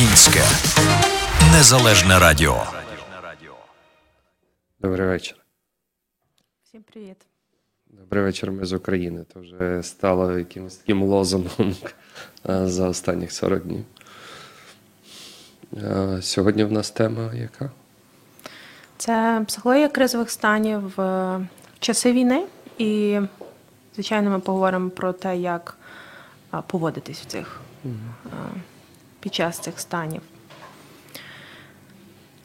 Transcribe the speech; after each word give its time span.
Українське 0.00 0.40
незалежне 1.52 2.18
радіо. 2.18 2.62
Добрий 4.80 5.06
вечір. 5.06 5.36
Всім 6.64 6.82
привіт. 6.82 7.16
Добрий 7.90 8.22
вечір, 8.22 8.52
ми 8.52 8.64
з 8.64 8.72
України. 8.72 9.24
Це 9.34 9.40
вже 9.40 9.82
стало 9.82 10.38
якимось 10.38 10.76
таким 10.76 11.02
лозунгом 11.02 11.76
е, 12.48 12.66
за 12.66 12.88
останніх 12.88 13.32
40 13.32 13.62
днів. 13.62 13.84
Е, 15.76 16.18
Сьогодні 16.22 16.64
в 16.64 16.72
нас 16.72 16.90
тема 16.90 17.34
яка? 17.34 17.70
Це 18.96 19.44
психологія 19.46 19.88
кризових 19.88 20.30
станів 20.30 20.92
в 20.96 21.40
часи 21.78 22.12
війни, 22.12 22.44
і, 22.78 23.20
звичайно, 23.94 24.30
ми 24.30 24.40
поговоримо 24.40 24.90
про 24.90 25.12
те, 25.12 25.36
як 25.36 25.76
поводитись 26.66 27.20
в 27.20 27.24
цих 27.24 27.60
а, 28.24 28.28
під 29.20 29.34
час 29.34 29.58
цих 29.58 29.80
станів. 29.80 30.20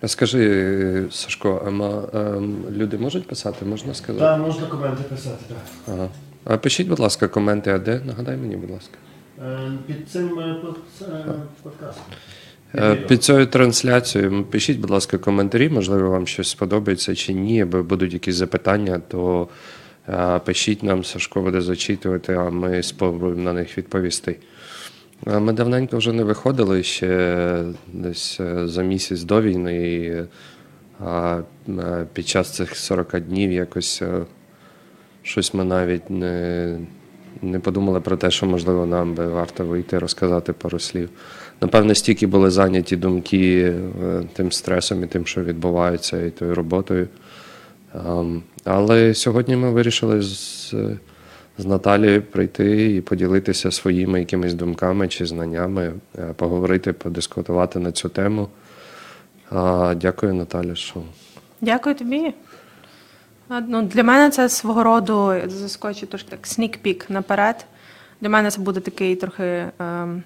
Скажи, 0.06 1.08
Сашко, 1.12 1.62
а 1.66 2.40
люди 2.72 2.98
можуть 2.98 3.28
писати, 3.28 3.66
можна 3.66 3.94
сказати? 3.94 4.26
Так, 4.26 4.40
можна 4.40 4.68
коменти 4.68 5.04
писати, 5.04 5.46
так. 5.48 5.58
Ага. 5.96 6.10
А 6.44 6.58
пишіть, 6.58 6.88
будь 6.88 7.00
ласка, 7.00 7.28
коменти, 7.28 7.72
а 7.72 7.80
де? 7.80 8.02
Нагадай 8.06 8.38
мені, 8.38 8.56
будь 8.56 8.72
ласка. 8.72 8.98
Е, 9.42 9.72
Під 9.88 10.10
цим 10.10 10.40
е, 10.40 10.56
е, 11.02 11.26
подкастом. 11.64 12.04
Е, 12.76 12.96
Під 12.96 13.24
цією 13.24 13.48
трансляцією 13.48 14.44
пишіть, 14.44 14.80
будь 14.80 14.90
ласка, 14.90 15.18
коментарі, 15.18 15.70
можливо, 15.70 16.10
вам 16.10 16.28
щось 16.28 16.50
сподобається 16.50 17.16
чи 17.16 17.34
ні, 17.34 17.62
або 17.62 17.84
будуть 17.84 18.14
якісь 18.14 18.36
запитання, 18.36 19.02
то 19.08 19.48
е, 20.10 20.40
пишіть 20.40 20.84
нам, 20.84 21.04
Сашко 21.04 21.42
буде 21.42 21.62
зачитувати, 21.62 22.34
а 22.34 22.50
ми 22.50 22.84
спробуємо 22.84 23.42
на 23.42 23.54
них 23.54 23.78
відповісти. 23.78 24.36
Ми 25.24 25.54
давненько 25.54 25.98
вже 25.98 26.14
не 26.14 26.24
виходили 26.24 26.84
ще 26.84 27.64
десь 27.94 28.40
е, 28.40 28.68
за 28.68 28.84
місяць 28.84 29.24
до 29.24 29.42
війни. 29.42 29.94
І, 29.94 30.26
е, 31.06 32.06
під 32.14 32.28
час 32.28 32.56
цих 32.56 32.76
40 32.76 33.20
днів 33.20 33.52
якось 33.52 34.02
е, 34.02 34.22
щось 35.24 35.54
ми 35.54 35.64
навіть 35.64 36.10
не, 36.10 36.80
не 37.42 37.60
подумали 37.60 38.02
про 38.02 38.18
те, 38.18 38.32
що 38.32 38.46
можливо 38.46 38.86
нам 38.86 39.14
би 39.16 39.28
варто 39.28 39.66
вийти 39.66 40.00
розказати 40.00 40.54
пару 40.54 40.80
слів. 40.80 41.10
Напевно, 41.62 41.96
стільки 41.96 42.28
були 42.28 42.50
зайняті 42.50 42.96
думки 42.96 43.74
тим 44.34 44.52
стресом 44.52 45.04
і 45.04 45.08
тим, 45.08 45.26
що 45.26 45.44
відбувається, 45.44 46.22
і 46.26 46.30
тою 46.30 46.56
роботою. 46.56 47.08
Ем, 47.94 48.44
Але 48.64 49.14
сьогодні 49.14 49.56
ми 49.56 49.72
вирішили 49.72 50.22
з, 50.22 50.74
з 51.58 51.66
Наталією 51.66 52.22
прийти 52.22 52.96
і 52.96 53.02
поділитися 53.02 53.72
своїми 53.72 54.20
якимись 54.20 54.54
думками 54.54 55.08
чи 55.08 55.26
знаннями, 55.26 55.94
е, 56.20 56.34
поговорити, 56.36 56.94
подискутувати 56.94 57.80
на 57.80 57.92
цю 57.92 58.10
тему. 58.10 58.50
А, 59.52 59.96
Дякую, 59.98 60.34
Наталя, 60.34 60.76
що 60.76 61.02
Дякую 61.62 61.96
тобі. 61.96 62.34
Ну, 63.68 63.82
для 63.82 64.04
мене 64.04 64.30
це 64.30 64.50
свого 64.50 64.84
роду 64.84 65.34
я 65.34 65.50
заскочу 65.50 66.06
трошки 66.06 66.30
так 66.30 66.48
снік-пік 66.48 67.06
наперед. 67.10 67.66
Для 68.22 68.30
мене 68.30 68.52
це 68.52 68.62
буде 68.62 68.80
такий 68.80 69.16
трохи 69.16 69.66
ем, 69.80 70.24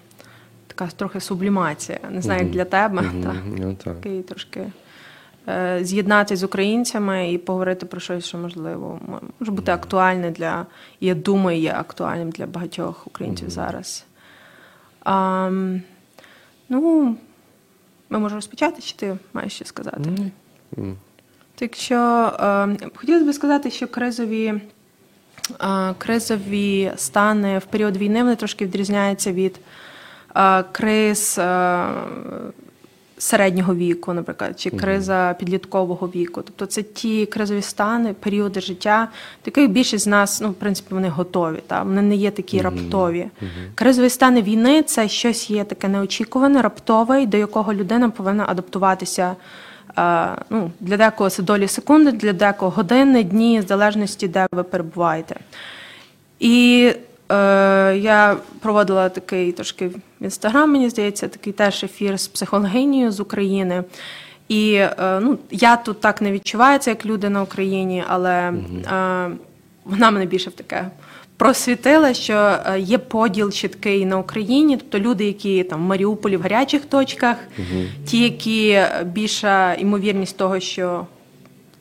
така 0.68 0.88
трохи 0.88 1.20
сублімація. 1.20 2.00
Не 2.10 2.22
знаю, 2.22 2.42
як 2.42 2.52
для 2.52 2.66
тебе. 2.66 3.04
Та. 3.24 3.36
ну, 3.58 3.76
так. 3.84 3.96
Такий 3.96 4.22
трошки 4.22 4.66
з'єднатися 5.82 6.36
з 6.36 6.44
українцями 6.44 7.32
і 7.32 7.38
поговорити 7.38 7.86
про 7.86 8.00
щось, 8.00 8.26
що 8.26 8.38
можливо 8.38 9.00
може 9.40 9.52
бути 9.52 9.72
актуальне 9.72 10.32
для, 10.32 10.66
я 11.00 11.16
думаю, 11.16 11.60
є 11.60 11.74
актуальним 11.74 12.30
для 12.30 12.46
багатьох 12.46 13.08
українців 13.08 13.50
зараз. 13.50 14.06
А, 15.04 15.50
ну, 16.70 17.16
ми 18.10 18.20
можемо 18.20 18.38
розпочати, 18.38 18.82
чи 18.82 18.96
ти 18.96 19.18
маєш 19.34 19.54
що 19.54 19.66
сказати? 19.66 20.10
М. 20.78 20.98
Так 21.56 21.76
що 21.76 21.96
е, 22.40 22.90
хотілося 22.96 23.26
б 23.26 23.34
сказати, 23.34 23.72
що 23.72 23.88
кризові, 23.88 24.62
е, 25.62 25.94
кризові 25.98 26.92
стани 26.96 27.58
в 27.58 27.66
період 27.66 27.98
війни 27.98 28.24
вони 28.24 28.36
трошки 28.36 28.66
відрізняються 28.66 29.34
від 29.34 29.60
е, 30.36 30.64
криз 30.64 31.36
е, 31.40 31.86
середнього 33.20 33.76
віку, 33.76 34.14
наприклад, 34.14 34.60
чи 34.60 34.70
криза 34.70 35.36
підліткового 35.40 36.08
віку. 36.08 36.42
Тобто 36.42 36.66
це 36.66 36.84
ті 36.84 37.26
кризові 37.26 37.62
стани, 37.62 38.14
періоди 38.14 38.62
життя, 38.62 39.08
до 39.46 39.50
яких 39.50 39.70
більшість 39.70 40.04
з 40.04 40.08
нас, 40.08 40.42
ну, 40.42 40.50
в 40.50 40.54
принципі, 40.54 40.94
вони 40.94 41.10
готові. 41.10 41.60
Та? 41.68 41.84
Вони 41.84 42.02
не 42.02 42.16
є 42.16 42.32
такі 42.32 42.62
раптові. 42.62 43.28
Кризові 43.76 44.10
стани 44.10 44.42
війни 44.42 44.84
це 44.84 45.08
щось 45.08 45.50
є 45.50 45.64
таке 45.64 45.88
неочікуване, 45.88 46.62
раптове, 46.62 47.26
до 47.26 47.38
якого 47.38 47.74
людина 47.74 48.10
повинна 48.10 48.46
адаптуватися. 48.48 49.36
Е, 49.98 50.28
ну, 50.50 50.72
для 50.80 50.98
декого 50.98 51.30
це 51.30 51.44
долі 51.44 51.68
секунди, 51.68 52.12
для 52.12 52.34
декого 52.34 52.72
години, 52.72 53.24
дні, 53.24 53.60
в 53.60 53.68
залежності, 53.68 54.28
де 54.28 54.48
ви 54.52 54.64
перебуваєте. 54.64 55.36
І 56.40 56.92
е, 57.32 57.36
я 57.98 58.38
проводила 58.60 59.10
такий 59.10 59.52
трошки 59.52 59.92
в 60.22 60.24
інстаграм, 60.24 60.72
мені 60.72 60.90
здається, 60.90 61.28
такий 61.28 61.54
теж 61.54 61.84
ефір 61.84 62.20
з 62.20 62.28
психологинею 62.28 63.12
з 63.12 63.20
України. 63.20 63.84
І 64.48 64.74
е, 64.74 65.20
ну, 65.22 65.38
я 65.52 65.76
тут 65.76 66.02
так 66.02 66.22
не 66.22 66.32
відчуваю 66.32 66.80
це 66.80 66.90
як 66.90 67.06
люди 67.06 67.30
на 67.30 67.42
Україні, 67.44 68.04
але 68.08 68.32
е, 68.32 68.54
вона 69.86 70.12
мене 70.12 70.26
більше 70.26 70.50
в 70.50 70.54
таке 70.54 70.90
просвітила, 71.38 72.14
що 72.14 72.34
е, 72.34 72.80
є 72.80 72.98
поділ 72.98 73.52
чіткий 73.52 74.06
на 74.06 74.18
Україні, 74.18 74.78
тобто 74.78 75.00
люди, 75.00 75.26
які 75.26 75.64
там 75.64 75.80
в 75.80 75.88
Маріуполі 75.88 76.38
в 76.38 76.42
гарячих 76.42 76.86
точках, 76.86 77.38
ті, 78.06 78.24
які 78.24 78.82
більша 79.06 79.74
ймовірність 79.74 80.38
того, 80.38 80.60
що 80.60 81.06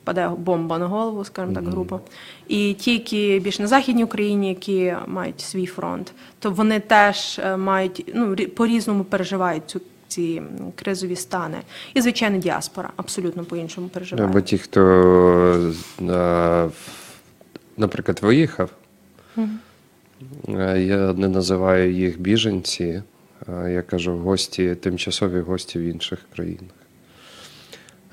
впаде 0.09 0.29
бомба 0.37 0.77
на 0.79 0.87
голову, 0.87 1.25
скажімо 1.25 1.55
так, 1.55 1.67
грубо. 1.67 1.99
І 2.47 2.73
ті, 2.73 2.93
які 2.93 3.39
більш 3.43 3.59
на 3.59 3.67
Західній 3.67 4.03
Україні, 4.03 4.49
які 4.49 4.95
мають 5.07 5.41
свій 5.41 5.65
фронт, 5.65 6.13
то 6.39 6.51
вони 6.51 6.79
теж 6.79 7.39
е, 7.43 7.57
мають 7.57 8.11
ну, 8.15 8.35
рі- 8.35 8.47
по-різному 8.47 9.03
переживають 9.03 9.63
цю. 9.65 9.81
Ці 10.07 10.41
кризові 10.75 11.15
стани. 11.15 11.57
І, 11.93 12.01
звичайно, 12.01 12.37
діаспора 12.37 12.89
абсолютно 12.95 13.43
по-іншому 13.43 13.87
переживає. 13.87 14.29
Або 14.29 14.41
ті, 14.41 14.57
хто, 14.57 14.81
е, 16.01 16.69
наприклад, 17.77 18.19
виїхав, 18.21 18.69
Е, 20.47 20.81
я 20.81 21.13
не 21.13 21.27
називаю 21.27 21.93
їх 21.93 22.19
біженці, 22.21 23.03
я 23.49 23.81
кажу 23.81 24.17
гості, 24.17 24.75
тимчасові 24.75 25.39
гості 25.39 25.79
в 25.79 25.81
інших 25.81 26.19
країнах. 26.35 26.78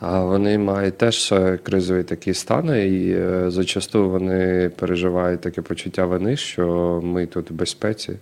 А 0.01 0.21
вони 0.21 0.59
мають 0.59 0.99
теж 0.99 1.33
е, 1.33 1.57
кризові 1.57 2.03
такі 2.03 2.35
стани, 2.35 2.89
і 2.89 3.13
е, 3.13 3.51
зачасту 3.51 4.11
вони 4.11 4.71
переживають 4.77 5.41
таке 5.41 5.63
почуття 5.63 6.07
вини, 6.07 6.37
що 6.37 7.01
ми 7.05 7.27
тут 7.27 7.51
в 7.51 7.55
безпеці, 7.55 8.13
е, 8.13 8.19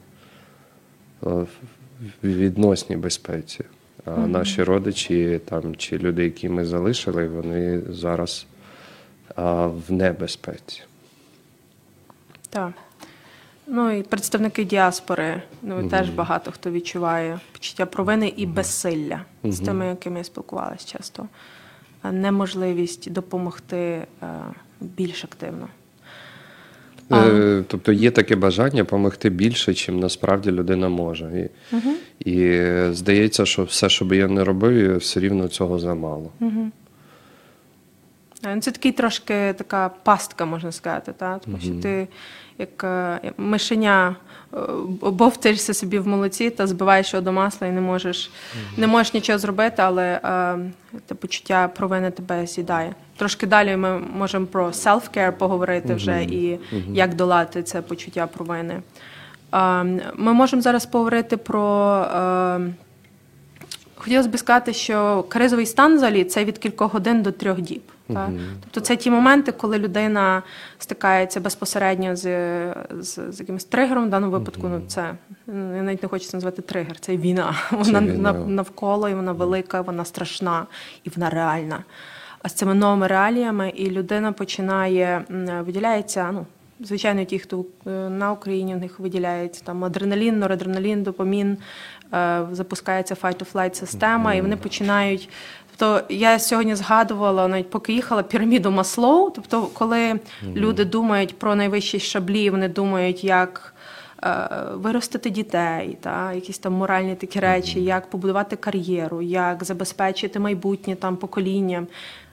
в 1.23 1.47
відносній 2.23 2.97
безпеці. 2.97 3.65
А 4.05 4.11
наші 4.11 4.63
родичі 4.63 5.41
там, 5.45 5.77
чи 5.77 5.99
люди, 5.99 6.25
які 6.25 6.49
ми 6.49 6.65
залишили, 6.65 7.29
вони 7.29 7.81
зараз 7.91 8.47
а, 9.35 9.67
в 9.67 9.93
небезпеці. 9.93 10.83
Так. 12.51 12.73
Ну 13.67 13.91
і 13.91 14.03
представники 14.03 14.65
діаспори, 14.65 15.43
ну 15.63 15.89
теж 15.89 16.11
багато 16.11 16.53
хто 16.53 16.71
відчуває 16.71 17.41
почуття 17.53 17.87
провини 17.87 18.29
і 18.37 18.47
безсилля 18.47 19.21
з 19.45 19.61
тими, 19.61 19.87
якими 19.87 20.19
я 20.19 20.25
спілкувалася 20.25 20.99
часто. 20.99 21.29
А 22.05 22.13
Неможливість 22.13 23.13
допомогти 23.13 23.77
е, 23.77 24.07
більш 24.81 25.25
активно. 25.25 25.69
Е, 27.13 27.65
Тобто 27.69 27.93
є 27.93 28.11
таке 28.11 28.37
бажання 28.37 28.83
допомогти 28.83 29.31
більше, 29.31 29.75
чим 29.75 30.01
насправді 30.01 30.51
людина 30.51 30.89
може. 30.89 31.51
І, 31.73 32.31
і 32.31 32.43
е, 32.47 32.89
здається, 32.93 33.47
що 33.47 33.65
все, 33.65 33.89
що 33.89 34.05
би 34.05 34.17
я 34.17 34.29
не 34.29 34.45
робив, 34.45 34.97
все 34.97 35.21
рівно 35.21 35.49
цього 35.49 35.79
замало. 35.79 36.33
Е, 38.47 38.61
Це 38.61 38.71
такий 38.71 38.93
трошки 38.93 39.55
така 39.59 39.89
пастка, 39.89 40.45
можна 40.45 40.73
сказати, 40.73 41.13
та? 41.17 41.39
тому 41.39 41.59
що 41.61 41.75
ти 41.75 42.09
як 42.59 42.85
е, 42.85 43.21
мишеня 43.37 44.17
е, 44.55 44.59
бовтаєшся 45.03 45.75
собі 45.75 45.99
в 45.99 46.07
молоці 46.07 46.51
та 46.51 46.67
збиваєш 46.67 47.13
його 47.13 47.25
до 47.25 47.33
масла 47.33 47.67
і 47.67 47.73
не 47.73 47.81
можеш, 47.81 48.31
не 48.77 48.87
можеш 48.87 49.15
нічого 49.15 49.39
зробити, 49.39 49.77
але 49.77 50.21
е, 50.25 50.59
те 51.07 51.15
почуття 51.15 51.69
провини 51.69 52.11
тебе 52.11 52.47
з'їдає. 52.47 52.95
Трошки 53.17 53.47
далі 53.47 53.77
ми 53.77 53.99
можемо 53.99 54.47
про 54.47 54.69
self-care 54.69 55.33
поговорити 55.33 55.95
вже 55.95 56.23
і 56.23 56.59
як 56.93 57.15
долати 57.15 57.63
це 57.63 57.83
почуття 57.83 58.27
провини. 58.27 58.83
Ми 60.15 60.33
можемо 60.33 60.63
зараз 60.63 60.87
поговорити 60.87 61.37
про. 61.37 62.07
Хотілося 63.97 64.29
б 64.29 64.39
сказати, 64.39 64.73
що 64.73 65.25
кризовий 65.29 65.67
стан 65.67 65.97
взагалі 65.97 66.25
це 66.25 66.45
від 66.45 66.59
кількох 66.59 66.93
годин 66.93 67.23
до 67.23 67.33
трьох 67.33 67.61
діб. 67.61 67.83
Та? 68.09 68.31
Тобто 68.61 68.81
це 68.81 68.97
ті 68.97 69.11
моменти, 69.11 69.53
коли 69.53 69.79
людина 69.79 70.43
стикається 70.79 71.41
безпосередньо 71.41 72.17
з, 72.17 72.23
з, 73.01 73.33
з 73.33 73.41
якимось 73.41 73.65
тригером. 73.65 74.07
В 74.07 74.11
даному 74.11 74.33
випадку 74.33 74.69
ну, 74.69 74.83
це 74.89 75.15
ну, 75.47 75.77
я 75.77 75.83
навіть 75.83 76.03
не 76.03 76.09
хочу 76.09 76.25
це 76.25 76.37
назвати 76.37 76.63
тригер, 76.63 77.01
це 77.01 77.17
війна. 77.17 77.55
Вона 77.71 78.01
війна. 78.01 78.33
навколо, 78.33 79.09
і 79.09 79.15
вона 79.15 79.33
велика, 79.33 79.81
вона 79.81 80.05
страшна 80.05 80.67
і 81.05 81.11
вона 81.17 81.31
реальна. 81.31 81.85
А 82.43 82.49
з 82.49 82.53
цими 82.53 82.75
новими 82.75 83.07
реаліями, 83.07 83.73
і 83.77 83.91
людина 83.91 84.33
починає 84.33 85.25
виділяється. 85.61 86.33
Ну, 86.33 86.47
звичайно, 86.81 87.25
ті, 87.25 87.39
хто 87.39 87.65
е, 87.87 87.91
на 87.91 88.33
Україні, 88.33 88.75
в 88.75 88.79
них 88.79 89.01
виділяється 89.01 89.65
там 89.65 89.85
адреналін, 89.85 90.39
норадреналін, 90.39 91.03
допамін, 91.03 91.59
е, 92.15 92.47
запускається 92.53 93.15
fight-to-flight 93.15 93.75
система, 93.75 94.35
і 94.35 94.41
вони 94.41 94.57
починають. 94.57 95.29
Тобто 95.77 96.15
я 96.15 96.39
сьогодні 96.39 96.75
згадувала, 96.75 97.49
навіть 97.49 97.71
поки 97.71 97.93
їхала 97.93 98.23
піраміду 98.23 98.71
Маслоу. 98.71 99.31
Тобто, 99.31 99.63
коли 99.63 100.21
люди 100.55 100.85
думають 100.85 101.39
про 101.39 101.55
найвищі 101.55 102.01
шаблі, 102.01 102.51
вони 102.51 102.69
думають, 102.69 103.25
як 103.25 103.75
е, 104.25 104.49
виростити 104.75 105.31
дітей, 105.31 105.99
та, 106.01 106.33
якісь 106.33 106.59
там 106.59 106.73
моральні 106.73 107.15
такі 107.15 107.41
речі, 107.41 107.83
як 107.85 108.11
побудувати 108.11 108.57
кар'єру, 108.57 109.23
як 109.23 109.65
забезпечити 109.65 110.39
майбутнє 110.39 110.95
там 110.95 111.17
поколінням. 111.17 111.87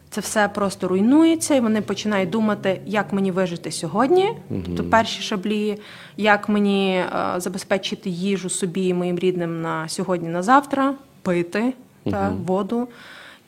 Це 0.09 0.21
все 0.21 0.47
просто 0.47 0.87
руйнується, 0.87 1.55
і 1.55 1.59
вони 1.59 1.81
починають 1.81 2.29
думати, 2.29 2.81
як 2.85 3.13
мені 3.13 3.31
вижити 3.31 3.71
сьогодні. 3.71 4.29
Тобто 4.65 4.83
перші 4.83 5.21
шаблі, 5.21 5.77
як 6.17 6.49
мені 6.49 6.95
е, 6.95 7.05
забезпечити 7.37 8.09
їжу 8.09 8.49
собі 8.49 8.87
і 8.87 8.93
моїм 8.93 9.19
рідним 9.19 9.61
на 9.61 9.89
сьогодні, 9.89 10.29
на 10.29 10.43
завтра, 10.43 10.93
пити 11.21 11.73
та, 12.03 12.29
воду. 12.45 12.87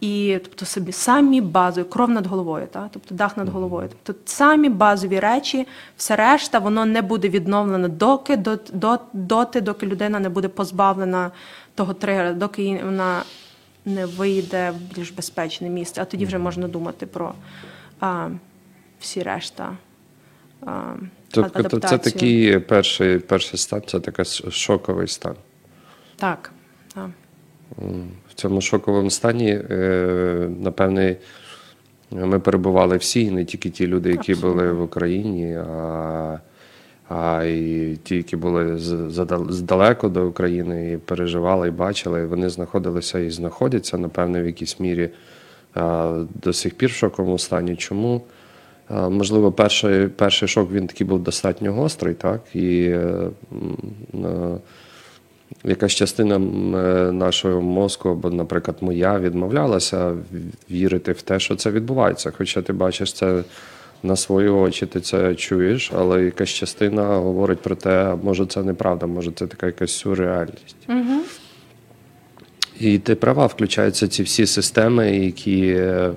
І 0.03 0.39
тобто 0.43 0.65
собі 0.65 0.91
самі 0.91 1.41
базові, 1.41 1.85
кров 1.85 2.09
над 2.09 2.27
головою, 2.27 2.67
та? 2.71 2.89
тобто 2.91 3.15
дах 3.15 3.37
над 3.37 3.49
головою. 3.49 3.89
Тобто 4.03 4.21
самі 4.25 4.69
базові 4.69 5.19
речі, 5.19 5.67
все 5.97 6.15
решта, 6.15 6.59
воно 6.59 6.85
не 6.85 7.01
буде 7.01 7.29
відновлено 7.29 7.87
доки, 7.87 8.37
до, 8.37 8.59
до, 8.73 8.99
доти, 9.13 9.61
доки 9.61 9.85
людина 9.85 10.19
не 10.19 10.29
буде 10.29 10.47
позбавлена 10.47 11.31
того 11.75 11.93
тригера, 11.93 12.33
доки 12.33 12.81
вона 12.85 13.23
не 13.85 14.05
вийде 14.05 14.71
в 14.71 14.95
більш 14.95 15.11
безпечне 15.11 15.69
місце. 15.69 16.01
А 16.01 16.05
тоді 16.05 16.25
вже 16.25 16.37
можна 16.37 16.67
думати 16.67 17.05
про 17.05 17.33
а, 17.99 18.29
всі 18.99 19.23
решта. 19.23 19.77
А, 20.65 20.93
Тобто 21.31 21.79
це 21.79 21.97
такий 21.97 22.59
перший, 22.59 23.19
перший 23.19 23.59
стан, 23.59 23.81
це 23.87 23.99
такий 23.99 24.25
шоковий 24.51 25.07
стан. 25.07 25.35
Так. 26.15 26.51
так. 26.93 27.09
В 28.29 28.33
цьому 28.35 28.61
шоковому 28.61 29.09
стані, 29.09 29.49
е, 29.69 30.49
напевне, 30.59 31.15
ми 32.11 32.39
перебували 32.39 32.97
всі, 32.97 33.21
і 33.21 33.31
не 33.31 33.45
тільки 33.45 33.69
ті 33.69 33.87
люди, 33.87 34.11
які 34.11 34.35
були 34.35 34.71
в 34.71 34.81
Україні, 34.81 35.55
а, 35.55 36.39
а 37.09 37.43
й 37.43 37.95
ті, 37.95 38.15
які 38.15 38.35
були 38.35 38.77
здалеку 39.49 40.09
до 40.09 40.27
України 40.27 40.91
і 40.91 40.97
переживали, 40.97 41.67
і 41.67 41.71
бачили. 41.71 42.25
Вони 42.25 42.49
знаходилися 42.49 43.19
і 43.19 43.29
знаходяться, 43.29 43.97
напевне, 43.97 44.43
в 44.43 44.45
якійсь 44.45 44.79
мірі 44.79 45.09
до 46.43 46.53
сих 46.53 46.73
пір 46.73 46.89
в 46.89 46.93
шоковому 46.93 47.39
стані. 47.39 47.75
Чому? 47.75 48.21
Можливо, 48.89 49.51
перший, 49.51 50.07
перший 50.07 50.47
шок 50.47 50.71
він 50.71 50.87
такий 50.87 51.07
був 51.07 51.19
достатньо 51.19 51.73
гострий, 51.73 52.13
так? 52.13 52.41
І 52.55 52.83
е, 52.83 53.29
якась 55.63 55.91
частина 55.91 56.35
е, 56.35 57.11
нашого 57.11 57.61
мозку, 57.61 58.09
або, 58.09 58.29
наприклад, 58.29 58.77
моя, 58.81 59.19
відмовлялася 59.19 60.15
вірити 60.71 61.11
в 61.11 61.21
те, 61.21 61.39
що 61.39 61.55
це 61.55 61.71
відбувається. 61.71 62.31
Хоча 62.37 62.61
ти 62.61 62.73
бачиш 62.73 63.13
це 63.13 63.43
на 64.03 64.15
свої 64.15 64.49
очі, 64.49 64.85
ти 64.85 65.01
це 65.01 65.35
чуєш, 65.35 65.91
але 65.95 66.23
якась 66.23 66.49
частина 66.49 67.03
говорить 67.03 67.59
про 67.59 67.75
те, 67.75 68.15
може 68.23 68.45
це 68.45 68.63
неправда, 68.63 69.05
може 69.05 69.31
це 69.31 69.47
така 69.47 69.65
якась 69.65 69.91
сюрреальність. 69.91 70.75
І 72.79 72.99
ти 72.99 73.15
права, 73.15 73.45
включаються 73.45 74.07
ці 74.07 74.23
всі 74.23 74.45
системи, 74.45 75.17
які 75.17 75.67
е, 75.67 76.11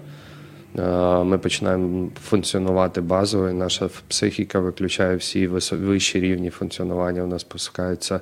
е, 0.79 1.25
ми 1.25 1.39
починаємо 1.39 2.09
функціонувати 2.25 3.01
базово, 3.01 3.49
і 3.49 3.53
наша 3.53 3.89
психіка 4.09 4.59
виключає 4.59 5.17
всі 5.17 5.47
вищі 5.73 6.21
рівні 6.21 6.51
функціонування. 6.51 7.23
У 7.23 7.27
нас 7.27 7.41
спускається 7.41 8.15
на 8.15 8.21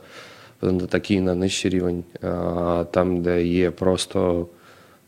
такий 0.72 1.20
на 1.20 1.34
нижчий 1.34 1.70
рівень, 1.70 2.04
е, 2.14 2.84
там, 2.90 3.22
де 3.22 3.46
є 3.46 3.70
просто 3.70 4.46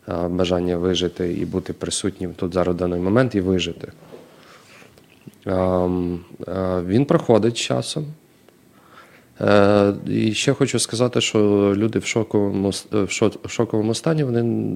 е, 0.08 0.28
бажання 0.28 0.76
вижити 0.76 1.32
і 1.32 1.44
бути 1.44 1.72
присутнім 1.72 2.34
тут 2.34 2.54
зараз 2.54 2.74
в 2.74 2.78
даний 2.78 3.00
момент 3.00 3.34
і 3.34 3.40
вижити. 3.40 3.92
Е, 5.46 5.88
Він 6.86 7.04
проходить 7.04 7.56
часом. 7.56 8.06
Е, 9.40 9.94
І 10.06 10.32
ще 10.34 10.52
хочу 10.52 10.78
сказати, 10.78 11.20
що 11.20 11.38
люди 11.76 11.98
в 11.98 12.04
шоковому, 12.06 12.70
в 12.90 13.48
шоковому 13.48 13.94
стані 13.94 14.24
вони 14.24 14.72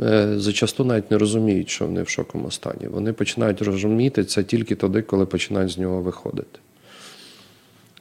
е, 0.00 0.38
зачасту 0.38 0.84
навіть 0.84 1.10
не 1.10 1.18
розуміють, 1.18 1.70
що 1.70 1.86
вони 1.86 2.02
в 2.02 2.08
шоковому 2.08 2.50
стані. 2.50 2.86
Вони 2.88 3.12
починають 3.12 3.62
розуміти 3.62 4.24
це 4.24 4.44
тільки 4.44 4.74
тоді, 4.74 5.02
коли 5.02 5.26
починають 5.26 5.70
з 5.70 5.78
нього 5.78 6.02
виходити. 6.02 6.58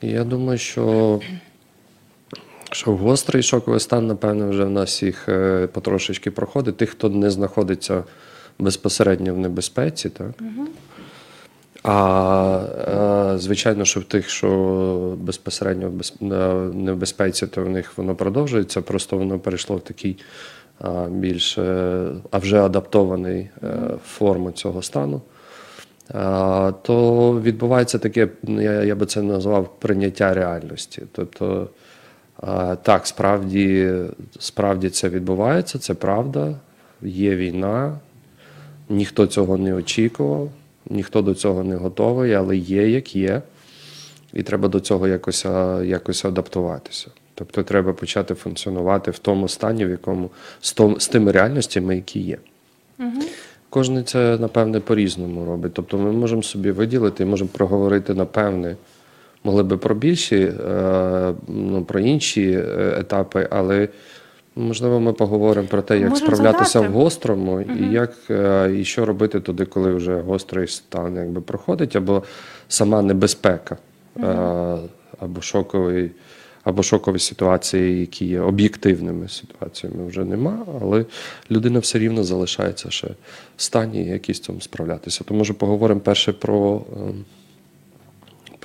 І 0.01 0.07
я 0.07 0.23
думаю, 0.23 0.57
що, 0.57 1.19
що 2.71 2.95
гострий 2.95 3.43
шоковий 3.43 3.79
стан, 3.79 4.07
напевно, 4.07 4.49
вже 4.49 4.63
в 4.63 4.69
нас 4.69 4.89
всіх 4.89 5.29
е, 5.29 5.67
потрошечки 5.67 6.31
проходить. 6.31 6.77
Тих, 6.77 6.89
хто 6.89 7.09
не 7.09 7.29
знаходиться 7.29 8.03
безпосередньо 8.59 9.33
в 9.33 9.37
небезпеці, 9.37 10.09
так? 10.09 10.31
А, 11.83 13.33
е, 13.35 13.39
звичайно, 13.39 13.85
що 13.85 13.99
в 13.99 14.03
тих, 14.03 14.29
що 14.29 15.17
безпосередньо 15.19 15.89
в 15.89 15.91
без- 15.91 16.13
небезпеці, 16.75 17.47
то 17.47 17.63
в 17.63 17.69
них 17.69 17.97
воно 17.97 18.15
продовжується, 18.15 18.81
просто 18.81 19.17
воно 19.17 19.39
перейшло 19.39 19.75
в 19.75 19.81
такий 19.81 20.17
а, 20.79 21.05
більш 21.09 21.57
е, 21.57 22.07
а 22.31 22.37
вже 22.37 22.61
адаптований 22.61 23.49
е, 23.63 23.77
форму 24.05 24.51
цього 24.51 24.81
стану. 24.81 25.21
А, 26.13 26.73
то 26.81 27.41
відбувається 27.41 27.97
таке, 27.97 28.27
я, 28.43 28.83
я 28.83 28.95
би 28.95 29.05
це 29.05 29.21
назвав 29.21 29.79
прийняття 29.79 30.33
реальності. 30.33 31.03
Тобто, 31.11 31.67
а, 31.71 31.84
так, 32.81 33.01
справді, 33.07 33.93
справді 34.39 34.89
це 34.89 35.09
відбувається, 35.09 35.79
це 35.79 35.93
правда, 35.93 36.55
є 37.01 37.35
війна, 37.35 37.99
ніхто 38.89 39.27
цього 39.27 39.57
не 39.57 39.73
очікував, 39.73 40.49
ніхто 40.89 41.21
до 41.21 41.33
цього 41.33 41.63
не 41.63 41.75
готовий, 41.75 42.33
але 42.33 42.57
є 42.57 42.89
як 42.89 43.15
є, 43.15 43.41
і 44.33 44.43
треба 44.43 44.67
до 44.67 44.79
цього 44.79 45.07
якось, 45.07 45.45
якось 45.83 46.25
адаптуватися. 46.25 47.07
Тобто 47.35 47.63
треба 47.63 47.93
почати 47.93 48.33
функціонувати 48.33 49.11
в 49.11 49.19
тому 49.19 49.47
стані, 49.47 49.85
в 49.85 49.89
якому 49.89 50.29
з, 50.61 50.73
том, 50.73 50.99
з 50.99 51.07
тими 51.07 51.31
реальностями, 51.31 51.95
які 51.95 52.19
є. 52.19 52.37
Кожен 53.69 54.05
це, 54.05 54.37
напевне, 54.37 54.79
по-різному 54.79 55.45
робить. 55.45 55.73
Тобто 55.73 55.97
ми 55.97 56.11
можемо 56.11 56.43
собі 56.43 56.71
виділити, 56.71 57.23
і 57.23 57.25
можемо 57.25 57.49
проговорити, 57.53 58.13
напевне, 58.13 58.75
могли 59.45 59.63
би 59.63 59.77
про 59.77 59.95
більші, 59.95 60.35
е, 60.35 61.33
ну, 61.47 61.85
про 61.85 61.99
інші 61.99 62.51
е, 62.51 62.95
етапи, 62.99 63.47
але 63.51 63.87
можливо 64.55 64.99
ми 64.99 65.13
поговоримо 65.13 65.67
про 65.67 65.81
те, 65.81 65.99
як 65.99 66.09
Можемо 66.09 66.27
справлятися 66.27 66.79
задати. 66.79 66.93
в 66.93 66.95
гострому, 66.97 67.61
і 67.61 67.93
як 67.93 68.13
е, 68.29 68.71
і 68.79 68.85
що 68.85 69.05
робити 69.05 69.39
тоді, 69.39 69.65
коли 69.65 69.93
вже 69.93 70.21
гострий 70.21 70.67
стан 70.67 71.15
якби 71.15 71.41
проходить, 71.41 71.95
або 71.95 72.23
сама 72.67 73.01
небезпека, 73.01 73.77
е, 74.19 74.77
або 75.19 75.41
шоковий. 75.41 76.11
Або 76.63 76.83
шокові 76.83 77.19
ситуації, 77.19 77.99
які 77.99 78.25
є 78.25 78.39
об'єктивними 78.39 79.29
ситуаціями, 79.29 80.07
вже 80.07 80.25
нема, 80.25 80.65
але 80.81 81.05
людина 81.51 81.79
все 81.79 81.99
рівно 81.99 82.23
залишається 82.23 82.89
ще 82.89 83.07
в 83.57 83.61
стані 83.61 84.05
якісь 84.05 84.39
цим 84.39 84.61
справлятися. 84.61 85.23
То 85.23 85.33
може 85.33 85.53
поговоримо 85.53 85.99
перше 85.99 86.33
про, 86.33 86.81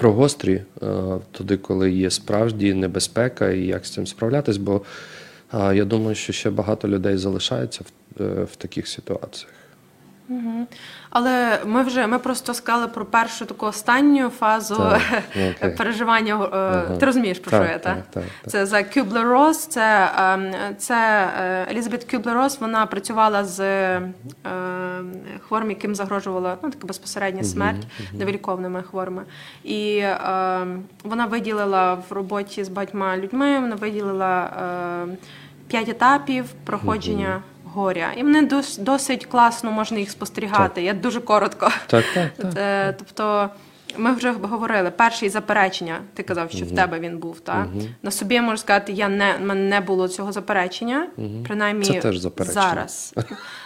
ем, 0.00 0.02
про 0.02 0.12
гострі, 0.12 0.62
е, 0.82 0.86
туди, 1.32 1.56
коли 1.56 1.90
є 1.90 2.10
справді 2.10 2.74
небезпека 2.74 3.50
і 3.50 3.66
як 3.66 3.86
з 3.86 3.90
цим 3.90 4.06
справлятись, 4.06 4.56
бо 4.56 4.82
е, 5.54 5.76
я 5.76 5.84
думаю, 5.84 6.14
що 6.14 6.32
ще 6.32 6.50
багато 6.50 6.88
людей 6.88 7.16
залишається 7.16 7.84
в, 7.84 8.22
е, 8.22 8.44
в 8.44 8.56
таких 8.56 8.88
ситуаціях. 8.88 9.52
Але 11.10 11.60
ми 11.66 11.82
вже 11.82 12.06
ми 12.06 12.18
просто 12.18 12.54
сказали 12.54 12.88
про 12.88 13.04
першу 13.04 13.46
таку 13.46 13.66
останню 13.66 14.28
фазу 14.28 14.92
Так, 15.60 15.76
переживання. 15.76 16.48
е, 16.92 16.96
Ти 16.98 17.06
розумієш 17.06 17.38
про 17.38 17.50
Так, 17.50 17.62
що 17.64 17.72
я, 17.72 17.78
так? 17.78 17.96
так. 18.10 18.22
Це 18.46 18.66
за 18.66 18.76
Кюблер-Росс. 18.82 19.54
Це, 19.68 20.10
ем, 20.18 20.52
це 20.78 21.28
е, 21.40 21.66
Елізабет 21.70 22.14
Кюблер-Росс, 22.14 22.60
Вона 22.60 22.86
працювала 22.86 23.44
з 23.44 23.60
е, 23.60 24.02
хворими, 25.48 25.70
яким 25.72 25.94
загрожувала 25.94 26.56
ну, 26.62 26.70
така 26.70 26.86
безпосередня 26.86 27.42
смерть 27.44 27.86
невиліковними 28.12 28.82
хворими. 28.82 29.22
І 29.64 29.98
ем, 30.24 30.82
вона 31.04 31.26
виділила 31.26 31.94
в 31.94 32.12
роботі 32.12 32.64
з 32.64 32.68
багатьма 32.68 33.16
людьми. 33.16 33.60
Вона 33.60 33.74
виділила. 33.74 34.50
е, 35.08 35.16
П'ять 35.68 35.88
етапів 35.88 36.44
проходження 36.64 37.42
горя. 37.74 38.08
І 38.16 38.24
мене 38.24 38.42
дос- 38.48 38.80
досить 38.82 39.26
класно 39.26 39.70
можна 39.72 39.98
їх 39.98 40.10
спостерігати. 40.10 40.82
Я 40.82 40.94
дуже 40.94 41.20
коротко. 41.20 41.70
Так, 41.86 42.04
так, 42.14 42.30
так. 42.36 42.52
Е, 42.58 42.94
Тобто, 42.98 43.50
ми 43.96 44.12
вже 44.12 44.32
говорили, 44.32 44.90
перший 44.90 45.28
заперечення, 45.28 45.98
ти 46.14 46.22
казав, 46.22 46.50
що 46.50 46.64
в 46.64 46.74
тебе 46.74 46.98
він 47.00 47.18
був. 47.18 47.40
Так? 47.40 47.66
На 48.02 48.10
собі 48.10 48.34
я 48.34 48.42
можу 48.42 48.56
сказати, 48.56 48.92
я 48.92 49.08
не, 49.08 49.34
в 49.40 49.44
мене 49.46 49.68
не 49.68 49.80
було 49.80 50.08
цього 50.08 50.32
заперечення, 50.32 51.06
принаймні 51.46 51.84
Це 51.84 51.92
теж 52.00 52.18
заперечення. 52.18 52.62
зараз. 52.70 53.14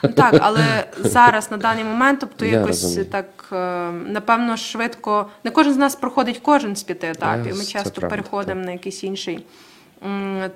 Ну, 0.03 0.13
так, 0.13 0.35
але 0.41 0.85
зараз, 1.01 1.51
на 1.51 1.57
даний 1.57 1.85
момент, 1.85 2.21
тобто 2.21 2.45
Я 2.45 2.51
якось 2.51 2.83
розумію. 2.83 3.05
так, 3.05 3.27
е, 3.53 3.91
напевно, 3.91 4.57
швидко. 4.57 5.27
Не 5.45 5.51
кожен 5.51 5.73
з 5.75 5.77
нас 5.77 5.97
проходить 5.97 6.39
кожен 6.43 6.77
з 6.77 6.83
п'яти 6.83 7.09
етапів. 7.09 7.55
Е, 7.55 7.59
Ми 7.59 7.65
часто 7.65 7.91
правда, 7.91 8.17
переходимо 8.17 8.65
на 8.65 8.71
якийсь 8.73 9.05
інший. 9.05 9.45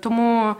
Тому, 0.00 0.54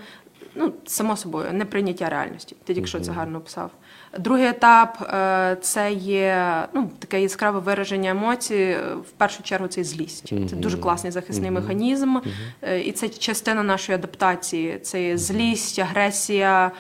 ну, 0.59 0.73
само 0.87 1.17
собою, 1.17 1.53
неприйняття 1.53 2.09
реальності. 2.09 2.57
Ти 2.65 2.75
тільки 2.75 2.87
що 2.87 3.01
це 3.01 3.13
гарно 3.13 3.39
описав. 3.39 3.71
Другий 4.19 4.47
етап 4.47 5.09
е, 5.15 5.57
це 5.61 5.93
є 5.93 6.65
ну, 6.73 6.91
таке 6.99 7.23
яскраве 7.23 7.59
вираження 7.61 8.11
емоцій. 8.11 8.55
е, 8.55 8.95
В 8.95 9.11
першу 9.11 9.43
чергу 9.43 9.69
це 9.69 9.85
злість. 9.85 10.29
Це 10.51 10.57
дуже 10.57 10.79
класний 10.79 11.13
захисний 11.13 11.51
механізм, 11.51 12.17
е, 12.63 12.81
і 12.81 12.93
це 12.93 13.09
частина 13.09 13.63
нашої 13.63 13.99
адаптації. 13.99 14.79
Це 14.79 15.03
є 15.03 15.19
злість, 15.19 15.79
агресія. 15.79 16.71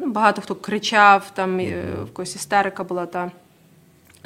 Ну, 0.00 0.12
багато 0.12 0.42
хто 0.42 0.54
кричав, 0.54 1.30
там 1.34 1.58
в 2.04 2.12
когось 2.12 2.36
істерика 2.36 2.84
була 2.84 3.06
та. 3.06 3.30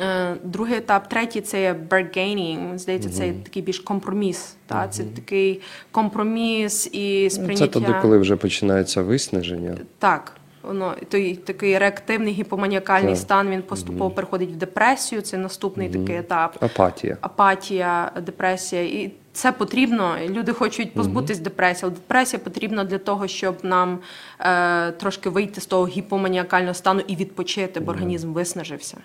Е, 0.00 0.36
Другий 0.44 0.76
етап, 0.76 1.08
третій 1.08 1.40
це 1.40 1.62
є 1.62 1.76
bargaining. 1.90 2.78
Здається, 2.78 3.10
це 3.10 3.26
є 3.26 3.32
такий 3.32 3.62
більш 3.62 3.78
компроміс. 3.78 4.56
Та? 4.66 4.88
Це 4.88 5.04
такий 5.04 5.60
компроміс 5.90 6.88
і 6.92 7.22
Ну, 7.24 7.30
сприйняття. 7.30 7.66
Це 7.66 7.72
тоді, 7.72 7.94
коли 8.02 8.18
вже 8.18 8.36
починається 8.36 9.02
виснаження. 9.02 9.76
Так, 9.98 10.36
воно 10.62 10.94
той 11.08 11.34
такий 11.36 11.78
реактивний 11.78 12.32
гіпоманіакальний 12.32 13.12
Так. 13.14 13.18
стан 13.22 13.50
він 13.50 13.62
поступово 13.62 14.10
переходить 14.10 14.50
в 14.52 14.56
депресію. 14.56 15.22
Це 15.22 15.38
наступний 15.38 15.88
такий 15.88 16.16
етап. 16.16 16.56
Апатія. 16.60 17.16
Апатія, 17.20 18.12
депресія. 18.26 18.82
І 18.82 19.12
це 19.32 19.52
потрібно. 19.52 20.16
Люди 20.28 20.52
хочуть 20.52 20.94
позбутись 20.94 21.38
депресії, 21.38 21.80
але 21.82 21.90
депресія 21.94 22.40
потрібна 22.40 22.84
для 22.84 22.98
того, 22.98 23.28
щоб 23.28 23.56
нам 23.62 23.98
е, 24.40 24.90
трошки 24.92 25.28
вийти 25.28 25.60
з 25.60 25.66
того 25.66 25.86
гіпоманіакального 25.86 26.74
стану 26.74 27.00
і 27.06 27.16
відпочити, 27.16 27.80
бо 27.80 27.90
організм 27.92 28.32
виснажився. 28.32 28.96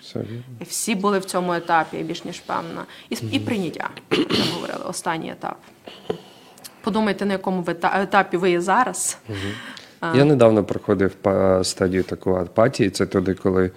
І 0.60 0.64
всі 0.64 0.94
були 0.94 1.18
в 1.18 1.24
цьому 1.24 1.52
етапі, 1.52 1.96
я 1.96 2.02
більш 2.02 2.24
ніж 2.24 2.40
певна. 2.40 2.84
І, 3.10 3.14
с- 3.16 3.22
і 3.32 3.40
прийняття, 3.40 3.88
як 4.10 4.30
ми 4.30 4.36
говорили, 4.54 4.84
останній 4.88 5.30
етап. 5.30 5.56
Подумайте, 6.80 7.26
на 7.26 7.32
якому 7.32 7.64
етапі 8.02 8.36
ви 8.36 8.50
є 8.50 8.60
зараз. 8.60 9.18
Я 10.14 10.24
недавно 10.24 10.64
проходив 10.64 11.14
стадію 11.62 12.02
таку 12.02 12.34
апатії. 12.34 12.90
Це 12.90 13.06
туди, 13.06 13.34
коли 13.34 13.70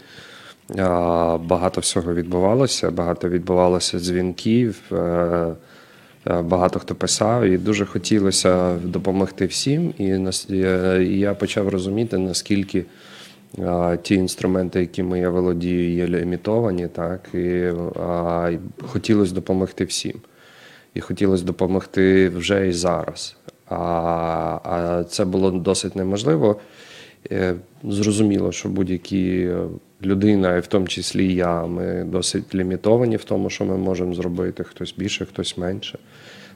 багато 1.40 1.82
всього 1.82 2.14
відбувалося, 2.14 2.92
багато 2.92 3.30
відбувалося 3.30 4.00
дзвінків, 4.00 4.82
е, 4.92 5.54
багато 6.26 6.80
хто 6.80 6.96
писав, 6.96 7.44
і 7.44 7.58
дуже 7.58 7.86
хотілося 7.86 8.76
допомогти 8.84 9.46
всім. 9.46 9.94
І, 9.98 10.32
е, 10.52 11.04
я 11.04 11.34
почав 11.34 11.70
розуміти, 11.70 12.18
наскільки 12.18 12.86
ті 14.02 14.16
інструменти, 14.16 14.80
якими 14.80 15.20
я 15.20 15.30
володію, 15.30 15.94
є 15.94 16.08
лімітовані, 16.08 16.88
так, 16.88 17.30
і 17.34 17.70
хотілося 18.88 19.34
допомогти 19.34 19.86
всім. 19.86 20.14
І 20.94 21.02
хотілося 21.02 21.44
допомогти 21.44 22.30
вже 22.30 22.68
і 22.68 22.72
зараз. 22.72 23.36
А 23.70 25.04
це 25.10 25.26
було 25.26 25.52
досить 25.52 25.96
неможливо. 25.96 26.60
Е, 27.32 27.56
Зрозуміло, 27.84 28.52
що 28.52 28.70
будь-які 28.70 29.40
е, 29.40 29.64
людина, 30.04 30.58
і 30.58 30.60
в 30.60 30.68
тому 30.68 30.88
числі 30.88 31.34
я, 31.34 31.66
ми 31.66 32.04
досить 32.04 32.56
лімітовані 32.56 33.16
в 33.16 33.24
тому, 33.24 33.50
що 33.50 33.66
ми 33.66 33.78
можемо 33.78 34.14
зробити, 34.14 34.64
хтось 34.64 34.94
більше, 34.98 35.26
хтось 35.26 35.58
менше. 35.58 36.00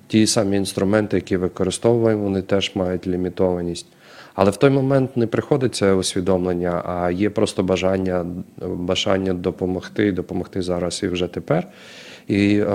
Ті 0.07 0.27
самі 0.27 0.57
інструменти, 0.57 1.17
які 1.17 1.37
використовуємо, 1.37 2.23
вони 2.23 2.41
теж 2.41 2.71
мають 2.75 3.07
лімітованість. 3.07 3.87
Але 4.35 4.51
в 4.51 4.57
той 4.57 4.69
момент 4.69 5.17
не 5.17 5.27
приходить 5.27 5.75
це 5.75 5.93
усвідомлення, 5.93 6.83
а 6.85 7.11
є 7.11 7.29
просто 7.29 7.63
бажання, 7.63 8.25
бажання 8.61 9.33
допомогти, 9.33 10.11
допомогти 10.11 10.61
зараз 10.61 11.03
і 11.03 11.07
вже 11.07 11.27
тепер. 11.27 11.67
І 12.27 12.57
е, 12.57 12.65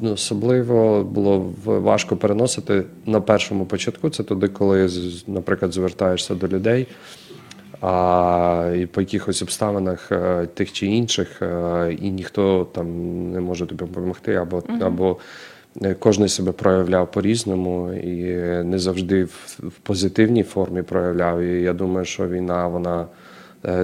ну, 0.00 0.12
особливо 0.12 1.04
було 1.04 1.52
важко 1.64 2.16
переносити 2.16 2.82
на 3.06 3.20
першому 3.20 3.66
початку. 3.66 4.10
Це 4.10 4.22
туди, 4.22 4.48
коли, 4.48 4.88
наприклад, 5.26 5.72
звертаєшся 5.72 6.34
до 6.34 6.48
людей, 6.48 6.86
а, 7.80 8.74
і 8.76 8.86
по 8.86 9.00
якихось 9.00 9.42
обставинах 9.42 10.12
е, 10.12 10.46
тих 10.54 10.72
чи 10.72 10.86
інших, 10.86 11.42
е, 11.42 11.96
і 12.00 12.10
ніхто 12.10 12.64
там 12.72 12.86
не 13.32 13.40
може 13.40 13.66
тобі 13.66 13.84
допомогти, 13.84 14.34
або, 14.34 14.62
або 14.80 15.16
е, 15.82 15.94
кожен 15.98 16.28
себе 16.28 16.52
проявляв 16.52 17.10
по-різному 17.10 17.92
і 17.92 18.24
не 18.64 18.78
завжди 18.78 19.24
в, 19.24 19.58
в 19.58 19.72
позитивній 19.82 20.42
формі 20.42 20.82
проявляв. 20.82 21.40
І 21.40 21.62
я 21.62 21.72
думаю, 21.72 22.04
що 22.04 22.28
війна 22.28 22.68
вона 22.68 23.06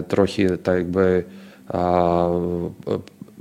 трохи 0.09 0.49
так 0.49 0.77
якби. 0.77 1.25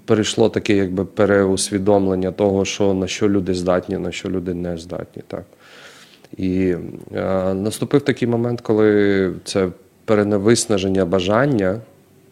Перейшло 0.06 0.50
таке 0.50 0.76
якби 0.76 1.06
переусвідомлення 1.06 2.32
того, 2.32 2.66
що 2.66 2.94
на 2.94 3.08
що 3.08 3.30
люди 3.30 3.54
здатні, 3.54 3.98
на 3.98 4.12
що 4.12 4.30
люди 4.30 4.54
не 4.54 4.78
здатні. 4.78 5.24
Так. 5.28 5.44
І 6.38 6.76
е, 7.16 7.54
наступив 7.54 8.02
такий 8.02 8.28
момент, 8.28 8.62
коли 8.62 9.34
це 9.44 9.70
переневиснаження 10.06 11.06
бажання 11.06 11.80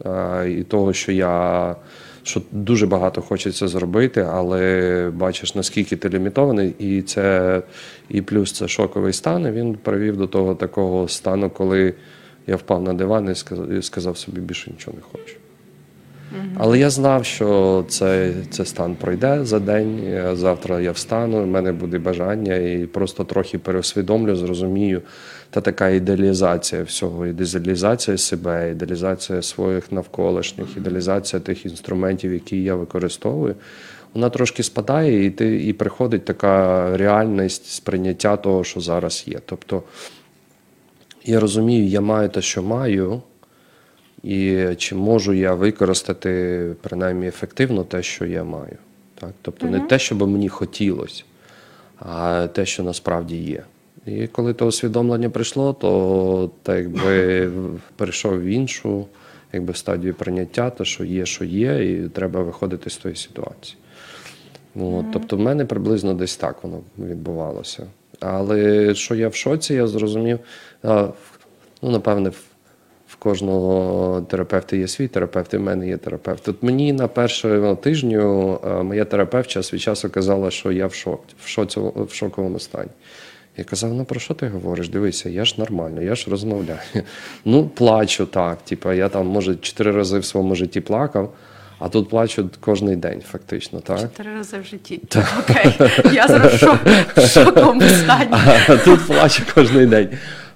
е, 0.05 0.49
і 0.49 0.63
того, 0.63 0.93
що 0.93 1.11
я 1.11 1.75
що 2.23 2.41
дуже 2.51 2.87
багато 2.87 3.21
хочеться 3.21 3.67
зробити, 3.67 4.27
але 4.31 5.11
бачиш, 5.15 5.55
наскільки 5.55 5.95
ти 5.95 6.09
лімітований, 6.09 6.75
і 6.79 7.01
це 7.01 7.61
і 8.09 8.21
плюс 8.21 8.51
це 8.51 8.67
шоковий 8.67 9.13
стан. 9.13 9.47
І 9.47 9.51
він 9.51 9.75
привів 9.75 10.17
до 10.17 10.27
того 10.27 10.55
такого 10.55 11.07
стану, 11.07 11.49
коли 11.49 11.93
я 12.47 12.55
впав 12.55 12.83
на 12.83 12.93
диван 12.93 13.31
і 13.31 13.35
сказав, 13.35 13.71
і 13.71 13.81
сказав 13.81 14.17
собі, 14.17 14.41
більше 14.41 14.71
нічого 14.71 14.97
не 14.97 15.03
хочу. 15.11 15.42
Але 16.57 16.79
я 16.79 16.89
знав, 16.89 17.25
що 17.25 17.85
це, 17.87 18.33
це 18.49 18.65
стан 18.65 18.95
пройде 18.95 19.45
за 19.45 19.59
день. 19.59 19.99
е, 20.05 20.35
Завтра 20.35 20.79
я 20.79 20.91
встану, 20.91 21.43
в 21.43 21.47
мене 21.47 21.71
буде 21.71 21.99
бажання, 21.99 22.55
і 22.55 22.85
просто 22.85 23.23
трохи 23.23 23.57
переусвідомлю, 23.57 24.35
зрозумію. 24.35 25.01
Та 25.49 25.61
така 25.61 25.89
ідеалізація 25.89 26.83
всього, 26.83 27.27
ідеалізація 27.27 28.17
себе, 28.17 28.71
ідеалізація 28.71 29.41
своїх 29.41 29.91
навколишніх, 29.91 30.67
ідеалізація 30.77 31.39
тих 31.39 31.65
інструментів, 31.65 32.33
які 32.33 32.63
я 32.63 32.75
використовую. 32.75 33.55
Вона 34.13 34.29
трошки 34.29 34.63
спадає, 34.63 35.25
і 35.25 35.29
ти 35.29 35.65
і 35.65 35.73
приходить 35.73 36.25
така 36.25 36.97
реальність 36.97 37.65
сприйняття 37.65 38.37
того, 38.37 38.63
що 38.63 38.79
зараз 38.79 39.23
є. 39.27 39.39
Тобто 39.45 39.83
я 41.25 41.39
розумію, 41.39 41.87
я 41.87 42.01
маю 42.01 42.29
те, 42.29 42.41
що 42.41 42.63
маю. 42.63 43.21
І 44.23 44.67
чи 44.77 44.95
можу 44.95 45.33
я 45.33 45.53
використати 45.53 46.65
принаймні 46.81 47.27
ефективно 47.27 47.83
те, 47.83 48.03
що 48.03 48.25
я 48.25 48.43
маю. 48.43 48.77
Так? 49.15 49.31
Тобто 49.41 49.65
не 49.67 49.79
те, 49.79 49.99
що 49.99 50.15
би 50.15 50.27
мені 50.27 50.49
хотілося, 50.49 51.23
а 51.99 52.47
те, 52.47 52.65
що 52.65 52.83
насправді 52.83 53.37
є. 53.37 53.63
І 54.05 54.27
коли 54.27 54.53
то 54.53 54.65
усвідомлення 54.65 55.29
прийшло, 55.29 55.73
то 55.73 56.51
так 56.63 56.77
якби 56.79 57.51
перейшов 57.95 58.41
в 58.41 58.43
іншу 58.43 59.05
якби, 59.53 59.73
стадію 59.73 60.13
прийняття, 60.13 60.69
те, 60.69 60.85
що 60.85 61.03
є, 61.03 61.25
що 61.25 61.45
є, 61.45 61.91
і 61.91 62.09
треба 62.09 62.43
виходити 62.43 62.89
з 62.89 62.97
тої 62.97 63.15
ситуації. 63.15 63.77
От, 64.75 65.05
Тобто 65.13 65.37
в 65.37 65.39
мене 65.39 65.65
приблизно 65.65 66.13
десь 66.13 66.35
так 66.35 66.63
воно 66.63 66.81
відбувалося. 66.99 67.87
Але 68.19 68.95
що 68.95 69.15
я 69.15 69.27
в 69.27 69.35
шоці, 69.35 69.73
я 69.73 69.87
зрозумів, 69.87 70.39
ну, 71.81 71.91
напевне, 71.91 72.29
в 72.29 72.43
кожного 73.23 74.21
терапевта 74.21 74.75
є 74.75 74.87
свій 74.87 75.07
терапевт, 75.07 75.53
і 75.53 75.57
в 75.57 75.61
мене 75.61 75.87
є 75.87 75.97
терапевт. 75.97 76.47
От 76.47 76.63
мені 76.63 76.93
на 76.93 77.07
першому 77.07 77.75
тижню 77.75 78.59
моя 78.83 79.05
терапевт 79.05 79.49
час 79.49 79.73
від 79.73 79.81
часу 79.81 80.09
казала, 80.09 80.51
що 80.51 80.71
я 80.71 80.87
в, 80.87 80.93
шок, 80.93 81.23
в, 81.43 81.47
шоці, 81.47 81.79
в 81.79 82.13
шоковому 82.13 82.59
стані. 82.59 82.89
Я 83.57 83.63
казав, 83.63 83.93
ну 83.93 84.05
про 84.05 84.19
що 84.19 84.33
ти 84.33 84.47
говориш? 84.47 84.89
Дивися, 84.89 85.29
я 85.29 85.45
ж 85.45 85.55
нормально, 85.57 86.01
я 86.01 86.15
ж 86.15 86.25
розмовляю. 86.29 86.79
Ну, 87.45 87.67
плачу 87.67 88.25
так. 88.25 88.57
Типа, 88.61 88.93
я 88.93 89.09
там, 89.09 89.27
може, 89.27 89.55
чотири 89.55 89.91
рази 89.91 90.19
в 90.19 90.25
своєму 90.25 90.55
житті 90.55 90.81
плакав, 90.81 91.33
а 91.79 91.89
тут 91.89 92.09
плачу 92.09 92.49
кожен 92.59 92.99
день, 92.99 93.21
фактично, 93.31 93.79
так? 93.79 93.99
Чотири 93.99 94.33
рази 94.33 94.57
в 94.57 94.65
житті. 94.65 95.01
Окей, 95.39 95.89
я 96.13 96.27
зараз 96.27 96.53
в 96.53 96.65
шок- 96.65 97.27
шоковому 97.27 97.81
стані. 97.81 98.31
А 98.69 98.77
тут 98.77 99.07
плачу 99.07 99.43
кожен 99.55 99.89
день. 99.89 100.09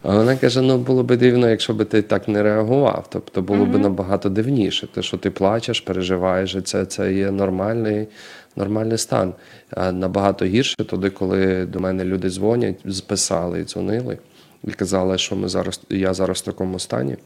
А 0.07 0.15
вона 0.15 0.37
каже: 0.37 0.61
ну 0.61 0.77
було 0.77 1.03
б 1.03 1.17
дивно, 1.17 1.49
якщо 1.49 1.73
б 1.73 1.85
ти 1.85 2.01
так 2.01 2.27
не 2.27 2.43
реагував. 2.43 3.07
Тобто 3.09 3.41
було 3.41 3.65
б 3.65 3.77
набагато 3.77 4.29
дивніше. 4.29 4.87
Те, 4.87 5.01
що 5.01 5.17
ти 5.17 5.31
плачеш, 5.31 5.81
переживаєш, 5.81 6.55
і 6.55 6.61
це, 6.61 6.85
це 6.85 7.13
є 7.13 7.31
нормальний, 7.31 8.07
нормальний 8.55 8.97
стан. 8.97 9.33
А 9.71 9.91
набагато 9.91 10.45
гірше 10.45 10.75
тоді, 10.75 11.09
коли 11.09 11.65
до 11.65 11.79
мене 11.79 12.05
люди 12.05 12.29
дзвонять, 12.29 13.07
писали 13.07 13.61
і 13.61 13.63
дзвонили, 13.63 14.17
і 14.63 14.71
казали, 14.71 15.17
що 15.17 15.35
ми 15.35 15.49
зараз, 15.49 15.81
я 15.89 16.13
зараз 16.13 16.37
в 16.37 16.45
такому 16.45 16.79
стані. 16.79 17.17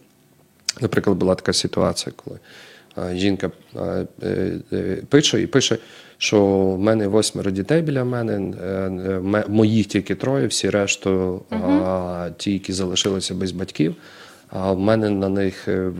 Наприклад, 0.81 1.17
була 1.17 1.35
така 1.35 1.53
ситуація, 1.53 2.13
коли 2.25 2.39
жінка 3.17 3.51
е, 3.75 4.05
е, 4.73 5.03
пише 5.09 5.41
і 5.41 5.47
пише, 5.47 5.77
що 6.21 6.45
в 6.45 6.79
мене 6.79 7.07
восьмеро 7.07 7.51
дітей 7.51 7.81
біля 7.81 8.03
мене, 8.03 8.33
е, 8.33 8.67
е, 8.67 9.45
моїх 9.47 9.85
тільки 9.85 10.15
троє, 10.15 10.47
всі 10.47 10.69
решту 10.69 11.41
а, 11.49 12.29
ті, 12.37 12.53
які 12.53 12.73
залишилися 12.73 13.35
без 13.35 13.51
батьків. 13.51 13.95
А 14.49 14.71
в 14.71 14.79
мене 14.79 15.09
на 15.09 15.29
них 15.29 15.67
е, 15.67 15.91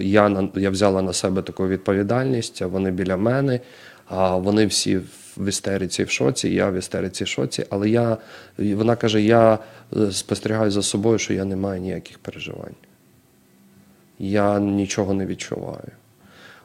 я, 0.00 0.48
я 0.54 0.70
взяла 0.70 1.02
на 1.02 1.12
себе 1.12 1.42
таку 1.42 1.68
відповідальність, 1.68 2.62
а 2.62 2.66
вони 2.66 2.90
біля 2.90 3.16
мене, 3.16 3.60
а 4.06 4.36
вони 4.36 4.66
всі 4.66 5.00
в 5.36 5.48
істериці 5.48 6.04
в 6.04 6.10
шоці, 6.10 6.48
я 6.48 6.70
в 6.70 6.74
істериці 6.74 7.24
в 7.24 7.28
шоці. 7.28 7.64
Але 7.70 7.90
я, 7.90 8.16
вона 8.58 8.96
каже: 8.96 9.22
я 9.22 9.58
спостерігаю 10.10 10.70
за 10.70 10.82
собою, 10.82 11.18
що 11.18 11.34
я 11.34 11.44
не 11.44 11.56
маю 11.56 11.80
ніяких 11.80 12.18
переживань 12.18 12.74
я 14.20 14.60
нічого 14.60 15.14
не 15.14 15.26
відчуваю. 15.26 15.88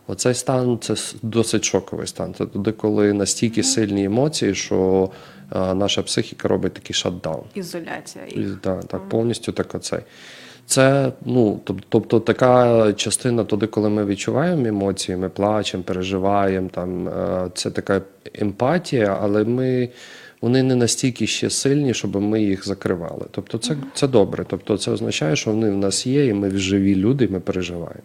Оцей 0.07 0.33
стан 0.33 0.77
це 0.81 0.95
досить 1.21 1.65
шоковий 1.65 2.07
стан. 2.07 2.33
Це 2.37 2.45
туди, 2.45 2.71
коли 2.71 3.13
настільки 3.13 3.63
сильні 3.63 4.03
емоції, 4.03 4.55
що 4.55 5.09
наша 5.51 6.01
психіка 6.01 6.47
робить 6.47 6.73
такий 6.73 6.93
шатдаун. 6.93 7.43
Ізоляція. 7.55 8.25
І, 8.25 8.45
так, 8.61 8.85
так, 8.85 9.09
повністю 9.09 9.51
так 9.51 9.75
оцей. 9.75 9.99
Це, 10.65 11.11
ну, 11.25 11.59
тоб- 11.65 11.81
тобто 11.89 12.19
така 12.19 12.93
частина 12.93 13.43
туди, 13.43 13.67
коли 13.67 13.89
ми 13.89 14.05
відчуваємо 14.05 14.65
емоції, 14.67 15.17
ми 15.17 15.29
плачемо, 15.29 15.83
переживаємо, 15.83 16.69
там, 16.69 17.09
це 17.53 17.71
така 17.71 18.01
емпатія, 18.33 19.19
але 19.21 19.43
ми, 19.43 19.89
вони 20.41 20.63
не 20.63 20.75
настільки 20.75 21.27
ще 21.27 21.49
сильні, 21.49 21.93
щоб 21.93 22.15
ми 22.15 22.43
їх 22.43 22.67
закривали. 22.67 23.25
Тобто 23.31 23.57
це, 23.57 23.77
це 23.93 24.07
добре. 24.07 24.45
Тобто 24.47 24.77
це 24.77 24.91
означає, 24.91 25.35
що 25.35 25.51
вони 25.51 25.69
в 25.69 25.77
нас 25.77 26.07
є, 26.07 26.25
і 26.25 26.33
ми 26.33 26.49
живі 26.51 26.95
люди, 26.95 27.25
і 27.25 27.27
ми 27.27 27.39
переживаємо. 27.39 28.01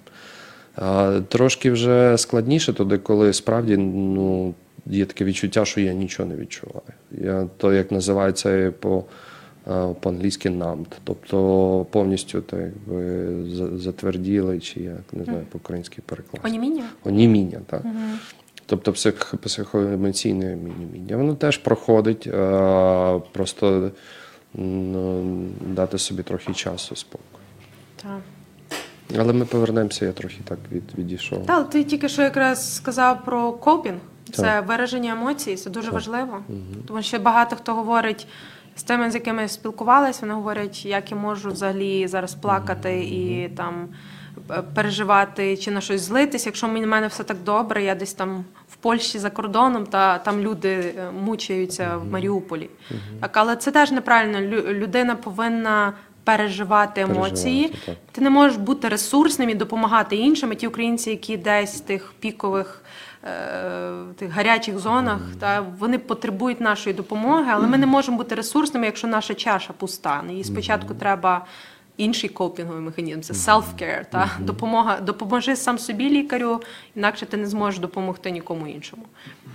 Трошки 1.29 1.71
вже 1.71 2.19
складніше 2.19 2.73
туди, 2.73 2.99
коли 2.99 3.33
справді 3.33 3.77
ну, 3.77 4.55
є 4.87 5.05
таке 5.05 5.25
відчуття, 5.25 5.65
що 5.65 5.81
я 5.81 5.93
нічого 5.93 6.29
не 6.29 6.37
відчуваю. 6.37 6.93
Я, 7.11 7.49
то, 7.57 7.73
як 7.73 7.93
називається 7.93 8.73
по 8.81 9.05
по-англійськи 10.01 10.49
numbed, 10.49 10.93
тобто 11.05 11.87
повністю 11.91 12.41
так, 12.41 12.61
якби, 12.61 13.79
затверділи, 13.79 14.61
чи 14.61 14.81
як 14.81 15.03
не 15.13 15.25
знаю, 15.25 15.47
по-українськи 15.53 16.03
переклад. 16.07 16.43
Оніміння? 16.45 16.85
Оніміння, 17.05 17.61
так. 17.67 17.83
Тобто 18.67 18.93
псих, 18.93 19.35
психоемоційне 19.43 20.53
оніміння. 20.53 21.17
Воно 21.17 21.35
теж 21.35 21.59
проходить, 21.59 22.23
просто 23.33 23.91
ну, 24.55 25.25
дати 25.67 25.99
собі 25.99 26.23
трохи 26.23 26.53
часу 26.53 26.97
спокою. 26.97 27.45
Так. 27.97 28.21
Але 29.19 29.33
ми 29.33 29.45
повернемося, 29.45 30.05
я 30.07 30.13
трохи 30.13 30.37
так 30.45 30.59
від, 30.73 30.83
відійшов. 30.99 31.47
Та, 31.47 31.63
ти 31.63 31.85
тільки 31.85 32.09
що 32.09 32.23
якраз 32.23 32.75
сказав 32.77 33.25
про 33.25 33.53
копінг. 33.53 33.99
Це 34.33 34.43
Так. 34.43 34.69
вираження 34.69 35.13
емоцій, 35.13 35.57
це 35.57 35.71
дуже 35.71 35.91
важливо. 35.91 36.39
Тому 36.87 37.03
що 37.03 37.19
багато 37.19 37.57
хто 37.57 37.75
говорить 37.75 38.27
з 38.77 38.83
тими, 38.83 39.11
з 39.11 39.15
якими 39.15 39.49
спілкувалися, 39.49 40.19
вони 40.23 40.35
говорять, 40.35 40.87
як 40.87 41.11
я 41.11 41.17
можу 41.17 41.51
взагалі 41.51 42.07
зараз 42.09 42.35
плакати 42.35 42.99
і 43.05 43.49
там 43.57 43.89
е, 44.51 44.63
переживати 44.75 45.57
чи 45.57 45.71
на 45.71 45.81
щось 45.81 46.01
злитись, 46.03 46.47
якщо 46.47 46.67
в 46.67 46.71
мене 46.73 47.07
все 47.07 47.23
так 47.25 47.37
добре, 47.45 47.83
я 47.85 47.95
десь 47.95 48.13
там 48.15 48.45
в 48.69 48.77
Польщі 48.77 49.19
за 49.19 49.31
кордоном, 49.31 49.87
та 49.87 50.19
там 50.19 50.41
люди 50.41 50.69
е, 50.71 51.11
мучаються 51.25 51.97
в 51.97 52.11
Маріуполі. 52.13 52.71
Так, 53.21 53.37
але 53.37 53.57
це 53.57 53.71
теж 53.71 53.91
неправильно. 53.91 54.39
Лю- 54.39 54.73
Людина 54.73 55.15
повинна 55.15 55.93
переживати 56.37 57.01
емоції. 57.01 57.75
Ти 58.13 58.21
не 58.21 58.31
можеш 58.31 58.57
бути 58.57 58.89
ресурсним 58.89 59.51
і 59.51 59.55
допомагати 59.55 60.17
іншим. 60.17 60.53
І 60.53 60.57
ті 60.57 60.67
українці, 60.67 61.11
які 61.11 61.37
десь 61.37 61.77
в 61.77 61.81
тих 61.81 62.13
пікових 62.21 62.83
е, 63.25 63.29
тих 64.17 64.31
гарячих 64.31 64.79
зонах, 64.79 65.21
та 65.41 65.61
вони 65.79 65.99
потребують 65.99 66.61
нашої 66.61 66.97
допомоги, 66.97 67.47
але 67.51 67.67
ми 67.67 67.79
не 67.79 67.87
можемо 67.87 68.17
бути 68.17 68.35
ресурсними, 68.35 68.87
якщо 68.87 69.07
наша 69.09 69.35
чаша 69.35 69.73
пуста. 69.73 70.23
І 70.39 70.45
спочатку 70.45 70.95
треба. 70.95 71.47
Інший 71.97 72.31
копінговий 72.31 72.83
механізм 72.83 73.21
це 73.21 73.33
self-care, 73.33 74.05
та 74.11 74.31
допомога 74.39 75.01
допоможи 75.01 75.57
сам 75.57 75.79
собі 75.79 76.11
лікарю, 76.11 76.63
інакше 76.97 77.27
ти 77.27 77.37
не 77.37 77.47
зможеш 77.47 77.81
допомогти 77.81 78.31
нікому 78.31 78.67
іншому. 78.67 79.03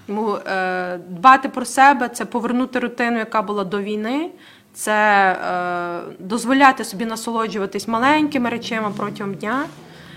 Тому 0.07 0.35
е, 0.35 0.97
дбати 0.97 1.49
про 1.49 1.65
себе 1.65 2.09
це 2.09 2.25
повернути 2.25 2.79
рутину, 2.79 3.17
яка 3.17 3.41
була 3.41 3.63
до 3.63 3.81
війни, 3.81 4.29
це 4.75 5.31
е, 5.31 6.13
дозволяти 6.19 6.83
собі 6.83 7.05
насолоджуватись 7.05 7.87
маленькими 7.87 8.49
речами 8.49 8.91
протягом 8.97 9.33
дня. 9.33 9.65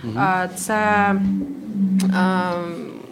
Е, 0.05 0.51
це 0.57 0.75
е, 2.05 2.53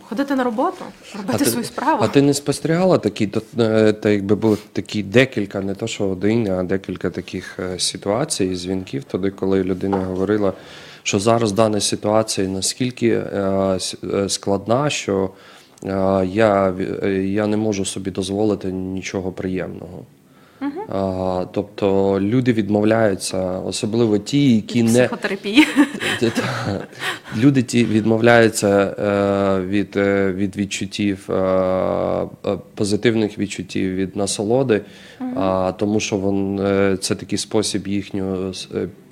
ходити 0.08 0.34
на 0.34 0.44
роботу, 0.44 0.84
робити 1.16 1.44
свою 1.44 1.64
справу. 1.64 1.98
А 2.02 2.08
ти 2.08 2.22
не 2.22 2.34
спостерігала 2.34 2.98
такі, 2.98 3.26
то, 3.26 3.42
е, 3.58 3.92
та 3.92 4.10
якби 4.10 4.34
були 4.36 4.56
такі 4.72 5.02
декілька, 5.02 5.60
не 5.60 5.74
то 5.74 5.86
що 5.86 6.08
один, 6.08 6.50
а 6.50 6.62
декілька 6.62 7.10
таких 7.10 7.58
е, 7.58 7.78
ситуацій, 7.78 8.54
дзвінків, 8.54 9.04
тоді, 9.04 9.30
коли 9.30 9.64
людина 9.64 9.96
говорила, 9.96 10.52
що 11.02 11.18
зараз 11.18 11.52
дана 11.52 11.80
ситуація 11.80 12.48
наскільки 12.48 13.08
е, 13.08 13.78
складна, 14.28 14.90
що 14.90 15.30
я, 16.24 16.74
я 17.22 17.46
не 17.46 17.56
можу 17.56 17.84
собі 17.84 18.10
дозволити 18.10 18.72
нічого 18.72 19.32
приємного. 19.32 20.04
А, 20.88 21.46
тобто 21.52 22.18
люди 22.20 22.52
відмовляються, 22.52 23.38
особливо 23.58 24.18
ті, 24.18 24.56
які 24.56 24.82
не 24.82 24.90
психотерапії. 24.90 25.66
Та- 26.20 26.30
та. 26.30 26.42
Люди 27.38 27.62
ті 27.62 27.84
відмовляються 27.84 28.68
е, 28.98 29.66
від, 29.66 29.96
е, 29.96 30.32
від 30.32 30.56
відчуттів, 30.56 31.30
е, 31.30 32.26
позитивних 32.74 33.38
відчуттів 33.38 33.94
від 33.94 34.16
насолоди, 34.16 34.80
а, 35.36 35.72
тому 35.78 36.00
що 36.00 36.16
вон, 36.16 36.58
це 37.00 37.14
такий 37.14 37.38
спосіб 37.38 37.88
їхнього 37.88 38.52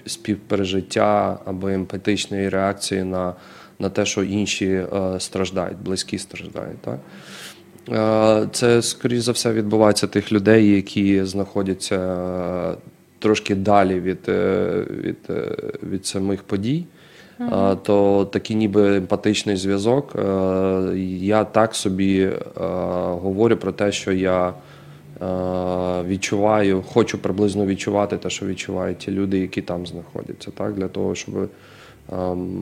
співпережиття 0.06 1.38
або 1.44 1.68
емпатичної 1.68 2.48
реакції 2.48 3.04
на, 3.04 3.34
на 3.78 3.88
те, 3.88 4.06
що 4.06 4.22
інші 4.22 4.82
страждають, 5.18 5.78
близькі 5.84 6.18
страждають. 6.18 6.78
Так? 6.78 6.98
Е, 7.92 8.48
Це, 8.52 8.82
скоріш 8.82 9.20
за 9.20 9.32
все, 9.32 9.52
відбувається 9.52 10.06
тих 10.06 10.32
людей, 10.32 10.70
які 10.70 11.24
знаходяться 11.24 11.96
е, 11.96 12.76
трошки 13.18 13.54
далі 13.54 14.00
від, 14.00 14.28
е, 14.28 14.84
від, 14.90 15.18
від 15.90 16.06
самих 16.06 16.42
подій. 16.42 16.84
Е, 17.40 17.76
То 17.82 18.24
такий 18.32 18.56
ніби 18.56 18.96
емпатичний 18.96 19.56
зв'язок. 19.56 20.12
Я 21.20 21.44
так 21.44 21.74
собі 21.74 22.30
говорю 23.22 23.56
про 23.56 23.72
те, 23.72 23.92
що 23.92 24.12
я 24.12 24.52
відчуваю, 26.08 26.82
хочу 26.82 27.18
приблизно 27.18 27.66
відчувати 27.66 28.16
те, 28.16 28.30
що 28.30 28.46
відчувають 28.46 28.98
ті 28.98 29.10
люди, 29.10 29.38
які 29.38 29.62
там 29.62 29.86
знаходяться, 29.86 30.50
так? 30.50 30.74
для 30.74 30.88
того, 30.88 31.14
щоб 31.14 31.48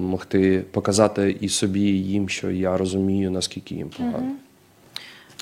могти 0.01 0.65
показати 0.71 1.37
і 1.41 1.49
собі, 1.49 1.81
і 1.81 2.05
їм, 2.05 2.29
що 2.29 2.51
я 2.51 2.77
розумію, 2.77 3.31
наскільки 3.31 3.75
їм 3.75 3.89
погано. 3.89 4.33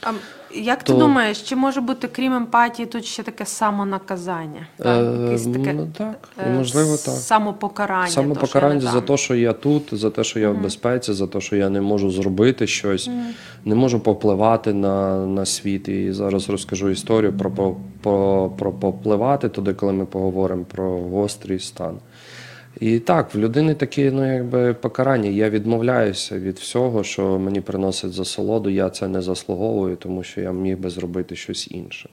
А 0.02 0.10
як 0.54 0.82
ти 0.82 0.92
думаєш, 0.92 1.42
чи 1.42 1.56
може 1.56 1.80
бути 1.80 2.08
крім 2.08 2.32
емпатії 2.32 2.86
тут 2.86 3.04
ще 3.04 3.22
таке 3.22 3.46
самонаказання? 3.46 4.66
Так, 4.76 4.86
Е, 4.86 5.22
якесь 5.24 5.46
таке, 5.46 5.72
ну, 5.72 5.88
так, 5.98 6.28
е, 6.46 6.50
можливо, 6.50 6.90
так. 6.90 7.14
Самопокарання. 7.14 8.06
то, 8.06 8.12
Самопокарання 8.12 8.80
за 8.80 9.00
те, 9.00 9.16
що 9.16 9.34
я 9.34 9.52
тут, 9.52 9.82
за 9.92 10.10
те, 10.10 10.24
що 10.24 10.38
я 10.40 10.50
в 10.50 10.62
безпеці, 10.62 11.12
за 11.12 11.26
те, 11.26 11.40
що 11.40 11.56
я 11.56 11.68
не 11.68 11.80
можу 11.80 12.10
зробити 12.10 12.66
щось, 12.66 13.10
не 13.64 13.74
можу 13.74 14.00
попливати 14.00 14.72
на, 14.72 15.26
на 15.26 15.46
світ. 15.46 15.88
І 15.88 16.12
зараз 16.12 16.50
розкажу 16.50 16.90
історію 16.90 17.32
про, 17.32 17.50
про, 17.50 17.74
про, 18.02 18.48
про 18.58 18.72
попливати 18.72 19.48
туди, 19.48 19.74
коли 19.74 19.92
ми 19.92 20.06
поговоримо 20.06 20.64
про 20.64 20.90
гострий 20.90 21.58
стан. 21.58 21.98
І 22.80 22.98
так, 22.98 23.34
в 23.34 23.38
людини 23.38 23.74
таке 23.74 24.10
ну, 24.10 24.34
якби 24.34 24.74
покарання. 24.74 25.30
Я 25.30 25.50
відмовляюся 25.50 26.38
від 26.38 26.58
всього, 26.58 27.04
що 27.04 27.38
мені 27.38 27.60
приносить 27.60 28.12
засолоду. 28.12 28.70
Я 28.70 28.90
це 28.90 29.08
не 29.08 29.22
заслуговую, 29.22 29.96
тому 29.96 30.22
що 30.22 30.40
я 30.40 30.52
міг 30.52 30.78
би 30.78 30.90
зробити 30.90 31.36
щось 31.36 31.70
інше. 31.70 32.08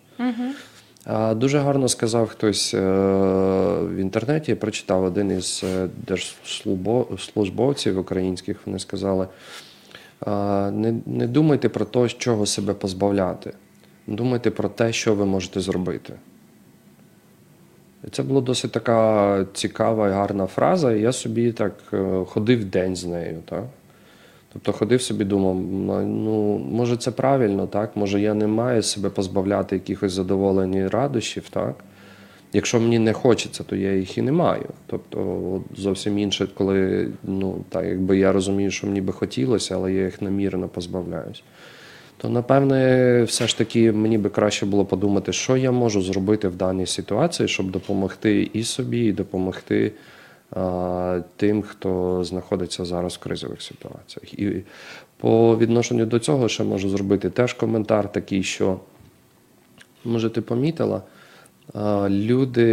А, 1.05 1.33
Дуже 1.33 1.59
гарно 1.59 1.87
сказав 1.87 2.27
хтось 2.27 2.73
е, 2.73 2.79
в 3.81 3.95
інтернеті. 3.95 4.51
Я 4.51 4.55
прочитав 4.55 5.03
один 5.03 5.31
із 5.31 5.63
е, 5.63 5.89
держслужбовців 6.07 7.99
українських. 7.99 8.57
Вони 8.65 8.79
сказали: 8.79 9.27
не, 10.71 10.95
не 11.05 11.27
думайте 11.27 11.69
про 11.69 11.85
те, 11.85 12.09
чого 12.09 12.45
себе 12.45 12.73
позбавляти. 12.73 13.53
Думайте 14.07 14.51
про 14.51 14.69
те, 14.69 14.93
що 14.93 15.15
ви 15.15 15.25
можете 15.25 15.61
зробити. 15.61 16.13
Це 18.11 18.23
була 18.23 18.41
досить 18.41 18.71
така 18.71 19.45
цікава 19.53 20.07
і 20.07 20.11
гарна 20.11 20.47
фраза. 20.47 20.93
І 20.93 21.01
я 21.01 21.11
собі 21.11 21.51
так 21.51 21.73
е, 21.93 22.23
ходив 22.25 22.65
день 22.65 22.95
з 22.95 23.05
нею. 23.05 23.37
Так? 23.45 23.63
Тобто 24.53 24.71
ходив 24.71 25.01
собі, 25.01 25.23
думав, 25.23 25.55
ну 26.05 26.57
може 26.57 26.97
це 26.97 27.11
правильно, 27.11 27.67
так? 27.67 27.95
Може 27.95 28.21
я 28.21 28.33
не 28.33 28.47
маю 28.47 28.83
себе 28.83 29.09
позбавляти 29.09 29.75
якихось 29.75 30.11
задоволень 30.11 30.73
і 30.73 30.87
радощів, 30.87 31.49
так? 31.49 31.75
Якщо 32.53 32.79
мені 32.79 32.99
не 32.99 33.13
хочеться, 33.13 33.63
то 33.63 33.75
я 33.75 33.93
їх 33.93 34.17
і 34.17 34.21
не 34.21 34.31
маю. 34.31 34.65
Тобто 34.87 35.61
зовсім 35.77 36.19
інше, 36.19 36.47
коли 36.53 37.07
ну, 37.23 37.55
так, 37.69 37.85
якби 37.85 38.17
я 38.17 38.31
розумію, 38.31 38.71
що 38.71 38.87
мені 38.87 39.01
би 39.01 39.13
хотілося, 39.13 39.75
але 39.75 39.93
я 39.93 40.05
їх 40.05 40.21
намірено 40.21 40.67
позбавляюсь. 40.67 41.43
То 42.17 42.29
напевне, 42.29 43.23
все 43.23 43.47
ж 43.47 43.57
таки 43.57 43.91
мені 43.91 44.17
би 44.17 44.29
краще 44.29 44.65
було 44.65 44.85
подумати, 44.85 45.33
що 45.33 45.57
я 45.57 45.71
можу 45.71 46.01
зробити 46.01 46.47
в 46.47 46.55
даній 46.55 46.85
ситуації, 46.85 47.47
щоб 47.47 47.71
допомогти 47.71 48.49
і 48.53 48.63
собі, 48.63 49.05
і 49.05 49.11
допомогти 49.11 49.91
а, 50.51 51.21
тим, 51.35 51.61
хто 51.61 52.23
знаходиться 52.23 52.85
зараз 52.85 53.13
в 53.15 53.19
кризових 53.19 53.61
ситуаціях. 53.61 54.33
І 54.33 54.63
по 55.17 55.57
відношенню 55.57 56.05
до 56.05 56.19
цього 56.19 56.49
ще 56.49 56.63
можу 56.63 56.89
зробити 56.89 57.29
теж 57.29 57.53
коментар 57.53 58.11
такий, 58.11 58.43
що 58.43 58.79
може 60.05 60.29
ти 60.29 60.41
помітила. 60.41 61.01
Люди, 62.09 62.63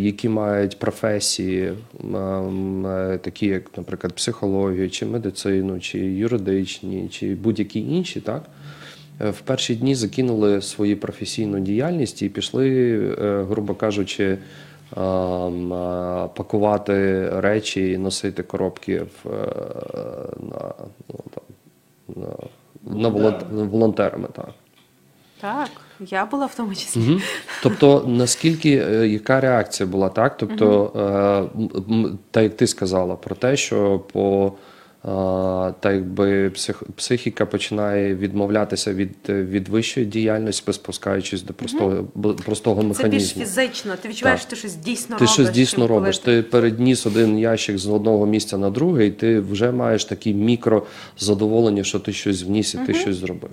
які 0.00 0.28
мають 0.28 0.78
професії, 0.78 1.72
е, 2.14 3.18
такі 3.22 3.46
як, 3.46 3.62
наприклад, 3.76 4.12
психологію, 4.12 4.90
чи 4.90 5.06
медицину, 5.06 5.80
чи 5.80 5.98
юридичні, 5.98 7.08
чи 7.08 7.34
будь-які 7.34 7.80
інші, 7.80 8.20
так 8.20 8.42
в 9.20 9.40
перші 9.40 9.74
дні 9.74 9.94
закинули 9.94 10.62
свою 10.62 10.96
професійну 11.00 11.60
діяльність 11.60 12.22
і 12.22 12.28
пішли, 12.28 12.98
е, 13.22 13.42
грубо 13.42 13.74
кажучи, 13.74 14.38
а, 14.96 16.28
пакувати 16.36 17.28
речі 17.40 17.90
і 17.92 17.98
носити 17.98 18.42
коробки 18.42 18.98
в, 19.00 19.28
е, 19.28 19.46
на, 20.50 20.74
ну, 21.08 21.18
там, 21.34 21.44
на, 22.16 22.98
на 23.00 23.08
волон- 23.08 23.68
волонтерами. 23.68 24.28
Так. 24.32 24.48
Так, 25.40 25.70
я 26.00 26.26
була 26.26 26.46
в 26.46 26.54
тому 26.54 26.74
числі. 26.74 27.00
Мгм. 27.00 27.20
Тобто, 27.62 28.04
наскільки 28.08 28.70
е, 28.90 29.08
яка 29.08 29.40
реакція 29.40 29.86
була, 29.86 30.08
так? 30.08 30.36
Тобто, 30.36 30.92
е, 30.96 31.80
м- 31.92 32.18
так 32.30 32.42
як 32.42 32.56
ти 32.56 32.66
сказала 32.66 33.16
про 33.16 33.34
те, 33.34 33.56
що 33.56 33.98
по 34.12 34.52
так 35.80 35.92
якби 35.94 36.50
псих, 36.50 36.82
психіка 36.96 37.46
починає 37.46 38.14
відмовлятися 38.14 38.94
від, 38.94 39.10
від 39.28 39.68
вищої 39.68 40.06
діяльності, 40.06 40.72
спускаючись 40.72 41.42
до 41.42 41.52
простого, 41.52 42.04
б- 42.14 42.36
простого 42.36 42.82
Це 42.82 42.88
більш 42.88 42.96
механізму. 42.98 43.44
фізично. 43.44 43.92
Ти 44.02 44.08
відчуваєш, 44.08 44.40
що 44.40 44.50
ти 44.50 44.56
щось 44.56 44.74
дійсно 44.74 45.16
Ти 45.16 45.24
робиш. 45.24 45.30
щось 45.34 45.50
дійсно 45.50 45.86
робиш. 45.86 46.18
Ти 46.18 46.42
передніс 46.42 47.06
один 47.06 47.38
ящик 47.38 47.78
з 47.78 47.86
одного 47.86 48.26
місця 48.26 48.58
на 48.58 48.70
другий, 48.70 49.08
і 49.08 49.10
ти 49.10 49.40
вже 49.40 49.72
маєш 49.72 50.04
такі 50.04 50.34
мікрозадоволення, 50.34 51.84
що 51.84 51.98
ти 52.00 52.12
щось 52.12 52.42
вніс 52.42 52.74
і 52.74 52.78
ти 52.78 52.94
щось 52.94 53.16
зробив. 53.16 53.50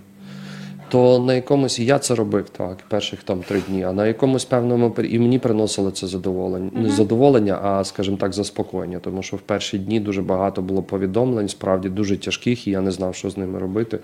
То 0.89 1.19
на 1.19 1.33
якомусь 1.33 1.79
я 1.79 1.99
це 1.99 2.15
робив 2.15 2.49
так, 2.49 2.77
перших 2.89 3.23
там 3.23 3.43
три 3.43 3.61
дні, 3.61 3.83
а 3.83 3.93
на 3.93 4.07
якомусь 4.07 4.45
певному 4.45 4.95
і 5.03 5.19
мені 5.19 5.39
приносило 5.39 5.91
це 5.91 6.07
задоволення. 6.07 6.69
Не 6.73 6.89
задоволення, 6.89 7.59
а 7.63 7.83
скажімо 7.83 8.17
так, 8.17 8.33
заспокоєння. 8.33 8.99
Тому 8.99 9.23
що 9.23 9.37
в 9.37 9.41
перші 9.41 9.77
дні 9.79 9.99
дуже 9.99 10.21
багато 10.21 10.61
було 10.61 10.83
повідомлень, 10.83 11.47
справді 11.47 11.89
дуже 11.89 12.17
тяжких, 12.17 12.67
і 12.67 12.71
я 12.71 12.81
не 12.81 12.91
знав, 12.91 13.15
що 13.15 13.29
з 13.29 13.37
ними 13.37 13.59
робити. 13.59 13.99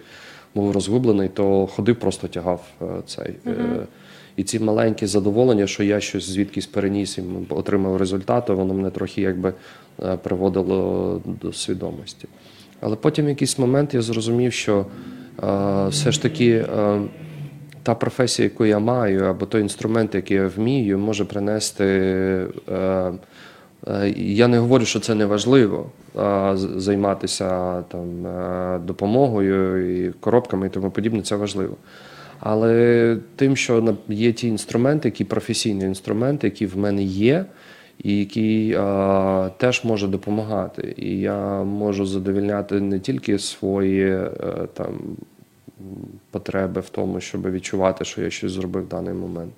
Був 0.55 0.71
розгублений, 0.71 1.29
то 1.29 1.67
ходив, 1.67 1.99
просто 1.99 2.27
тягав 2.27 2.61
е, 2.81 2.85
цей. 3.05 3.35
е, 3.47 3.87
І 4.35 4.43
ці 4.43 4.59
маленькі 4.59 5.05
задоволення, 5.05 5.67
що 5.67 5.83
я 5.83 5.99
щось 5.99 6.29
звідкись 6.29 6.65
переніс 6.65 7.17
і 7.17 7.23
отримав 7.49 7.97
результати, 7.97 8.53
воно 8.53 8.73
мене 8.73 8.89
трохи 8.89 9.21
якби 9.21 9.53
е, 10.03 10.17
приводило 10.17 11.21
до 11.41 11.53
свідомості. 11.53 12.27
Але 12.81 12.95
потім 12.95 13.25
в 13.25 13.29
якийсь 13.29 13.59
момент 13.59 13.93
я 13.93 14.01
зрозумів, 14.01 14.53
що 14.53 14.85
все 15.87 16.11
ж 16.11 16.21
таки 16.21 16.49
е, 16.49 17.01
та 17.83 17.95
професія, 17.95 18.43
яку 18.43 18.65
я 18.65 18.79
маю, 18.79 19.23
або 19.23 19.45
той 19.45 19.61
інструмент, 19.61 20.15
який 20.15 20.37
я 20.37 20.47
вмію, 20.47 20.99
може 20.99 21.25
принести. 21.25 21.85
Е, 22.71 23.11
е, 23.87 24.13
я 24.17 24.47
не 24.47 24.59
говорю, 24.59 24.85
що 24.85 24.99
це 24.99 25.15
не 25.15 25.25
важливо 25.25 25.89
займатися 26.75 27.81
там 27.81 28.27
допомогою 28.85 29.91
і 30.05 30.11
коробками 30.11 30.67
і 30.67 30.69
тому 30.69 30.91
подібне, 30.91 31.21
це 31.21 31.35
важливо. 31.35 31.75
Але 32.39 33.17
тим, 33.35 33.55
що 33.55 33.95
є 34.09 34.33
ті 34.33 34.47
інструменти, 34.47 35.07
які 35.07 35.23
професійні 35.23 35.83
інструменти, 35.83 36.47
які 36.47 36.65
в 36.65 36.77
мене 36.77 37.03
є, 37.03 37.45
і 37.99 38.19
який 38.19 38.73
а, 38.73 39.49
теж 39.57 39.83
може 39.83 40.07
допомагати. 40.07 40.93
І 40.97 41.19
я 41.19 41.63
можу 41.63 42.05
задовільняти 42.05 42.79
не 42.79 42.99
тільки 42.99 43.39
свої 43.39 44.13
а, 44.13 44.29
там 44.73 45.17
потреби 46.31 46.81
в 46.81 46.89
тому, 46.89 47.19
щоб 47.21 47.51
відчувати, 47.51 48.05
що 48.05 48.21
я 48.21 48.29
щось 48.29 48.51
зробив 48.51 48.83
в 48.83 48.87
даний 48.87 49.13
момент. 49.13 49.53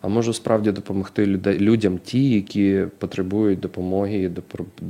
А 0.00 0.08
можу 0.08 0.32
справді 0.32 0.72
допомогти 0.72 1.26
людей, 1.26 1.58
людям, 1.58 1.98
ті, 1.98 2.30
які 2.30 2.84
потребують 2.98 3.60
допомоги 3.60 4.22
і 4.22 4.30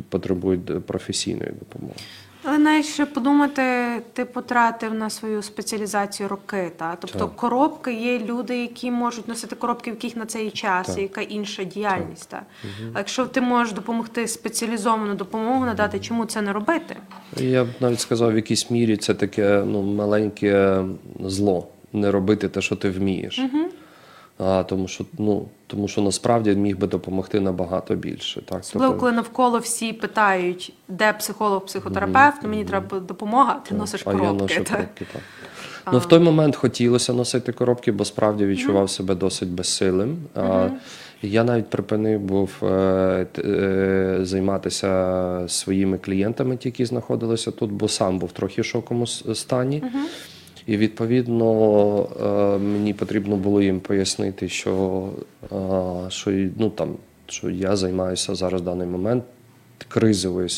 потребують 0.08 0.86
професійної 0.86 1.52
допомоги. 1.58 1.94
Але 2.56 2.64
навіть 2.64 2.86
ще 2.86 3.06
подумати, 3.06 3.62
ти 4.12 4.24
потратив 4.24 4.94
на 4.94 5.10
свою 5.10 5.42
спеціалізацію 5.42 6.28
роки. 6.28 6.72
Та? 6.76 6.96
Тобто 7.00 7.18
Так. 7.18 7.36
коробки 7.36 7.92
є 7.92 8.18
люди, 8.18 8.58
які 8.58 8.90
можуть 8.90 9.28
носити 9.28 9.56
коробки, 9.56 9.90
в 9.90 9.94
яких 9.94 10.16
на 10.16 10.26
цей 10.26 10.50
час, 10.50 10.86
Так. 10.86 10.98
і 10.98 11.02
яка 11.02 11.20
інша 11.20 11.64
діяльність. 11.64 12.28
Та? 12.28 12.42
А 12.94 12.98
якщо 12.98 13.26
ти 13.26 13.40
можеш 13.40 13.74
допомогти 13.74 14.28
спеціалізовану 14.28 15.14
допомогу 15.14 15.64
надати, 15.64 16.00
чому 16.00 16.24
це 16.24 16.42
не 16.42 16.52
робити? 16.52 16.96
Я 17.36 17.64
б 17.64 17.68
навіть 17.80 18.00
сказав, 18.00 18.32
в 18.32 18.36
якійсь 18.36 18.70
мірі 18.70 18.96
це 18.96 19.14
таке 19.14 19.62
ну, 19.66 19.82
маленьке 19.82 20.84
зло 21.24 21.68
не 21.92 22.10
робити 22.10 22.48
те, 22.48 22.60
що 22.60 22.76
ти 22.76 22.90
вмієш. 22.90 23.40
А, 24.38 24.62
тому, 24.62 24.88
що, 24.88 25.04
ну, 25.18 25.46
тому 25.66 25.88
що 25.88 26.00
насправді 26.00 26.54
міг 26.54 26.78
би 26.78 26.86
допомогти 26.86 27.40
набагато 27.40 27.94
більше. 27.94 28.40
Так? 28.42 28.60
Особливо, 28.60 28.92
Тобто- 28.92 29.00
коли 29.00 29.12
навколо 29.12 29.58
всі 29.58 29.92
питають, 29.92 30.72
де 30.88 31.12
психолог, 31.12 31.64
психотерапевт, 31.64 32.36
ну, 32.42 32.48
мені 32.48 32.64
треба 32.64 33.00
допомога, 33.00 33.60
ти 33.68 33.74
носиш 33.74 34.02
а 34.06 34.10
я 34.12 34.18
коробки. 34.18 34.42
ношу 34.42 34.64
та? 34.64 34.74
коробки, 34.74 35.06
так. 35.12 35.22
Ну, 35.92 35.98
в 35.98 36.06
той 36.06 36.18
момент 36.18 36.56
хотілося 36.56 37.12
носити 37.12 37.52
коробки, 37.52 37.92
бо 37.92 38.04
справді 38.04 38.46
відчував 38.46 38.90
себе 38.90 39.14
досить 39.14 39.48
безсилим. 39.48 40.16
А, 40.34 40.68
Я 41.22 41.44
навіть 41.44 41.70
припинив 41.70 42.20
був 42.20 42.50
е, 42.62 43.26
е, 43.38 44.18
займатися 44.22 45.44
своїми 45.48 45.98
клієнтами, 45.98 46.56
ті, 46.56 46.68
які 46.68 46.84
знаходилися 46.84 47.50
тут, 47.50 47.72
бо 47.72 47.88
сам 47.88 48.18
був 48.18 48.32
трохи 48.32 48.62
в 48.62 48.64
шоковому 48.64 49.06
с- 49.06 49.34
стані. 49.34 49.82
І 50.66 50.76
відповідно 50.76 52.08
е, 52.20 52.58
мені 52.58 52.94
потрібно 52.94 53.36
було 53.36 53.62
їм 53.62 53.80
пояснити, 53.80 54.48
що, 54.48 55.08
е, 55.44 56.10
що, 56.10 56.30
ну, 56.58 56.70
там, 56.70 56.96
що 57.26 57.50
я 57.50 57.76
займаюся 57.76 58.34
зараз 58.34 58.60
в 58.60 58.64
даний 58.64 58.86
момент 58.86 59.24
кризовою 59.88 60.48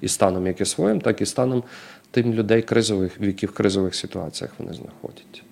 і 0.00 0.08
станом 0.08 0.46
як 0.46 0.60
і 0.60 0.64
своїм, 0.64 1.00
так 1.00 1.20
і 1.20 1.26
станом 1.26 1.62
тим 2.10 2.34
людей 2.34 2.62
кризових, 2.62 3.20
в 3.20 3.24
яких 3.24 3.54
кризових 3.54 3.94
ситуаціях 3.94 4.52
вони 4.58 4.72
знаходяться. 4.72 5.42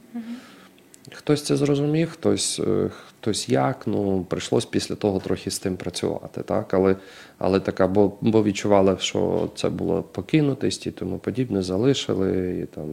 Хтось 1.24 1.42
це 1.42 1.56
зрозумів, 1.56 2.10
хтось, 2.10 2.60
е, 2.60 2.90
хтось 3.08 3.48
як. 3.48 3.86
Ну, 3.86 4.26
прийшлось 4.28 4.64
після 4.64 4.94
того 4.94 5.20
трохи 5.20 5.50
з 5.50 5.58
тим 5.58 5.76
працювати. 5.76 6.42
Так? 6.42 6.74
Але, 6.74 6.96
але 7.38 7.60
така, 7.60 7.86
бо, 7.86 8.12
бо 8.20 8.42
відчували, 8.42 8.96
що 9.00 9.50
це 9.54 9.68
було 9.68 10.02
покинутість 10.02 10.86
і 10.86 10.90
тому 10.90 11.18
подібне, 11.18 11.62
залишили. 11.62 12.60
І, 12.62 12.66
там, 12.66 12.88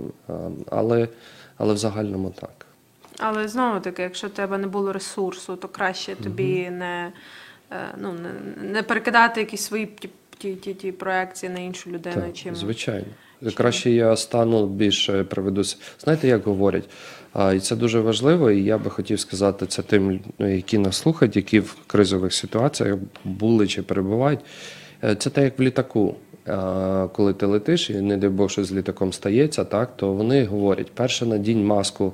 але, 0.71 1.07
але 1.57 1.73
в 1.73 1.77
загальному 1.77 2.29
так. 2.29 2.65
Але 3.17 3.47
знову 3.47 3.79
таки, 3.79 4.01
якщо 4.01 4.27
в 4.27 4.31
тебе 4.31 4.57
не 4.57 4.67
було 4.67 4.93
ресурсу, 4.93 5.55
то 5.55 5.67
краще 5.67 6.15
тобі 6.15 6.69
не, 6.69 7.11
е, 7.71 7.75
ну, 7.97 8.13
не, 8.13 8.63
не 8.71 8.83
перекидати 8.83 9.39
якісь 9.39 9.61
свої 9.61 9.85
ті, 10.39 10.53
ті, 10.55 10.73
ті, 10.73 10.91
проекції 10.91 11.51
на 11.51 11.59
іншу 11.59 11.89
людину. 11.91 12.15
Так, 12.15 12.33
чим... 12.33 12.55
звичайно. 12.55 13.05
Краще 13.55 13.91
я 13.91 14.15
стану 14.15 14.67
більше 14.67 15.23
приведу. 15.23 15.61
с- 15.61 15.77
Знаєте, 16.03 16.27
як 16.27 16.43
говорять? 16.43 16.89
А, 17.33 17.53
і 17.53 17.59
це 17.59 17.75
дуже 17.75 17.99
важливо, 17.99 18.51
і 18.51 18.63
я 18.63 18.77
би 18.77 18.89
хотів 18.89 19.19
сказати 19.19 19.65
це 19.65 19.81
тим, 19.81 20.19
ну, 20.39 20.55
які 20.55 20.77
нас 20.77 20.97
слухають, 20.97 21.35
які 21.35 21.59
в 21.59 21.77
кризових 21.87 22.33
ситуаціях 22.33 22.97
були 23.23 23.67
чи 23.67 23.81
перебувають. 23.83 24.39
Е, 25.03 25.15
Це 25.15 25.29
так, 25.29 25.43
як 25.43 25.59
в 25.59 25.61
літаку. 25.61 26.15
Коли 27.13 27.33
ти 27.33 27.45
летиш, 27.45 27.89
і 27.89 27.93
не 28.01 28.17
дай 28.17 28.29
Бог, 28.29 28.49
що 28.49 28.63
з 28.63 28.71
літаком 28.71 29.13
стається, 29.13 29.63
так, 29.63 29.97
то 29.97 30.13
вони 30.13 30.45
говорять: 30.45 30.91
перше 30.91 31.25
надінь 31.25 31.65
маску, 31.65 32.13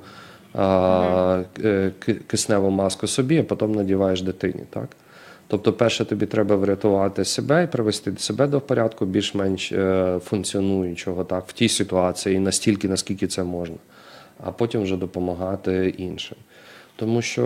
е, 0.58 1.90
кисневу 2.26 2.70
маску 2.70 3.06
собі, 3.06 3.38
а 3.38 3.42
потім 3.42 3.72
надіваєш 3.74 4.22
дитині. 4.22 4.60
Так? 4.70 4.88
Тобто, 5.48 5.72
перше, 5.72 6.04
тобі 6.04 6.26
треба 6.26 6.56
врятувати 6.56 7.24
себе 7.24 7.64
і 7.64 7.66
привести 7.66 8.12
себе 8.16 8.46
до 8.46 8.60
порядку, 8.60 9.06
більш-менш 9.06 9.72
е, 9.72 10.18
функціонуючого 10.24 11.24
так, 11.24 11.44
в 11.46 11.52
тій 11.52 11.68
ситуації, 11.68 12.38
настільки, 12.38 12.88
наскільки 12.88 13.26
це 13.26 13.44
можна, 13.44 13.76
а 14.44 14.52
потім 14.52 14.82
вже 14.82 14.96
допомагати 14.96 15.94
іншим. 15.98 16.38
Тому 16.96 17.22
що 17.22 17.44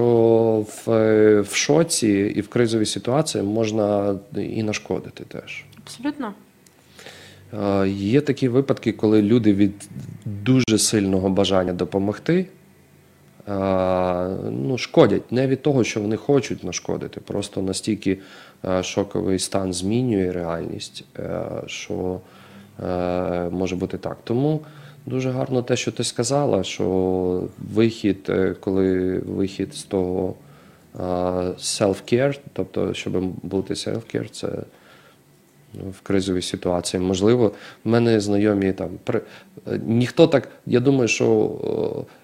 в, 0.69 0.91
е, 0.91 1.41
в 1.41 1.55
шоці 1.55 2.33
і 2.37 2.41
в 2.41 2.49
кризовій 2.49 2.87
ситуації 2.87 3.45
можна 3.45 4.19
і 4.37 4.63
нашкодити 4.63 5.25
теж. 5.25 5.65
Абсолютно. 5.85 6.33
Е, 7.53 7.89
Є 7.89 8.21
такі 8.21 8.49
випадки, 8.49 8.93
коли 8.93 9.23
люди 9.23 9.55
від 9.55 9.89
дуже 10.25 10.79
сильного 10.79 11.29
бажання 11.29 11.73
допомогти 11.73 12.47
ну, 14.51 14.79
шкодять 14.79 15.33
не 15.33 15.47
від 15.47 15.63
того, 15.63 15.85
що 15.85 16.01
вони 16.01 16.17
хочуть 16.17 16.65
нашкодити, 16.65 17.21
просто 17.21 17.63
настільки 17.63 18.19
е, 18.65 18.83
шоковий 18.83 19.39
стан 19.39 19.73
змінює 19.73 20.33
реальність, 20.33 21.05
е, 21.19 21.43
що 21.67 22.21
е, 22.83 23.49
може 23.51 23.77
бути 23.77 23.99
так. 23.99 24.19
Тому 24.25 24.61
дуже 25.07 25.31
гарно 25.31 25.63
те, 25.63 25.77
що 25.77 25.93
ти 25.93 26.05
сказала, 26.05 26.63
що 26.65 27.49
вихід, 27.75 28.27
е, 28.29 28.55
коли 28.61 29.19
вихід 29.19 29.75
з 29.75 29.83
того 29.83 30.35
е, 30.95 31.03
self-care, 31.59 32.41
тобто, 32.53 32.95
щоб 32.95 33.13
бути 33.43 33.75
self-care, 33.75 34.31
це 34.31 34.49
ну, 35.75 35.91
в 35.91 36.01
кризовій 36.01 36.43
ситуації. 36.43 37.03
Можливо, 37.03 37.53
в 37.85 37.89
мене 37.89 38.21
знайомі 38.21 38.73
там 38.73 38.91
при... 39.05 39.21
е, 39.67 39.81
ніхто 39.87 40.27
так. 40.27 40.49
Я 40.67 40.81
думаю, 40.81 41.09
що 41.09 41.51
е, 41.65 42.01
е, 42.01 42.20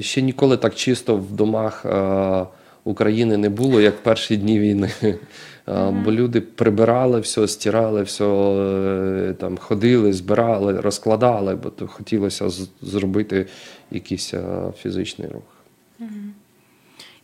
ще 0.00 0.22
ніколи 0.22 0.56
так 0.56 0.74
чисто 0.74 1.16
в 1.16 1.32
домах 1.32 1.86
е, 1.86 2.46
України 2.84 3.36
не 3.36 3.48
було, 3.48 3.80
як 3.80 3.94
в 3.94 4.02
перші 4.02 4.36
дні 4.36 4.60
війни. 4.60 4.90
Е, 5.68 5.90
Бо 6.04 6.12
люди 6.12 6.40
прибирали 6.40 7.20
все, 7.20 7.48
стирали 7.48 8.02
все, 8.02 8.24
е, 8.24 9.34
там 9.38 9.58
ходили, 9.58 10.12
збирали, 10.12 10.80
розкладали, 10.80 11.54
бо 11.54 11.70
то 11.70 11.86
хотілося 11.86 12.48
зробити 12.82 13.46
якийсь 13.90 14.34
е, 14.34 14.44
фізичний 14.76 15.28
рух. 15.28 15.42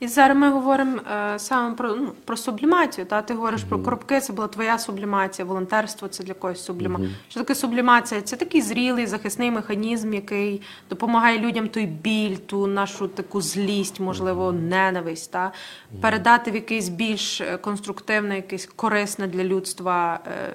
І 0.01 0.09
зараз 0.09 0.39
ми 0.39 0.51
говоримо 0.51 1.01
е, 1.13 1.39
саме 1.39 1.75
про, 1.75 1.95
ну, 1.95 2.13
про 2.25 2.37
сублімацію. 2.37 3.07
Та? 3.07 3.23
Ти 3.23 3.35
говориш 3.35 3.65
про 3.65 3.79
коробки, 3.79 4.21
це 4.21 4.33
була 4.33 4.49
твоя 4.49 4.79
сублімація, 4.79 5.47
волонтерство 5.47 6.09
це 6.09 6.25
для 6.25 6.35
когось 6.35 6.65
сублімація. 6.65 7.11
Що 7.29 7.41
таке 7.41 7.55
сублімація? 7.55 8.23
Це 8.23 8.37
такий 8.37 8.63
зрілий 8.63 9.07
захисний 9.07 9.51
механізм, 9.51 10.15
який 10.15 10.63
допомагає 10.91 11.39
людям 11.39 11.69
той 11.69 11.87
біль, 11.87 12.37
ту 12.37 12.67
нашу 12.67 13.09
таку 13.09 13.41
злість, 13.41 14.01
можливо, 14.01 14.53
ненависть, 14.53 15.33
та? 15.33 15.53
передати 16.01 16.51
в 16.51 16.55
якийсь 16.55 16.89
більш 16.89 17.41
е, 17.41 17.57
конструктивне, 17.57 18.37
якесь 18.37 18.67
корисне 18.77 19.27
для 19.27 19.45
людства 19.45 20.21
е, 20.27 20.53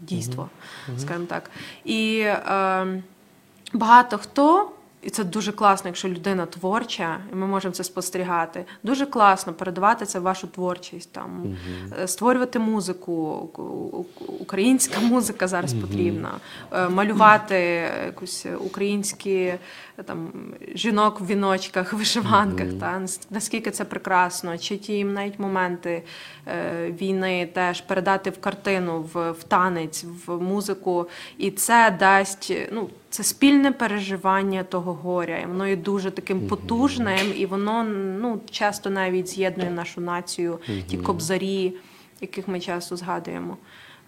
дійство, 0.00 0.48
скажімо 0.98 1.26
так. 1.26 1.50
І 1.84 2.18
е, 2.18 3.02
багато 3.72 4.18
хто. 4.18 4.70
І 5.02 5.10
це 5.10 5.24
дуже 5.24 5.52
класно, 5.52 5.88
якщо 5.88 6.08
людина 6.08 6.46
творча, 6.46 7.18
і 7.32 7.34
ми 7.34 7.46
можемо 7.46 7.74
це 7.74 7.84
спостерігати. 7.84 8.64
Дуже 8.82 9.06
класно 9.06 9.52
передавати 9.52 10.06
це 10.06 10.18
в 10.18 10.22
вашу 10.22 10.46
творчість, 10.46 11.12
там 11.12 11.56
е, 12.02 12.08
створювати 12.08 12.58
музику. 12.58 13.48
Українська 14.40 15.00
музика 15.02 15.48
зараз 15.48 15.74
потрібна, 15.74 16.30
е, 16.72 16.88
малювати 16.88 17.56
якусь 18.06 18.46
українські 18.60 19.54
там 20.04 20.28
жінок 20.74 21.20
в 21.20 21.26
віночках, 21.26 21.92
вишиванках. 21.92 22.68
Та 22.80 23.02
наскільки 23.30 23.70
це 23.70 23.84
прекрасно, 23.84 24.58
чи 24.58 24.76
ті 24.76 25.04
навіть 25.04 25.38
моменти 25.38 26.02
е, 26.46 26.90
війни 26.90 27.48
теж 27.54 27.80
передати 27.80 28.30
в 28.30 28.40
картину, 28.40 29.04
в, 29.12 29.30
в 29.30 29.42
танець, 29.42 30.04
в 30.26 30.42
музику, 30.42 31.08
і 31.38 31.50
це 31.50 31.96
дасть 32.00 32.52
ну. 32.72 32.88
Це 33.10 33.24
спільне 33.24 33.72
переживання 33.72 34.64
того 34.64 34.92
горя, 34.92 35.38
і 35.38 35.46
воно 35.46 35.68
є 35.68 35.76
дуже 35.76 36.10
таким 36.10 36.46
потужним, 36.46 37.32
і 37.36 37.46
воно 37.46 37.84
ну 38.20 38.40
часто 38.50 38.90
навіть 38.90 39.28
з'єднує 39.28 39.70
нашу 39.70 40.00
націю, 40.00 40.58
ті 40.86 40.98
кобзарі, 40.98 41.72
яких 42.20 42.48
ми 42.48 42.60
часто 42.60 42.96
згадуємо. 42.96 43.56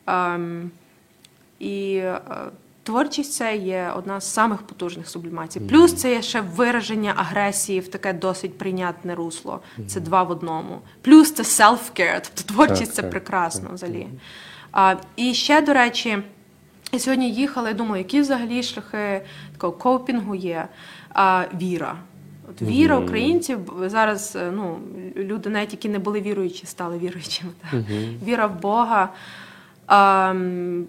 Ем, 0.07 0.71
і 1.59 1.97
е, 1.97 2.21
творчість 2.83 3.33
це 3.33 3.57
є 3.57 3.93
одна 3.97 4.21
з 4.21 4.33
самих 4.33 4.63
потужних 4.63 5.09
сублімацій. 5.09 5.61
Плюс 5.61 5.95
це 5.95 6.15
є 6.15 6.23
ще 6.23 6.41
вираження 6.41 7.13
агресії 7.17 7.81
в 7.81 7.89
таке 7.89 8.13
досить 8.13 8.59
прийнятне 8.59 9.15
русло. 9.15 9.61
Це 9.87 10.01
два 10.01 10.23
в 10.23 10.31
одному. 10.31 10.81
Плюс 11.03 11.33
це 11.33 11.43
self-care, 11.43 12.21
тобто 12.25 12.55
творчість 12.55 12.87
Так, 12.87 12.95
це 12.95 13.03
так, 13.03 13.11
прекрасно 13.11 13.71
взагалі. 13.75 14.09
А, 14.73 14.95
і 15.17 15.35
ще, 15.35 15.61
до 15.61 15.73
речі, 15.73 16.19
я 16.93 16.99
сьогодні 16.99 17.31
їхала 17.31 17.71
і 17.71 17.75
думаю, 17.75 17.99
які 18.03 18.21
взагалі 18.21 18.63
шляхи 18.63 19.23
такого 19.53 19.73
копінгу 19.73 20.35
є. 20.35 20.69
А, 21.13 21.45
віра. 21.55 21.97
От 22.51 22.63
віра 22.63 22.99
українців 22.99 23.59
зараз 23.87 24.37
е, 24.37 24.53
ну, 24.55 24.79
люди, 25.17 25.51
навіть 25.51 25.73
які 25.73 25.89
не 25.89 25.99
були 25.99 26.21
віруючі, 26.21 26.67
стали 26.67 26.99
віруючими. 26.99 27.51
Так? 27.63 27.81
Віра 28.27 28.47
в 28.47 28.61
Бога 28.61 29.09
а, 29.87 30.35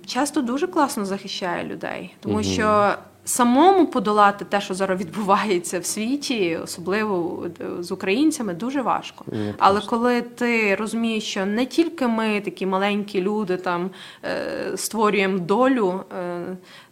часто 0.05 0.41
дуже 0.41 0.67
класно 0.67 1.05
захищає 1.05 1.63
людей, 1.63 2.15
тому 2.19 2.43
що 2.43 2.93
самому 3.29 3.85
подолати 3.87 4.45
те, 4.45 4.61
що 4.61 4.73
зараз 4.73 4.99
відбувається 4.99 5.79
в 5.79 5.85
світі, 5.85 6.59
особливо 6.63 7.45
е, 7.61 7.83
з 7.83 7.91
українцями, 7.91 8.53
дуже 8.53 8.81
важко. 8.81 9.25
Але 9.57 9.81
коли 9.81 10.21
ти 10.21 10.75
розумієш, 10.75 11.23
що 11.23 11.45
не 11.45 11.65
тільки 11.65 12.07
ми, 12.07 12.41
такі 12.41 12.65
маленькі 12.65 13.21
люди, 13.21 13.57
там 13.57 13.89
е, 14.25 14.77
створюємо 14.77 15.39
долю 15.39 16.03
е, 16.19 16.41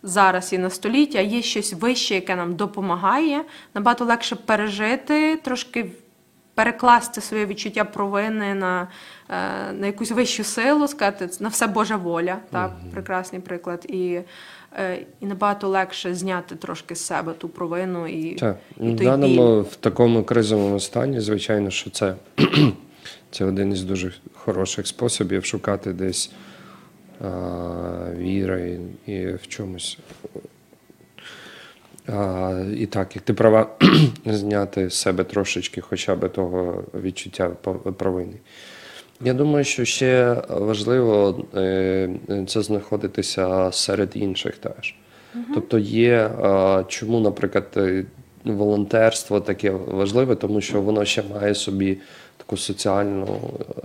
зараз 0.03 0.53
і 0.53 0.57
на 0.57 0.69
століття, 0.69 1.19
а 1.19 1.21
є 1.21 1.41
щось 1.41 1.73
вище, 1.73 2.15
яке 2.15 2.35
нам 2.35 2.55
допомагає, 2.55 3.41
набагато 3.73 4.05
легше 4.05 4.35
пережити, 4.35 5.35
трошки 5.35 5.91
перекласти 6.55 7.21
своє 7.21 7.45
відчуття 7.45 7.83
провини 7.83 8.55
на, 8.55 8.87
на 9.73 9.85
якусь 9.87 10.11
вищу 10.11 10.43
силу, 10.43 10.87
сказати 10.87 11.29
на 11.39 11.49
все 11.49 11.67
Божа 11.67 11.95
воля, 11.95 12.37
так, 12.51 12.71
прекрасний 12.93 13.41
приклад. 13.41 13.85
І, 13.89 14.19
і 15.19 15.25
набагато 15.25 15.67
легше 15.67 16.15
зняти 16.15 16.55
трошки 16.55 16.95
з 16.95 17.05
себе 17.05 17.33
ту 17.33 17.49
провину 17.49 18.07
і, 18.07 18.35
Так, 18.35 18.57
і 18.79 18.89
в 18.89 18.97
той 18.97 19.05
даному 19.05 19.61
в 19.61 19.75
такому 19.75 20.23
кризовому 20.23 20.79
стані, 20.79 21.19
звичайно, 21.19 21.69
що 21.69 21.89
це, 21.89 22.15
це 23.31 23.45
один 23.45 23.71
із 23.71 23.83
дуже 23.83 24.13
хороших 24.33 24.87
способів 24.87 25.45
шукати 25.45 25.93
десь 25.93 26.31
а, 27.21 27.29
віри 28.17 28.79
і, 29.07 29.11
і 29.11 29.33
в 29.33 29.47
чомусь. 29.47 29.97
А, 32.07 32.63
і 32.77 32.85
так, 32.85 33.15
як 33.15 33.25
ти 33.25 33.33
права 33.33 33.69
зняти 34.25 34.89
з 34.89 34.93
себе 34.93 35.23
трошечки 35.23 35.81
хоча 35.81 36.15
б 36.15 36.29
того 36.29 36.83
відчуття 36.93 37.49
провини. 37.97 38.35
Я 39.21 39.33
думаю, 39.33 39.63
що 39.63 39.85
ще 39.85 40.35
важливо 40.49 41.45
е, 41.55 42.09
це 42.47 42.61
знаходитися 42.61 43.71
серед 43.71 44.11
інших 44.13 44.57
теж. 44.57 44.95
Тобто 45.53 45.79
є, 45.79 46.29
чому, 46.87 47.19
наприклад, 47.19 47.67
е, 47.77 48.05
волонтерство 48.45 49.39
таке 49.39 49.71
важливе, 49.71 50.35
тому 50.35 50.61
що 50.61 50.81
воно 50.81 51.05
ще 51.05 51.23
має 51.33 51.55
собі 51.55 51.97
таку 52.37 52.57
соціальну 52.57 53.27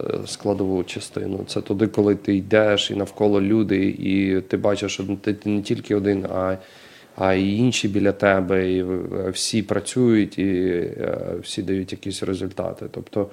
е, 0.00 0.26
складову 0.26 0.84
частину. 0.84 1.44
Це 1.46 1.60
туди, 1.60 1.86
коли 1.86 2.14
ти 2.14 2.36
йдеш 2.36 2.90
і 2.90 2.94
навколо 2.94 3.40
люди, 3.40 3.86
і 3.86 4.40
ти 4.40 4.56
бачиш, 4.56 4.92
що 4.92 5.04
ти 5.22 5.36
не 5.44 5.62
тільки 5.62 5.94
один, 5.94 6.26
а, 6.34 6.56
а 7.16 7.34
і 7.34 7.56
інші 7.56 7.88
біля 7.88 8.12
тебе, 8.12 8.72
і 8.72 8.84
всі 9.30 9.62
працюють, 9.62 10.38
і 10.38 10.82
всі 11.42 11.62
дають 11.62 11.92
якісь 11.92 12.22
результати. 12.22 12.86
Тобто 12.90 13.28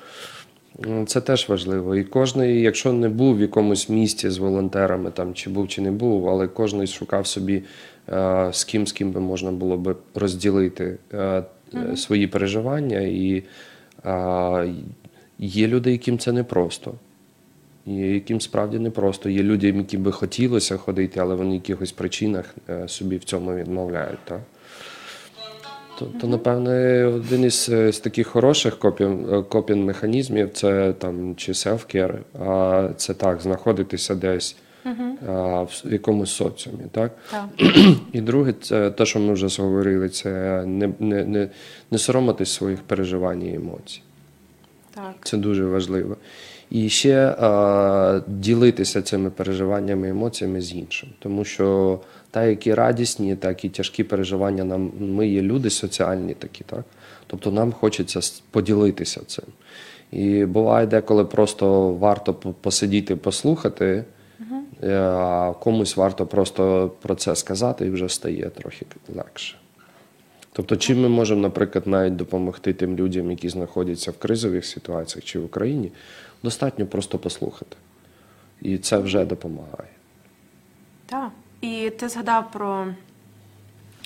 Це 1.07 1.21
теж 1.21 1.49
важливо. 1.49 1.95
І 1.95 2.03
кожен, 2.03 2.59
якщо 2.59 2.93
не 2.93 3.09
був 3.09 3.37
в 3.37 3.41
якомусь 3.41 3.89
місті 3.89 4.29
з 4.29 4.37
волонтерами, 4.37 5.11
там 5.11 5.33
чи 5.33 5.49
був, 5.49 5.67
чи 5.67 5.81
не 5.81 5.91
був, 5.91 6.29
але 6.29 6.47
кожен 6.47 6.87
шукав 6.87 7.27
собі 7.27 7.63
е, 8.09 8.49
з 8.53 8.63
ким, 8.63 8.87
з 8.87 8.91
ким 8.91 9.11
би 9.11 9.19
можна 9.19 9.51
було 9.51 9.77
би 9.77 9.95
розділити 10.15 10.97
е, 11.13 11.43
свої 11.95 12.27
переживання. 12.27 12.99
І 12.99 13.43
е, 14.05 14.73
є 15.39 15.67
люди, 15.67 15.91
яким 15.91 16.19
це 16.19 16.31
непросто. 16.31 16.93
Є 17.85 18.13
яким 18.13 18.41
справді 18.41 18.79
непросто. 18.79 19.29
Є 19.29 19.43
люди, 19.43 19.67
яким 19.67 20.03
би 20.03 20.11
хотілося 20.11 20.77
ходити, 20.77 21.19
але 21.19 21.35
вони 21.35 21.51
в 21.51 21.53
якихось 21.53 21.91
причинах 21.91 22.55
собі 22.87 23.17
в 23.17 23.23
цьому 23.23 23.55
відмовляють. 23.55 24.19
Так? 24.25 24.41
То, 25.99 26.05
то 26.05 26.27
напевне, 26.27 27.05
один 27.05 27.43
із, 27.43 27.69
е, 27.69 27.91
з 27.91 27.99
таких 27.99 28.27
хороших 28.27 28.79
копін, 28.79 29.43
копін 29.49 29.85
механізмів 29.85 30.49
це 30.53 30.93
там 30.93 31.35
чи 31.35 31.51
self-care, 31.51 32.17
а 32.39 32.89
це 32.97 33.13
так, 33.13 33.41
знаходитися 33.41 34.15
десь 34.15 34.55
а, 35.27 35.61
в 35.61 35.81
якомусь 35.85 36.31
соціумі. 36.31 36.83
Так? 36.91 37.11
Так. 37.31 37.45
І 38.13 38.21
друге, 38.21 38.53
це 38.61 38.91
те, 38.91 39.05
що 39.05 39.19
ми 39.19 39.33
вже 39.33 39.61
говорили, 39.63 40.09
це 40.09 40.63
не, 40.65 40.89
не, 40.99 41.25
не, 41.25 41.49
не 41.91 41.97
соромитись 41.97 42.51
своїх 42.51 42.81
переживань 42.81 43.43
і 43.43 43.55
емоцій. 43.55 44.01
Так. 44.95 45.13
Це 45.23 45.37
дуже 45.37 45.65
важливо. 45.65 46.17
І 46.71 46.89
ще 46.89 47.35
а, 47.39 48.21
ділитися 48.27 49.01
цими 49.01 49.29
переживаннями 49.29 50.09
емоціями 50.09 50.61
з 50.61 50.73
іншим. 50.73 51.09
Тому 51.19 51.45
що 51.45 51.99
так, 52.31 52.47
як 52.47 52.67
і 52.67 52.73
радісні, 52.73 53.35
так 53.35 53.65
і 53.65 53.69
тяжкі 53.69 54.03
переживання 54.03 54.63
нам 54.63 54.91
ми 54.99 55.27
є 55.27 55.41
люди 55.41 55.69
соціальні 55.69 56.33
такі, 56.33 56.63
так? 56.63 56.85
Тобто 57.27 57.51
нам 57.51 57.71
хочеться 57.71 58.19
поділитися 58.51 59.21
цим. 59.27 59.45
І 60.11 60.45
буває 60.45 60.87
деколи 60.87 61.25
просто 61.25 61.93
варто 61.93 62.33
посидіти, 62.33 63.15
послухати, 63.15 64.03
е, 64.83 64.99
а 64.99 65.53
комусь 65.53 65.97
варто 65.97 66.25
просто 66.25 66.91
про 67.01 67.15
це 67.15 67.35
сказати, 67.35 67.85
і 67.85 67.89
вже 67.89 68.09
стає 68.09 68.49
трохи 68.49 68.85
легше. 69.15 69.55
Тобто, 70.53 70.75
чим 70.75 71.01
ми 71.01 71.09
можемо, 71.09 71.41
наприклад, 71.41 71.87
навіть 71.87 72.15
допомогти 72.15 72.73
тим 72.73 72.95
людям, 72.95 73.31
які 73.31 73.49
знаходяться 73.49 74.11
в 74.11 74.17
кризових 74.17 74.65
ситуаціях 74.65 75.25
чи 75.25 75.39
в 75.39 75.45
Україні, 75.45 75.91
достатньо 76.43 76.87
просто 76.87 77.19
послухати. 77.19 77.77
І 78.61 78.77
це 78.77 78.97
вже 78.97 79.25
допомагає. 79.25 79.89
Так. 81.05 81.31
І 81.61 81.89
ти 81.89 82.09
згадав 82.09 82.51
про 82.51 82.87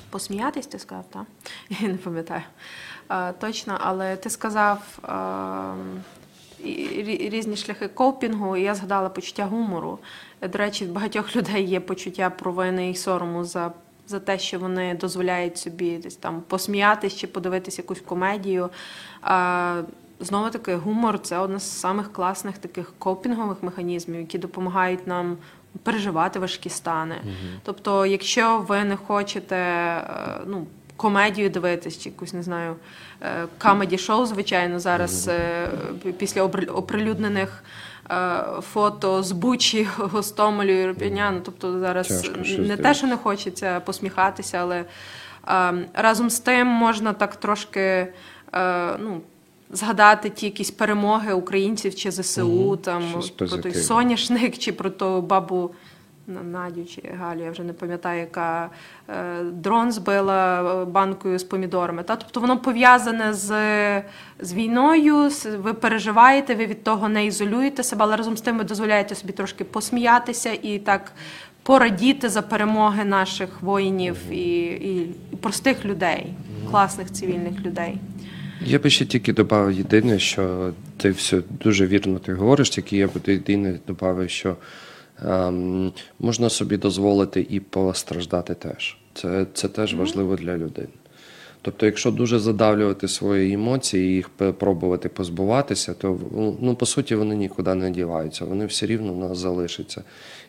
посміятись, 0.09 0.67
ти 0.67 0.79
сказав, 0.79 1.05
так? 1.09 1.25
Я 1.81 1.87
не 1.87 1.97
пам'ятаю 1.97 2.43
а, 3.07 3.31
точно, 3.31 3.77
але 3.81 4.15
ти 4.15 4.29
сказав 4.29 4.99
а, 5.01 5.75
різні 7.19 7.55
шляхи 7.55 7.87
копінгу, 7.87 8.57
і 8.57 8.61
я 8.61 8.75
згадала 8.75 9.09
почуття 9.09 9.45
гумору. 9.45 9.99
До 10.41 10.57
речі, 10.57 10.85
в 10.85 10.91
багатьох 10.91 11.35
людей 11.35 11.63
є 11.65 11.79
почуття 11.79 12.29
провини 12.29 12.89
і 12.89 12.95
сорому 12.95 13.43
за, 13.43 13.71
за 14.07 14.19
те, 14.19 14.39
що 14.39 14.59
вони 14.59 14.95
дозволяють 14.95 15.57
собі 15.57 15.97
десь 15.97 16.15
там 16.15 16.41
посміятись 16.41 17.15
чи 17.15 17.27
подивитись 17.27 17.77
якусь 17.77 18.01
комедію. 18.01 18.69
А, 19.21 19.81
Знову 20.23 20.49
таки, 20.49 20.75
гумор 20.75 21.19
це 21.19 21.37
одна 21.37 21.59
з 21.59 21.79
самих 21.79 22.13
класних 22.13 22.57
таких 22.57 22.93
копінгових 22.99 23.63
механізмів, 23.63 24.19
які 24.19 24.37
допомагають 24.37 25.07
нам 25.07 25.37
переживати 25.83 26.39
важкі 26.39 26.69
стани. 26.69 27.15
Тобто, 27.63 28.05
якщо 28.05 28.65
ви 28.67 28.83
не 28.83 28.95
хочете 28.95 29.55
е, 29.55 30.03
ну, 30.47 30.67
комедію 30.97 31.49
дивитись, 31.49 31.99
чи 31.99 32.09
якусь 32.09 32.33
не 32.33 32.43
знаю, 32.43 32.75
камеді 33.57 33.97
шоу, 33.97 34.25
звичайно, 34.25 34.79
зараз 34.79 35.27
е, 35.27 35.69
після 36.17 36.43
оприлюднених. 36.73 37.63
е, 38.11 38.43
Фото 38.73 39.23
з 39.23 39.31
Бучі, 39.31 39.87
Гостомелю, 39.97 40.71
Ірпеня. 40.71 41.31
Ну, 41.31 41.41
тобто 41.45 41.79
зараз 41.79 42.07
Тяжко 42.07 42.61
не 42.61 42.77
те, 42.77 42.93
що 42.93 43.07
не 43.07 43.17
хочеться 43.17 43.79
посміхатися, 43.79 44.57
але 44.57 44.85
е, 45.47 45.87
разом 45.93 46.29
з 46.29 46.39
тим 46.39 46.67
можна 46.67 47.13
так 47.13 47.35
трошки 47.35 48.13
ну, 48.99 49.21
згадати 49.73 50.29
ті 50.29 50.45
якісь 50.45 50.71
перемоги 50.71 51.33
українців 51.33 51.95
чи 51.95 52.11
ЗСУ, 52.11 52.77
там 52.77 53.03
Щось 53.11 53.29
про 53.29 53.47
той 53.47 53.73
соняшник 53.73 54.57
чи 54.57 54.71
про 54.71 54.89
ту 54.89 55.21
бабу. 55.21 55.71
На- 56.27 56.43
Надю 56.43 56.85
чи 56.85 57.01
Галю, 57.19 57.43
я 57.43 57.51
вже 57.51 57.63
не 57.63 57.73
пам'ятаю, 57.73 58.19
яка 58.19 58.69
е, 59.09 59.43
дрон 59.43 59.91
збила 59.91 60.81
е, 60.81 60.85
банкою 60.85 61.39
з 61.39 61.43
помідорами. 61.43 62.03
Та? 62.03 62.15
Тобто 62.15 62.39
воно 62.39 62.57
пов'язане 62.57 63.33
з, 63.33 63.47
з 64.39 64.53
війною, 64.53 65.29
ви 65.57 65.73
переживаєте, 65.73 66.55
ви 66.55 66.65
від 66.65 66.83
того 66.83 67.09
не 67.09 67.25
ізолюєте 67.25 67.83
себе, 67.83 68.03
але 68.05 68.15
разом 68.15 68.37
з 68.37 68.41
тим 68.41 68.57
ви 68.57 68.63
дозволяєте 68.63 69.15
собі 69.15 69.33
трошки 69.33 69.63
посміятися 69.63 70.51
і 70.61 70.79
так 70.79 71.11
порадіти 71.63 72.29
за 72.29 72.41
перемоги 72.41 73.05
наших 73.05 73.61
воїнів 73.61 74.17
і, 74.31 74.61
і 74.65 75.15
простих 75.41 75.85
людей, 75.85 76.33
класних 76.71 77.11
цивільних 77.11 77.59
людей. 77.65 77.97
Я 78.61 78.79
би 78.79 78.89
ще 78.89 79.05
тільки 79.05 79.33
додав 79.33 79.71
єдине, 79.71 80.19
що 80.19 80.73
ти 80.97 81.09
все 81.09 81.41
дуже 81.63 81.87
вірно 81.87 82.19
ти 82.19 82.33
говориш, 82.33 82.69
тільки 82.69 82.97
я 82.97 83.07
б 83.07 83.11
єдине 83.27 83.79
додав, 83.87 84.29
що 84.29 84.55
ем, 85.25 85.91
можна 86.19 86.49
собі 86.49 86.77
дозволити 86.77 87.47
і 87.49 87.59
постраждати 87.59 88.53
теж. 88.53 88.97
Це, 89.13 89.45
це 89.53 89.67
теж 89.67 89.95
важливо 89.95 90.35
для 90.35 90.57
людини. 90.57 90.87
Тобто, 91.61 91.85
якщо 91.85 92.11
дуже 92.11 92.39
задавлювати 92.39 93.07
свої 93.07 93.53
емоції 93.53 94.11
і 94.11 94.15
їх 94.15 94.29
пробувати 94.29 95.09
позбуватися, 95.09 95.93
то 95.93 96.19
ну, 96.35 96.57
ну, 96.61 96.75
по 96.75 96.85
суті 96.85 97.15
вони 97.15 97.35
нікуди 97.35 97.73
не 97.75 97.91
діваються. 97.91 98.45
Вони 98.45 98.65
все 98.65 98.85
рівно 98.85 99.13
в 99.13 99.17
нас 99.17 99.37
залишаться. 99.37 100.03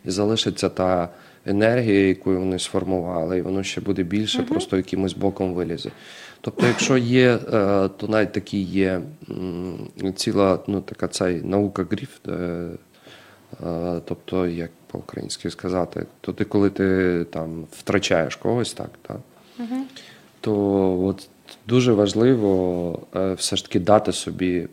І 0.04 0.10
залишиться 0.10 0.68
та 0.68 1.08
енергія, 1.46 2.08
яку 2.08 2.34
вони 2.34 2.58
сформували, 2.58 3.38
і 3.38 3.42
воно 3.42 3.62
ще 3.62 3.80
буде 3.80 4.02
більше, 4.02 4.42
просто 4.42 4.76
якимось 4.76 5.14
боком 5.14 5.54
вилізе. 5.54 5.90
Тобто, 6.44 6.66
якщо 6.66 6.96
є, 6.96 7.38
е, 7.52 7.88
то 7.96 8.08
навіть 8.08 8.32
такі 8.32 8.60
є 8.62 9.00
ціла 10.14 10.58
ну, 10.66 10.80
така 10.80 11.08
цей 11.08 11.42
наука 11.42 11.86
гріф, 11.90 12.18
е, 12.28 12.68
тобто, 14.04 14.46
як 14.46 14.70
по-українськи 14.86 15.50
сказати, 15.50 16.06
то 16.20 16.32
ти 16.32 16.44
коли 16.44 16.70
ти 16.70 17.26
там 17.30 17.64
втрачаєш 17.72 18.36
когось, 18.36 18.72
так, 18.72 18.90
так? 19.02 19.20
то 20.40 20.54
от 21.04 21.28
дуже 21.66 21.92
важливо 21.92 22.98
е, 23.16 23.34
все 23.34 23.56
ж 23.56 23.64
таки 23.64 23.80
дати 23.80 24.12
собі 24.12 24.68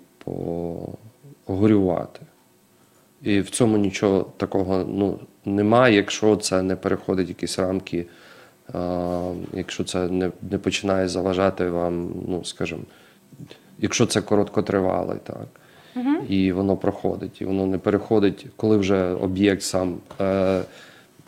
погорювати. 1.45 2.19
І 3.21 3.39
в 3.39 3.49
цьому 3.49 3.77
нічого 3.77 4.25
такого 4.37 4.85
ну, 4.89 5.19
немає, 5.45 5.95
якщо 5.95 6.35
це 6.35 6.61
не 6.61 6.75
переходить 6.75 7.29
якісь 7.29 7.59
рамки, 7.59 8.05
якщо 9.53 9.83
це 9.83 10.07
не, 10.07 10.31
не 10.51 10.57
починає 10.57 11.07
заважати 11.07 11.69
вам, 11.69 12.09
ну, 12.27 12.43
скажімо, 12.43 12.81
якщо 13.79 14.05
це 14.05 14.21
короткотривалий, 14.21 15.17
так. 15.23 15.47
І 16.29 16.51
воно 16.51 16.77
проходить, 16.77 17.41
і 17.41 17.45
воно 17.45 17.65
не 17.65 17.77
переходить, 17.77 18.47
коли 18.55 18.77
вже 18.77 19.13
об'єкт 19.13 19.61
сам 19.61 19.97
е, 20.21 20.61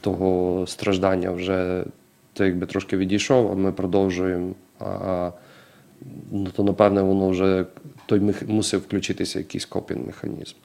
того 0.02 0.68
страждання 0.68 1.32
вже 1.32 1.84
то 2.34 2.46
якби 2.46 2.66
трошки 2.66 2.98
відійшов, 2.98 3.52
а 3.52 3.56
ми 3.56 3.72
продовжуємо. 3.72 4.54
А, 4.80 5.32
ну, 6.32 6.48
то 6.56 6.64
напевне 6.64 7.02
воно 7.02 7.30
вже 7.30 7.66
той 8.06 8.34
мусив 8.48 8.80
включитися 8.80 9.40
якийсь 9.40 9.66
копінг 9.66 10.06
механізм. 10.06 10.56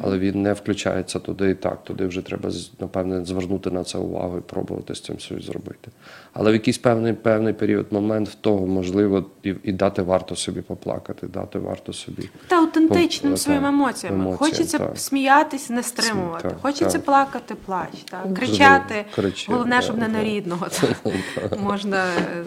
Але 0.00 0.18
він 0.18 0.42
не 0.42 0.52
включається 0.52 1.18
туди 1.18 1.50
і 1.50 1.54
так. 1.54 1.84
Туди 1.84 2.06
вже 2.06 2.22
треба 2.22 2.50
напевне 2.80 3.24
звернути 3.24 3.70
на 3.70 3.84
це 3.84 3.98
увагу 3.98 4.38
і 4.38 4.40
пробувати 4.40 4.94
з 4.94 5.00
цим 5.00 5.18
щось 5.18 5.44
зробити. 5.44 5.90
Але 6.32 6.50
в 6.50 6.54
якийсь 6.54 6.78
певний 6.78 7.12
певний 7.12 7.52
період, 7.52 7.86
момент 7.90 8.28
в 8.28 8.34
того 8.34 8.66
можливо 8.66 9.24
і, 9.42 9.54
і 9.62 9.72
дати 9.72 10.02
варто 10.02 10.36
собі 10.36 10.60
поплакати, 10.60 11.26
дати 11.26 11.58
варто 11.58 11.92
собі. 11.92 12.28
Та 12.48 12.56
аутентичним 12.56 13.32
Пов- 13.32 13.36
своїми 13.36 13.64
так, 13.64 13.74
емоціями. 13.74 14.18
емоціям, 14.18 14.38
Хочеться 14.38 14.78
так. 14.78 14.98
сміятись, 14.98 15.70
не 15.70 15.82
стримувати. 15.82 16.48
так, 16.48 16.60
Хочеться 16.62 16.98
так. 16.98 17.04
плакати, 17.04 17.54
плач. 17.66 17.88
Так. 18.10 18.34
Кричати. 18.34 19.04
кричи, 19.14 19.52
Головне, 19.52 19.82
щоб 19.82 19.98
не 19.98 20.08
на 20.08 20.24
рідного. 20.24 20.66
Можна 21.62 22.04
е, 22.06 22.44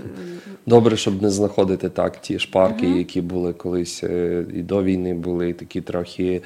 Добре, 0.66 0.98
щоб 0.98 1.22
не 1.22 1.30
знаходити 1.30 1.90
так 1.90 2.22
ті 2.22 2.40
шпарки, 2.40 2.90
які 2.90 3.22
були 3.22 3.54
колись 3.54 4.04
е, 4.04 4.46
і 4.54 4.62
до 4.62 4.84
війни, 4.84 5.14
були 5.14 5.54
такі 5.54 5.82
трохи 5.82 6.42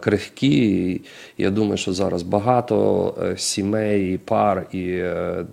крихкі. 0.00 1.00
Я 1.38 1.50
думаю, 1.50 1.76
що 1.76 1.92
зараз 1.92 2.22
багато 2.22 3.14
е, 3.22 3.36
сімей, 3.36 4.14
і 4.14 4.18
пар 4.18 4.66
і, 4.72 4.88
е, 4.88 5.46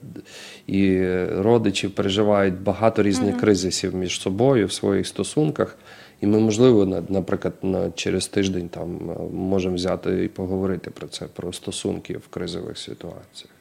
і 0.68 1.06
родичів 1.30 1.92
переживають 1.92 2.62
багато 2.62 3.04
різних 3.04 3.40
кризисів 3.40 3.96
між 3.96 4.22
собою 4.22 4.66
в 4.68 4.72
своїх 4.72 5.08
стосунках. 5.08 5.78
І 6.22 6.28
ми, 6.28 6.40
можливо, 6.40 6.86
на- 6.86 7.04
наприклад, 7.10 7.54
на, 7.62 7.92
через 7.92 8.28
тиждень 8.28 8.70
там 8.70 9.10
е, 9.10 9.24
можемо 9.36 9.76
взяти 9.76 10.24
і 10.24 10.28
поговорити 10.28 10.90
про 10.92 11.08
це, 11.08 11.26
про 11.26 11.54
стосунки 11.54 12.18
в 12.18 12.28
кризових 12.28 12.78
ситуаціях. 12.78 13.54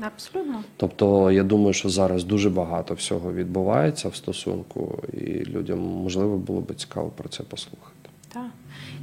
абсолютно. 0.00 0.64
Тобто, 0.76 1.30
я 1.30 1.42
думаю, 1.42 1.72
що 1.72 1.88
зараз 1.88 2.24
дуже 2.24 2.50
багато 2.50 2.94
всього 2.94 3.32
відбувається 3.32 4.08
в 4.08 4.16
стосунку, 4.16 4.98
і 5.12 5.44
людям 5.44 5.78
можливо 5.78 6.36
було 6.36 6.60
би 6.60 6.74
цікаво 6.74 7.12
про 7.16 7.28
це 7.28 7.42
послухати. 7.42 7.90
Так. 8.32 8.46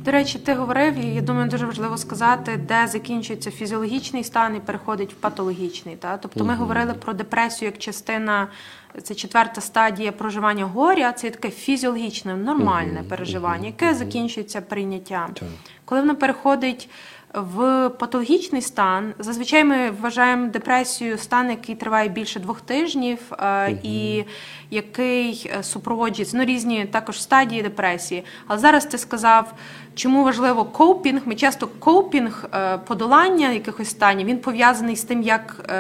До 0.08 0.14
речі, 0.14 0.40
ти 0.40 0.54
говорив, 0.54 0.96
і 0.96 1.16
я 1.16 1.22
думаю, 1.22 1.50
дуже 1.50 1.66
важливо 1.66 1.98
сказати, 1.98 2.58
де 2.58 2.88
закінчується 2.88 3.52
фізіологічний 3.52 4.24
стан 4.24 4.56
і 4.56 4.60
переходить 4.60 5.14
в 5.14 5.16
патологічний. 5.16 5.96
Та? 5.96 6.18
Тобто 6.18 6.46
ми 6.46 6.56
говорили 6.56 6.94
про 6.94 7.14
депресію 7.14 7.72
як 7.72 7.78
частина, 7.78 8.48
це 9.04 9.16
четверта 9.16 9.62
стадія 9.62 10.12
проживання 10.12 10.66
горя, 10.66 11.12
це 11.12 11.30
таке 11.30 11.50
фізіологічне, 11.50 12.36
нормальне 12.36 13.04
переживання, 13.10 13.66
яке 13.68 13.94
закінчується 13.94 14.62
прийняттям. 14.62 15.34
Так. 15.34 15.50
Коли 15.86 16.02
воно 16.02 16.16
переходить 16.16 16.90
в 17.34 17.90
патологічний 17.90 18.62
стан, 18.62 19.14
зазвичай 19.20 19.64
ми 19.64 19.92
вважаємо 19.92 20.48
депресію 20.48 21.18
стан, 21.18 21.50
який 21.50 21.76
триває 21.76 22.10
більше 22.10 22.40
двох 22.40 22.62
тижнів, 22.62 23.20
е, 23.40 23.78
і 23.84 24.24
який 24.72 25.52
е, 25.60 25.64
супроводжується 25.64 26.38
ну, 26.38 26.46
різні 26.46 26.86
також 26.86 27.22
стадії 27.22 27.62
депресії. 27.62 28.24
Але 28.48 28.60
зараз 28.60 28.86
ти 28.86 28.98
сказав, 28.98 29.54
чому 29.96 30.24
важливо 30.24 30.66
коупінг. 30.66 31.22
Ми 31.26 31.36
часто 31.36 31.68
коупінг, 31.68 32.46
е, 32.54 32.78
подолання 32.78 33.52
якихось 33.52 33.90
станів, 33.90 34.28
він 34.28 34.38
пов'язаний 34.38 34.96
з 34.96 35.04
тим, 35.04 35.22
як. 35.22 35.72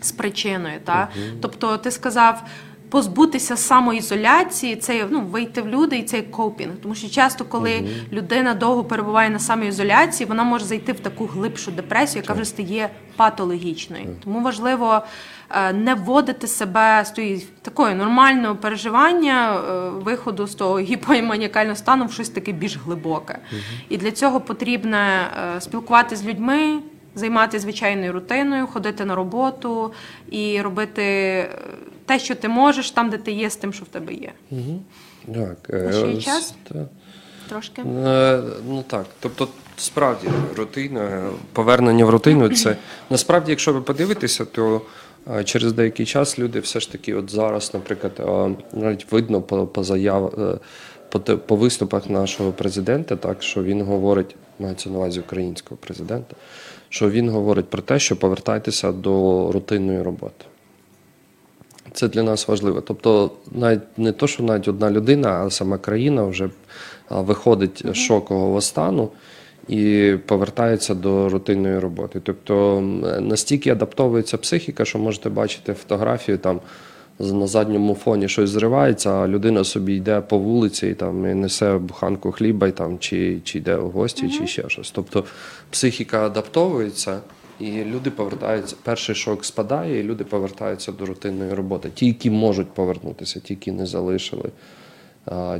з 0.00 0.12
причиною. 0.12 0.80
Та? 0.84 1.08
Тобто 1.40 1.78
ти 1.78 1.90
сказав. 1.90 2.42
Позбутися 2.94 3.56
самоізоляції, 3.56 4.76
це 4.76 5.06
ну, 5.10 5.20
вийти 5.20 5.62
в 5.62 5.68
люди 5.68 5.98
і 5.98 6.02
це 6.02 6.22
копінг. 6.22 6.72
Тому 6.82 6.94
що 6.94 7.08
часто, 7.08 7.44
коли 7.44 7.88
людина 8.12 8.54
довго 8.54 8.84
перебуває 8.84 9.30
на 9.30 9.38
самоізоляції, 9.38 10.28
вона 10.28 10.44
може 10.44 10.64
зайти 10.64 10.92
в 10.92 11.00
таку 11.00 11.26
глибшу 11.26 11.70
депресію, 11.70 12.22
яка 12.22 12.32
вже 12.32 12.44
стає 12.44 12.90
патологічною. 13.16 14.06
Тому 14.24 14.40
важливо 14.40 15.02
е, 15.50 15.72
не 15.72 15.94
вводити 15.94 16.46
себе 16.46 17.04
з 17.04 17.10
тої 17.10 17.46
такої 17.62 17.94
нормального 17.94 18.56
переживання, 18.56 19.56
е, 19.56 19.90
виходу 19.90 20.46
з 20.46 20.54
того 20.54 20.78
гіпоманіакального 20.78 21.76
стану 21.76 22.06
в 22.06 22.12
щось 22.12 22.28
таке 22.28 22.52
більш 22.52 22.76
глибоке. 22.76 23.38
І 23.88 23.96
для 23.96 24.10
цього 24.10 24.40
потрібно 24.40 24.96
е, 24.96 25.60
спілкуватися 25.60 26.22
з 26.22 26.26
людьми, 26.26 26.78
займатися 27.14 27.62
звичайною 27.62 28.12
рутиною, 28.12 28.66
ходити 28.66 29.04
на 29.04 29.14
роботу 29.14 29.92
і 30.30 30.60
робити 30.60 31.04
те, 32.06 32.18
що 32.18 32.34
ти 32.34 32.48
можеш, 32.48 32.90
там, 32.90 33.10
де 33.10 33.18
ти 33.18 33.32
є, 33.32 33.50
з 33.50 33.56
тим, 33.56 33.72
що 33.72 33.84
в 33.84 33.88
тебе 33.88 34.14
є. 34.14 34.32
Так, 35.34 35.70
А 35.88 35.92
ще 35.92 36.08
є 36.08 36.20
час? 36.20 36.54
та. 36.68 36.86
Трошки. 37.48 37.82
Е, 37.82 38.42
Ну 38.68 38.84
так, 38.86 39.06
тобто, 39.20 39.48
справді 39.76 40.28
рутина, 40.56 41.30
повернення 41.52 42.04
в 42.04 42.10
рутину 42.10 42.48
це 42.48 42.76
насправді, 43.10 43.50
якщо 43.52 43.72
ви 43.72 43.80
подивитеся, 43.80 44.44
то 44.44 44.80
е, 45.36 45.44
через 45.44 45.72
деякий 45.72 46.06
час 46.06 46.38
люди 46.38 46.60
все 46.60 46.80
ж 46.80 46.92
таки, 46.92 47.14
от 47.14 47.30
зараз, 47.30 47.70
наприклад, 47.74 48.12
е, 48.20 48.54
навіть 48.78 49.12
видно 49.12 49.42
по, 49.42 49.66
по 49.66 49.84
заяв, 49.84 50.58
по, 51.08 51.20
по 51.20 51.56
виступах 51.56 52.10
нашого 52.10 52.52
президента, 52.52 53.16
так 53.16 53.42
що 53.42 53.62
він 53.62 53.82
говорить, 53.82 54.36
мається 54.58 54.90
на 54.90 54.96
увазі 54.96 55.20
українського 55.20 55.76
президента, 55.76 56.36
що 56.88 57.10
він 57.10 57.28
говорить 57.28 57.68
про 57.68 57.82
те, 57.82 57.98
що 57.98 58.16
повертайтеся 58.16 58.92
до 58.92 59.50
рутинної 59.52 60.02
роботи. 60.02 60.44
Це 61.94 62.08
для 62.08 62.22
нас 62.22 62.48
важливо. 62.48 62.80
Тобто, 62.80 63.30
навіть 63.52 63.98
не 63.98 64.12
то, 64.12 64.26
що 64.26 64.42
навіть 64.42 64.68
одна 64.68 64.90
людина, 64.90 65.28
а 65.28 65.50
сама 65.50 65.78
країна 65.78 66.24
вже 66.24 66.50
виходить 67.10 67.84
з 67.92 67.94
шокового 67.94 68.60
стану 68.60 69.10
і 69.68 70.14
повертається 70.26 70.94
до 70.94 71.28
рутинної 71.28 71.78
роботи. 71.78 72.20
Тобто 72.22 72.80
настільки 73.20 73.70
адаптовується 73.70 74.38
психіка, 74.38 74.84
що 74.84 74.98
можете 74.98 75.28
бачити 75.28 75.74
фотографію 75.74 76.38
там. 76.38 76.60
На 77.18 77.46
задньому 77.46 77.94
фоні 77.94 78.28
щось 78.28 78.50
зривається, 78.50 79.10
а 79.10 79.28
людина 79.28 79.64
собі 79.64 79.94
йде 79.94 80.20
по 80.20 80.38
вулиці 80.38 80.86
і 80.86 80.94
там 80.94 81.26
і 81.26 81.34
несе 81.34 81.78
буханку 81.78 82.32
хліба, 82.32 82.66
і 82.68 82.72
там 82.72 82.98
чи, 82.98 83.40
чи 83.44 83.58
йде 83.58 83.76
в 83.76 83.90
гості, 83.90 84.30
чи 84.30 84.46
ще 84.46 84.68
щось. 84.68 84.90
Тобто 84.90 85.24
психіка 85.70 86.26
адаптовується, 86.26 87.18
і 87.58 87.84
люди 87.84 88.10
повертаються. 88.10 88.76
Перший 88.82 89.14
шок 89.14 89.44
спадає, 89.44 90.00
і 90.00 90.02
люди 90.02 90.24
повертаються 90.24 90.92
до 90.92 91.06
рутинної 91.06 91.54
роботи. 91.54 91.90
Ті, 91.94 92.06
які 92.06 92.30
можуть 92.30 92.70
повернутися, 92.70 93.40
ті, 93.40 93.52
які 93.52 93.72
не 93.72 93.86
залишили, 93.86 94.50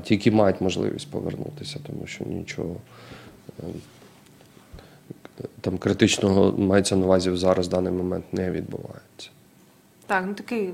ті, 0.03 0.15
які 0.15 0.31
мають 0.31 0.61
можливість 0.61 1.11
повернутися, 1.11 1.79
тому 1.87 2.07
що 2.07 2.25
нічого 2.25 2.77
е, 3.61 3.65
там 5.61 5.79
критичного 5.79 6.55
мається 6.59 6.97
на 6.97 7.05
увазі 7.05 7.37
зараз 7.37 7.69
в 7.69 7.71
даний 7.71 7.93
момент 7.93 8.25
не 8.33 8.51
відбувається. 8.51 9.31
Так, 10.07 10.25
ну 10.27 10.35
такий 10.35 10.71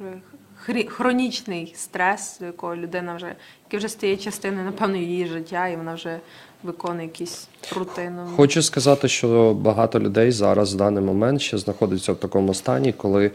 е, 0.00 0.84
хронічний 0.86 1.72
стрес, 1.76 2.38
до 2.40 2.46
якого 2.46 2.76
людина 2.76 3.14
вже, 3.14 3.34
який 3.66 3.78
вже 3.78 3.88
стає 3.88 4.16
частиною, 4.16 4.64
напевно, 4.64 4.96
її 4.96 5.26
життя, 5.26 5.68
і 5.68 5.76
вона 5.76 5.94
вже 5.94 6.20
виконує 6.62 7.02
якісь 7.02 7.48
рутину. 7.76 8.22
Хочу 8.36 8.62
сказати, 8.62 9.08
що 9.08 9.54
багато 9.54 10.00
людей 10.00 10.30
зараз 10.30 10.74
в 10.74 10.76
даний 10.76 11.04
момент 11.04 11.40
ще 11.40 11.58
знаходиться 11.58 12.12
в 12.12 12.16
такому 12.16 12.54
стані, 12.54 12.92
коли, 12.92 13.30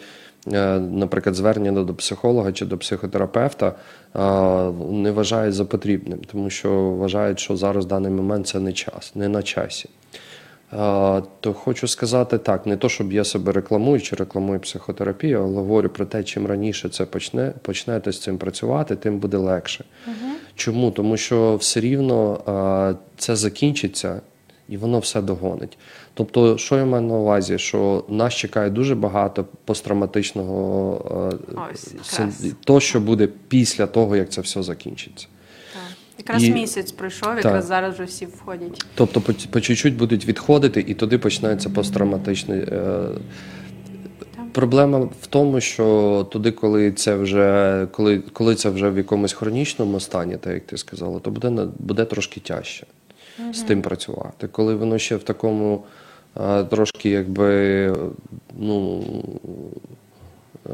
е, 0.53 0.79
наприклад, 0.79 1.35
звернення 1.35 1.83
до 1.83 1.93
психолога 1.93 2.51
чи 2.51 2.65
до 2.65 2.77
психотерапевта 2.77 3.75
не 4.89 5.11
вважають 5.11 5.53
за 5.53 5.65
потрібним, 5.65 6.19
тому 6.31 6.49
що 6.49 6.89
вважають, 6.89 7.39
що 7.39 7.57
зараз 7.57 7.85
в 7.85 7.87
даний 7.87 8.11
момент 8.11 8.47
це 8.47 8.59
не 8.59 8.73
час, 8.73 9.11
не 9.15 9.27
на 9.27 9.43
часі. 9.43 9.89
То 11.39 11.53
хочу 11.53 11.87
сказати 11.87 12.37
так, 12.37 12.65
не 12.65 12.77
то, 12.77 12.89
щоб 12.89 13.13
я 13.13 13.23
себе 13.23 13.51
рекламую 13.51 14.01
чи 14.01 14.15
рекламую 14.15 14.59
психотерапію, 14.59 15.43
але 15.43 15.55
говорю 15.55 15.89
про 15.89 16.05
те, 16.05 16.23
чим 16.23 16.47
раніше 16.47 16.89
це 16.89 17.05
почне, 17.05 17.53
почнете 17.61 18.11
з 18.11 18.19
цим 18.21 18.37
працювати, 18.37 18.95
тим 18.95 19.19
буде 19.19 19.37
легше. 19.37 19.85
Чому? 20.55 20.91
Тому 20.91 21.17
що 21.17 21.55
все 21.55 21.79
рівно 21.79 22.97
це 23.17 23.35
закінчиться 23.35 24.21
і 24.69 24.77
воно 24.77 24.99
все 24.99 25.21
догонить. 25.21 25.77
Тобто, 26.13 26.57
що 26.57 26.77
я 26.77 26.85
маю 26.85 27.03
на 27.03 27.13
увазі, 27.13 27.57
що 27.57 28.03
нас 28.09 28.33
чекає 28.33 28.69
дуже 28.69 28.95
багато 28.95 29.45
посттравматичного 29.65 31.31
Ось, 31.73 31.93
син- 32.03 32.55
то, 32.63 32.79
що 32.79 32.99
буде 32.99 33.27
після 33.47 33.87
того, 33.87 34.15
як 34.15 34.29
це 34.29 34.41
все 34.41 34.63
закінчиться. 34.63 35.27
Так. 36.17 36.27
Якраз 36.27 36.43
І- 36.43 36.51
місяць 36.51 36.91
пройшов, 36.91 37.29
Так. 37.35 37.45
якраз 37.45 37.65
зараз 37.65 37.93
вже 37.93 38.03
всі 38.03 38.25
входять. 38.25 38.85
Тобто 38.95 39.21
по, 39.21 39.33
по 39.51 39.61
чуть-чуть 39.61 39.95
будуть 39.97 40.25
відходити, 40.25 40.85
і 40.87 40.93
туди 40.93 41.17
починається 41.17 41.69
посттравматичний. 41.69 42.59
Е, 42.59 43.07
Проблема 44.51 44.99
в 45.21 45.27
тому, 45.27 45.61
що 45.61 46.27
туди, 46.31 46.51
коли 46.51 46.91
це 46.91 47.15
вже 47.15 47.87
коли, 47.91 48.19
коли 48.33 48.55
це 48.55 48.69
вже 48.69 48.89
в 48.89 48.97
якомусь 48.97 49.33
хронічному 49.33 49.99
стані, 49.99 50.37
так 50.37 50.53
як 50.53 50.65
ти 50.65 50.77
сказала, 50.77 51.19
то 51.19 51.31
буде 51.31 51.67
буде 51.79 52.05
трошки 52.05 52.39
тяжче 52.39 52.85
з 53.53 53.61
тим 53.61 53.81
працювати. 53.81 54.47
Коли 54.47 54.75
воно 54.75 54.97
ще 54.97 55.15
в 55.15 55.23
такому 55.23 55.83
е, 56.41 56.63
трошки 56.63 57.09
якби 57.09 57.95
ну 58.59 59.03
е, 60.69 60.71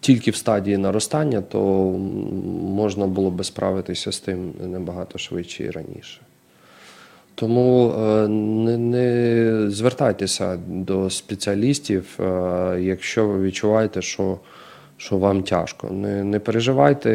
тільки 0.00 0.30
в 0.30 0.36
стадії 0.36 0.76
наростання, 0.76 1.40
то 1.40 1.60
можна 2.62 3.06
було 3.06 3.30
би 3.30 3.44
справитися 3.44 4.12
з 4.12 4.20
тим 4.20 4.52
набагато 4.60 5.18
швидше 5.18 5.64
і 5.64 5.70
раніше. 5.70 6.20
Тому 7.34 7.90
е, 7.90 8.28
не, 8.28 8.78
не 8.78 9.70
звертайтеся 9.70 10.58
до 10.66 11.10
спеціалістів, 11.10 12.18
е, 12.20 12.78
якщо 12.80 13.26
ви 13.26 13.42
відчуваєте, 13.42 14.02
що, 14.02 14.38
що 14.96 15.18
вам 15.18 15.42
тяжко. 15.42 15.90
Не, 15.90 16.24
не 16.24 16.38
переживайте, 16.38 17.10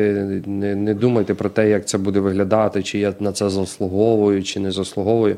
не, 0.46 0.76
не 0.76 0.94
думайте 0.94 1.34
про 1.34 1.50
те, 1.50 1.70
як 1.70 1.88
це 1.88 1.98
буде 1.98 2.20
виглядати, 2.20 2.84
чи 2.84 3.00
я 3.00 3.14
на 3.20 3.32
це 3.32 3.50
заслуговую, 3.50 4.44
чи 4.44 4.60
не 4.60 4.72
заслуговую. 4.72 5.38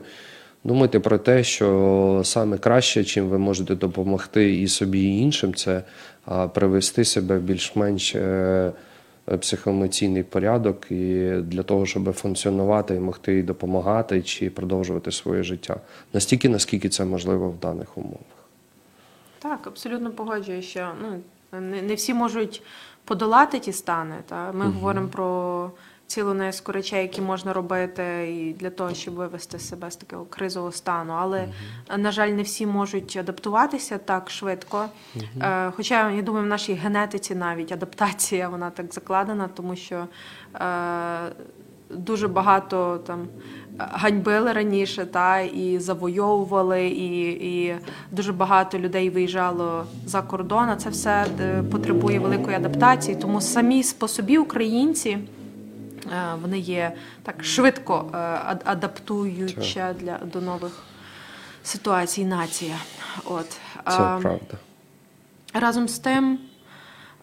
Думайте 0.66 1.00
про 1.00 1.18
те, 1.18 1.44
що 1.44 2.22
саме 2.24 2.58
краще, 2.58 3.04
чим 3.04 3.28
ви 3.28 3.38
можете 3.38 3.76
допомогти 3.76 4.60
і 4.62 4.68
собі, 4.68 5.00
і 5.00 5.20
іншим, 5.20 5.54
це 5.54 5.84
привести 6.54 7.06
себе 7.06 7.38
в 7.38 7.42
більш-менш 7.42 8.16
е, 8.16 8.72
психоемоційний 9.40 10.24
порядок 10.24 10.92
і 10.92 11.30
для 11.30 11.64
того, 11.64 11.86
щоб 11.86 12.14
функціонувати 12.14 12.96
і 12.96 13.00
могти 13.00 13.44
допомагати 13.44 14.22
чи 14.22 14.50
продовжувати 14.50 15.12
своє 15.12 15.44
життя 15.44 15.78
настільки, 16.14 16.50
наскільки 16.50 16.90
це 16.90 17.06
можливо 17.06 17.50
в 17.50 17.60
даних 17.60 17.98
умовах. 17.98 18.20
Так, 19.40 19.68
абсолютно 19.68 20.12
погоджуюся, 20.12 20.68
що 20.70 20.92
ну, 21.02 21.22
не, 21.62 21.82
не 21.82 21.96
всі 21.96 22.14
можуть 22.14 22.62
подолати 23.04 23.60
ті 23.60 23.74
стани. 23.74 24.16
Та? 24.26 24.52
Ми 24.52 24.66
говоримо 24.66 25.08
про 25.08 25.72
цілу 26.08 26.34
низку 26.34 26.72
речей, 26.72 27.02
які 27.02 27.22
можна 27.22 27.54
робити 27.54 28.04
і 28.38 28.54
для 28.54 28.70
того, 28.70 28.94
щоб 28.94 29.14
вивести 29.14 29.60
себе 29.60 29.92
з 29.92 29.96
такого 29.96 30.26
кризового 30.26 30.72
стану. 30.72 31.14
Але, 31.14 31.48
на 31.98 32.12
жаль, 32.12 32.30
не 32.30 32.42
всі 32.42 32.66
можуть 32.66 33.18
адаптуватися 33.18 33.98
так 33.98 34.30
швидко. 34.30 34.86
Е, 35.42 35.72
Хоча, 35.76 36.12
я 36.12 36.22
думаю, 36.22 36.46
в 36.46 36.50
нашій 36.50 36.74
генетиці 36.74 37.36
навіть 37.36 37.72
адаптація 37.72 38.50
вона 38.50 38.70
так 38.70 38.94
закладена, 38.94 39.48
тому 39.48 39.76
що 39.76 40.08
е, 40.56 41.32
дуже 41.90 42.28
багато 42.28 42.98
там 42.98 43.28
ганьбили 43.78 44.54
раніше, 44.54 45.06
та 45.06 45.40
і 45.40 45.80
завойовували, 45.80 46.88
і, 46.88 47.22
і 47.30 47.76
дуже 48.12 48.34
багато 48.34 48.80
людей 48.80 49.10
виїжджало 49.10 49.86
за 50.06 50.22
кордон. 50.22 50.70
А 50.70 50.76
Це 50.76 50.90
все 50.90 51.26
е, 51.40 51.64
потребує 51.72 52.20
великої 52.20 52.56
адаптації. 52.56 53.18
Тому 53.18 53.42
самі 53.42 53.84
по 54.00 54.08
собі 54.08 54.38
українці. 54.38 55.18
Е, 56.12 56.36
Вони 56.42 56.60
є 56.60 56.94
так 57.24 57.44
швидко 57.44 58.10
е, 58.14 58.18
ад- 58.46 58.62
адаптуюча 58.66 59.94
для 60.00 60.18
до 60.18 60.42
нових 60.42 60.84
ситуацій 61.64 62.26
нація. 62.26 62.76
От 63.26 63.50
Це 63.90 64.04
Ем, 64.04 64.22
правда. 64.22 64.58
Разом 65.54 65.88
з 65.88 66.00
тим, 66.00 66.40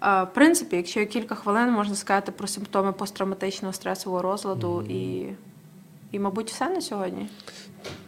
е, 0.03 0.23
в 0.23 0.29
принципі, 0.35 0.77
якщо 0.77 1.01
є 1.01 1.07
кілька 1.07 1.35
хвилин, 1.35 1.71
можна 1.71 1.95
сказати 1.95 2.33
про 2.33 2.47
симптоми 2.49 2.93
посттравматичного 2.93 3.73
стресового 3.73 4.23
розладу 4.23 4.83
і, 4.89 5.27
і, 6.13 6.19
мабуть, 6.19 6.51
все 6.51 6.69
на 6.69 6.81
сьогодні. 6.81 7.29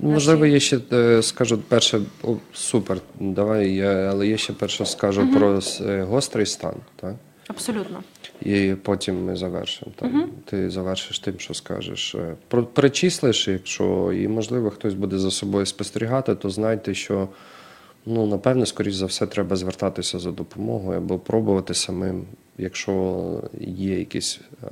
Можливо, 0.01 0.47
я 0.47 0.61
ще 0.61 0.79
скажу 1.23 1.59
перше, 1.59 2.01
о, 2.23 2.35
супер, 2.53 2.99
давай 3.21 3.75
я, 3.75 3.93
але 3.93 4.27
я 4.29 4.37
ще 4.37 4.53
перше 4.53 4.87
скажу 4.87 5.33
про 5.33 5.61
е, 5.81 6.03
гострий 6.03 6.47
стан, 6.47 6.75
так? 6.97 7.15
Абсолютно. 7.55 8.03
І 8.43 8.75
потім 8.83 9.25
ми 9.25 9.37
завершимо. 9.37 9.93
Так? 9.97 10.11
Ти 10.45 10.71
завершиш 10.71 11.19
тим, 11.19 11.39
що 11.39 11.55
скажеш. 11.55 12.15
Е, 12.15 12.35
Про 12.49 12.65
перечислиш, 12.65 13.49
якщо 13.49 14.13
і 14.13 14.29
можливо 14.29 14.71
хтось 14.71 14.95
буде 14.95 15.19
за 15.19 15.31
собою 15.31 15.67
спостерігати, 15.67 16.35
то 16.35 16.51
знайте, 16.51 16.95
що 16.95 17.29
ну 18.07 18.27
напевне, 18.27 18.67
скоріш 18.67 18.95
за 18.95 19.07
все, 19.07 19.27
треба 19.27 19.57
звертатися 19.57 20.19
за 20.19 20.31
допомогою 20.31 20.99
або 20.99 21.19
пробувати 21.19 21.75
самим, 21.75 22.25
якщо 22.59 23.43
є 23.61 23.99
якісь. 23.99 24.41
е, 24.63 24.67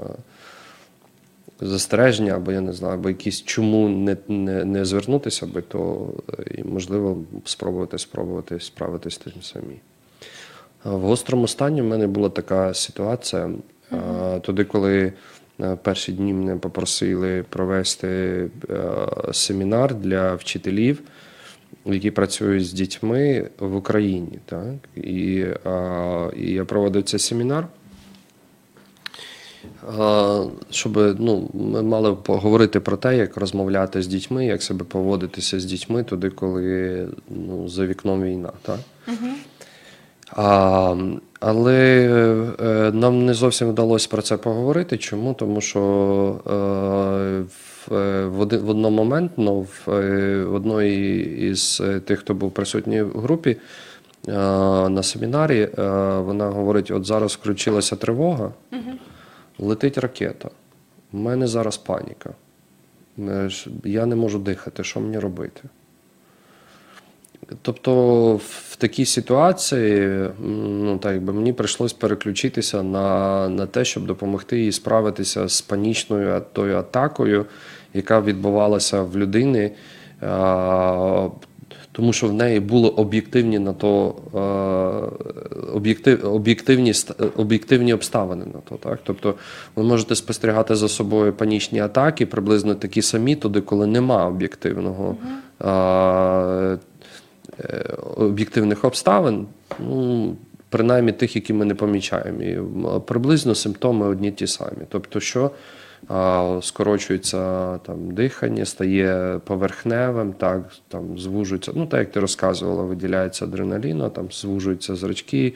Застереження, 1.64 2.32
або 2.36 2.52
я 2.52 2.60
не 2.60 2.72
знаю, 2.72 2.94
або 2.94 3.08
якісь 3.08 3.42
чому 3.42 3.88
не, 3.88 4.16
не, 4.28 4.64
не 4.64 4.84
звернутися 4.84 5.46
би, 5.46 5.62
то 5.62 6.08
е, 6.38 6.44
і, 6.58 6.64
можливо 6.64 7.24
спробувати 7.44 7.98
спробувати 7.98 8.60
справитися 8.60 9.14
з 9.14 9.18
тим 9.18 9.42
самі. 9.42 9.80
В 10.84 11.00
гострому 11.00 11.48
стані 11.48 11.82
в 11.82 11.84
мене 11.84 12.06
була 12.06 12.28
така 12.28 12.74
ситуація. 12.74 13.50
А, 13.90 14.38
Тоді, 14.42 14.64
коли 14.64 15.12
е, 15.60 15.76
перші 15.82 16.12
дні 16.12 16.32
мене 16.32 16.56
попросили 16.56 17.44
провести 17.48 18.08
е, 18.70 18.80
семінар 19.32 19.94
для 19.94 20.34
вчителів, 20.34 21.02
які 21.84 22.10
працюють 22.10 22.66
з 22.66 22.72
дітьми 22.72 23.50
в 23.58 23.76
Україні. 23.76 24.38
Так? 24.44 24.74
І, 24.96 25.46
і 26.36 26.52
я 26.52 26.64
проводив 26.64 27.02
цей 27.02 27.20
семінар. 27.20 27.66
Щоб 30.70 31.20
ну, 31.20 31.50
ми 31.54 31.82
мали 31.82 32.14
поговорити 32.14 32.80
про 32.80 32.96
те, 32.96 33.16
як 33.16 33.36
розмовляти 33.36 34.02
з 34.02 34.06
дітьми, 34.06 34.46
як 34.46 34.62
себе 34.62 34.84
поводитися 34.84 35.60
з 35.60 35.64
дітьми 35.64 36.04
туди, 36.04 36.30
коли 36.30 37.08
ну, 37.30 37.68
за 37.68 37.86
вікном 37.86 38.22
війна. 38.22 38.52
Так? 38.62 38.78
А, 40.36 40.96
але 41.40 42.06
е, 42.60 42.92
нам 42.92 43.26
не 43.26 43.34
зовсім 43.34 43.68
вдалося 43.68 44.08
про 44.10 44.22
це 44.22 44.36
поговорити. 44.36 44.98
Чому? 44.98 45.34
Тому 45.34 45.60
що 45.60 45.80
е, 46.46 46.50
в, 47.40 47.94
е, 47.94 48.26
в, 48.26 48.40
один, 48.40 48.60
в 48.60 48.68
одному 48.68 48.96
момент, 48.96 49.32
ну, 49.36 49.60
в, 49.60 49.90
е, 49.90 50.44
в 50.44 50.54
одної 50.54 51.24
із 51.50 51.82
е, 51.84 52.00
тих, 52.00 52.18
хто 52.18 52.34
був 52.34 52.50
присутній 52.52 53.02
в 53.02 53.20
групі 53.20 53.50
е, 54.28 54.32
на 54.88 55.02
семінарі, 55.02 55.60
е, 55.60 55.82
вона 56.18 56.46
говорить: 56.48 56.90
от 56.90 57.04
зараз 57.06 57.32
включилася 57.32 57.96
тривога, 57.96 58.52
летить 59.58 59.98
ракета. 59.98 60.50
У 61.12 61.18
мене 61.18 61.46
зараз 61.46 61.76
паніка. 61.76 62.30
Е, 63.18 63.50
Я 63.84 64.06
не 64.06 64.16
можу 64.16 64.38
дихати, 64.38 64.84
що 64.84 65.00
мені 65.00 65.18
робити? 65.18 65.60
Тобто 67.62 68.34
в 68.36 68.76
такій 68.76 69.07
ситуації 69.07 70.28
ну, 70.59 70.99
так, 70.99 71.12
якби 71.12 71.32
мені 71.32 71.53
прийшлось 71.53 71.93
переключитися 71.93 72.82
на, 72.82 73.49
на 73.49 73.66
те, 73.66 73.84
щоб 73.84 74.07
допомогти 74.07 74.61
їй 74.61 74.72
справитися 74.72 75.49
з 75.49 75.61
панічною 75.61 76.43
тою 76.53 76.76
атакою, 76.76 77.47
яка 77.95 78.20
відбувалася 78.20 79.03
в 79.03 79.16
людини, 79.16 79.70
а, 80.20 81.28
тому 81.93 82.12
що 82.12 82.28
в 82.28 82.32
неї 82.32 82.61
були 82.61 82.88
об'єктивні 82.88 83.59
на 83.59 83.72
то 83.72 84.14
а, 84.34 84.43
об'єктив, 85.74 86.34
об'єктивні, 86.34 86.93
об'єктивні 87.36 87.95
обставини 87.95 88.45
на 88.45 88.61
то. 88.68 88.74
Так? 88.74 88.99
Тобто 89.05 89.34
ви 89.76 89.82
можете 89.82 90.14
спостерігати 90.14 90.74
за 90.74 90.88
собою 90.88 91.32
панічні 91.32 91.80
атаки, 91.80 92.26
приблизно 92.26 92.74
такі 92.74 93.03
самі, 93.03 93.36
туди, 93.36 93.61
коли 93.61 93.86
нема 93.86 94.26
об'єктивного. 94.26 95.16
а, 95.59 96.78
е, 96.78 96.91
об'єктивних 98.16 98.84
обставин, 98.84 99.46
ну, 99.78 100.36
принаймні 100.68 101.12
тих, 101.12 101.36
які 101.36 101.52
ми 101.52 101.64
не 101.64 101.74
помічаємо. 101.74 102.42
І 102.42 102.58
приблизно 103.06 103.54
симптоми 103.54 104.06
одні 104.06 104.32
ті 104.32 104.46
самі. 104.46 104.82
Тобто, 104.88 105.20
що 105.20 105.50
скорочується 106.62 107.78
там, 107.78 108.10
дихання, 108.10 108.64
стає 108.64 109.40
поверхневим, 109.44 110.32
так, 110.32 110.72
там, 110.88 111.18
звужується, 111.18 111.72
ну 111.74 111.86
так 111.86 112.00
як 112.00 112.12
ти 112.12 112.20
розказувала, 112.20 112.82
виділяється 112.82 113.44
адреналіна, 113.44 114.08
там 114.08 114.28
звужуються 114.32 114.96
зрачки, 114.96 115.54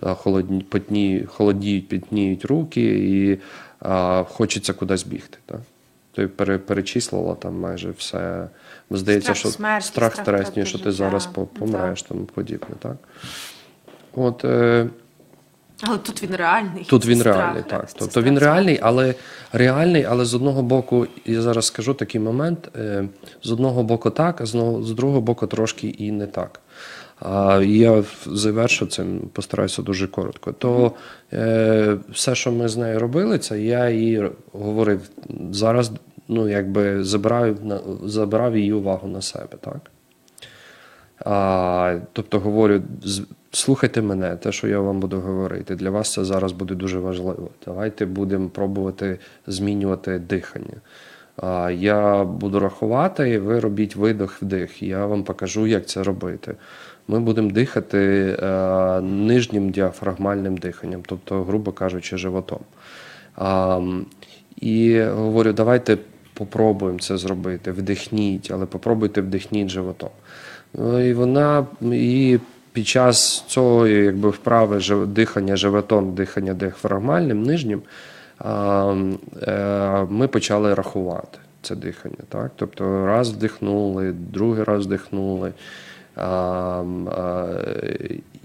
холодні, 0.00 0.60
потні, 0.60 1.24
холодіють, 1.26 1.88
пітніють 1.88 2.44
руки 2.44 2.82
і 2.82 3.38
а, 3.80 4.24
хочеться 4.28 4.72
кудись 4.72 5.04
бігти. 5.04 5.38
Так? 5.46 5.60
Ти 6.14 6.26
пере- 6.28 6.58
перечислила 6.58 7.34
там 7.34 7.60
майже 7.60 7.90
все. 7.90 8.48
Здається, 8.90 9.24
Страх 9.24 9.36
що 9.36 9.48
смерті, 9.48 9.86
страх 9.86 10.12
страх 10.12 10.26
тресні, 10.26 10.50
втрати 10.50 10.66
що 10.68 10.78
ти 10.78 10.84
життя. 10.84 10.96
зараз 10.96 11.26
Так. 11.26 11.46
помреш, 11.46 12.02
тому 12.02 12.24
подібне, 12.24 12.68
так? 12.78 12.96
От, 14.14 14.44
е, 14.44 14.86
Але 15.82 15.98
тут 15.98 16.22
він 16.22 16.36
реальний. 16.36 16.84
Тут 16.84 17.06
він 17.06 17.20
страх, 17.20 17.36
реальний, 17.36 17.62
так. 17.62 17.90
страх 17.90 17.90
Тобто 17.98 18.22
він 18.22 18.38
реальний, 18.38 18.78
але 18.82 19.14
реальний, 19.52 20.04
але 20.04 20.24
з 20.24 20.34
одного 20.34 20.62
боку, 20.62 21.06
я 21.26 21.42
зараз 21.42 21.66
скажу 21.66 21.94
такий 21.94 22.20
момент: 22.20 22.68
е, 22.76 23.04
з 23.42 23.50
одного 23.52 23.82
боку 23.82 24.10
так, 24.10 24.40
а 24.40 24.46
з 24.46 24.52
другого 24.96 25.20
боку 25.20 25.46
трошки 25.46 25.88
і 25.88 26.12
не 26.12 26.26
так. 26.26 26.60
І 27.62 27.78
я 27.78 28.04
завершу 28.26 28.86
цим, 28.86 29.20
постараюся 29.32 29.82
дуже 29.82 30.06
коротко. 30.06 30.52
То 30.52 30.92
е, 31.32 31.98
все, 32.12 32.34
що 32.34 32.52
ми 32.52 32.68
з 32.68 32.76
нею 32.76 32.98
робили, 32.98 33.38
це 33.38 33.60
я 33.60 33.90
їй 33.90 34.30
говорив 34.52 35.00
зараз, 35.50 35.92
ну 36.28 36.48
якби 36.48 37.04
забираю 37.04 37.56
забирав 38.04 38.56
її 38.56 38.72
увагу 38.72 39.08
на 39.08 39.22
себе, 39.22 39.56
так. 39.60 39.90
А, 41.24 41.98
тобто 42.12 42.40
говорю, 42.40 42.82
слухайте 43.50 44.02
мене, 44.02 44.36
те, 44.36 44.52
що 44.52 44.68
я 44.68 44.80
вам 44.80 45.00
буду 45.00 45.20
говорити. 45.20 45.76
Для 45.76 45.90
вас 45.90 46.12
це 46.12 46.24
зараз 46.24 46.52
буде 46.52 46.74
дуже 46.74 46.98
важливо. 46.98 47.50
Давайте 47.66 48.06
будемо 48.06 48.48
пробувати 48.48 49.18
змінювати 49.46 50.18
дихання. 50.18 50.80
А, 51.36 51.70
я 51.70 52.24
буду 52.24 52.60
рахувати, 52.60 53.30
і 53.30 53.38
ви 53.38 53.60
робіть 53.60 53.96
видох 53.96 54.42
вдих. 54.42 54.82
Я 54.82 55.06
вам 55.06 55.24
покажу, 55.24 55.66
як 55.66 55.86
це 55.86 56.02
робити. 56.02 56.54
Ми 57.10 57.20
будемо 57.20 57.50
дихати 57.50 57.98
е, 58.42 59.00
нижнім 59.00 59.70
діафрагмальним 59.70 60.56
диханням, 60.56 61.02
тобто, 61.06 61.42
грубо 61.42 61.72
кажучи, 61.72 62.16
животом. 62.16 62.60
І 64.56 65.02
говорю, 65.02 65.52
давайте 65.52 65.98
попробуємо 66.34 66.98
це 66.98 67.16
зробити. 67.16 67.72
Вдихніть, 67.72 68.50
але 68.54 68.66
попробуйте 68.66 69.20
вдихніть 69.20 69.68
животом. 69.68 70.08
Ну, 70.74 71.08
І 71.08 71.14
вона 71.14 71.66
і 71.82 72.38
під 72.72 72.86
час 72.86 73.44
цього 73.48 73.86
якби 73.86 74.28
вправи 74.28 74.80
дихання 75.06 75.56
животом, 75.56 76.14
дихання 76.14 76.54
діафрагмальним, 76.54 77.42
нижнім, 77.42 77.82
е, 78.44 80.06
ми 80.10 80.28
почали 80.28 80.74
рахувати 80.74 81.38
це 81.62 81.76
дихання. 81.76 82.24
Так? 82.28 82.50
Тобто 82.56 83.06
раз 83.06 83.32
вдихнули, 83.32 84.12
другий 84.12 84.64
раз 84.64 84.86
вдихнули. 84.86 85.52
А, 86.16 86.80
м, 86.80 87.08
а, 87.08 87.46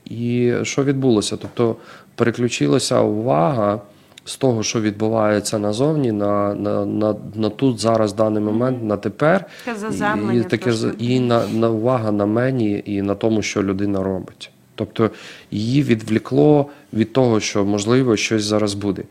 і 0.06 0.54
що 0.64 0.84
відбулося? 0.84 1.38
Тобто 1.38 1.76
переключилася 2.16 3.02
увага 3.02 3.82
з 4.26 4.38
того, 4.38 4.64
що 4.64 4.82
відбувається 4.82 5.60
назовні, 5.60 6.12
на, 6.12 6.54
на, 6.54 6.86
на, 6.86 7.16
на 7.36 7.50
тут 7.50 7.80
зараз, 7.80 8.14
даний 8.14 8.44
момент, 8.44 8.84
на 8.84 8.98
тепер. 8.98 9.46
І, 10.34 10.44
таке, 10.44 10.74
і 11.00 11.20
на, 11.20 11.48
на 11.48 11.70
увага 11.70 12.12
на 12.12 12.26
мені 12.26 12.84
і 12.86 13.02
на 13.02 13.16
тому, 13.16 13.42
що 13.42 13.64
людина 13.64 14.04
робить. 14.04 14.52
Тобто 14.76 15.10
її 15.52 15.84
відвлікло 15.84 16.66
від 16.94 17.14
того, 17.14 17.40
що 17.40 17.66
можливо 17.66 18.16
щось 18.16 18.44
зараз 18.44 18.74
буде. 18.74 19.04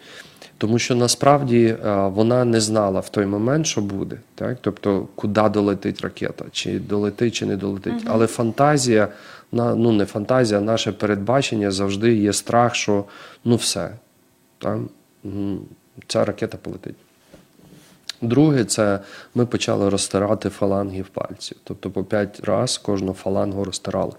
Тому 0.64 0.78
що 0.78 0.94
насправді 0.94 1.64
е, 1.66 1.96
вона 2.06 2.44
не 2.44 2.60
знала 2.60 3.00
в 3.00 3.08
той 3.08 3.26
момент, 3.26 3.66
що 3.66 3.80
буде. 3.80 4.16
Так? 4.34 4.58
Тобто, 4.60 5.08
куди 5.14 5.48
долетить 5.48 6.00
ракета, 6.00 6.44
чи 6.52 6.78
долетить, 6.78 7.34
чи 7.34 7.46
не 7.46 7.56
долетить. 7.56 8.02
Але 8.06 8.26
фантазія, 8.26 9.08
ну 9.52 9.92
не 9.92 10.04
фантазія, 10.04 10.60
а 10.60 10.62
наше 10.62 10.92
передбачення 10.92 11.70
завжди 11.70 12.14
є 12.14 12.32
страх, 12.32 12.74
що 12.74 13.04
ну 13.44 13.56
все, 13.56 13.90
там, 14.58 14.88
ця 16.06 16.24
ракета 16.24 16.58
полетить. 16.62 16.96
Друге, 18.20 18.64
це 18.64 19.00
ми 19.34 19.46
почали 19.46 19.88
розтирати 19.88 20.48
фалангів 20.48 21.06
пальців. 21.06 21.56
Тобто 21.64 21.90
по 21.90 22.04
5 22.04 22.40
разів 22.40 22.82
кожну 22.82 23.12
фалангу 23.12 23.64
розтирали. 23.64 24.12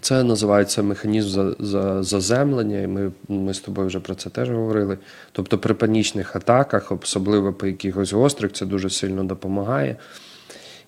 Це 0.00 0.22
називається 0.22 0.82
механізм 0.82 1.28
за- 1.28 1.54
за- 1.58 2.02
заземлення, 2.02 2.80
і 2.80 2.86
ми, 2.86 3.12
ми 3.28 3.54
з 3.54 3.60
тобою 3.60 3.86
вже 3.86 4.00
про 4.00 4.14
це 4.14 4.30
теж 4.30 4.50
говорили. 4.50 4.98
Тобто 5.32 5.58
при 5.58 5.74
панічних 5.74 6.36
атаках, 6.36 6.92
особливо 6.92 7.52
по 7.52 7.66
якихось 7.66 8.12
гострих, 8.12 8.52
це 8.52 8.66
дуже 8.66 8.90
сильно 8.90 9.24
допомагає. 9.24 9.96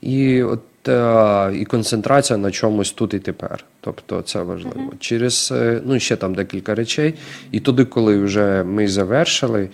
І, 0.01 0.43
от, 0.43 0.89
е, 0.89 1.53
і 1.55 1.65
концентрація 1.65 2.37
на 2.37 2.51
чомусь 2.51 2.93
тут 2.93 3.15
і 3.15 3.19
тепер. 3.19 3.65
Тобто 3.81 4.23
це 4.23 4.43
важливо. 4.43 4.93
Через 5.01 5.53
е, 5.57 5.81
ну, 5.85 6.01
ще 6.01 6.17
там 6.17 6.35
декілька 6.35 6.75
речей. 6.75 7.15
І 7.53 7.61
туди, 7.61 7.85
коли 7.85 8.19
вже 8.19 8.65
ми 8.65 8.89
завершили, 8.89 9.69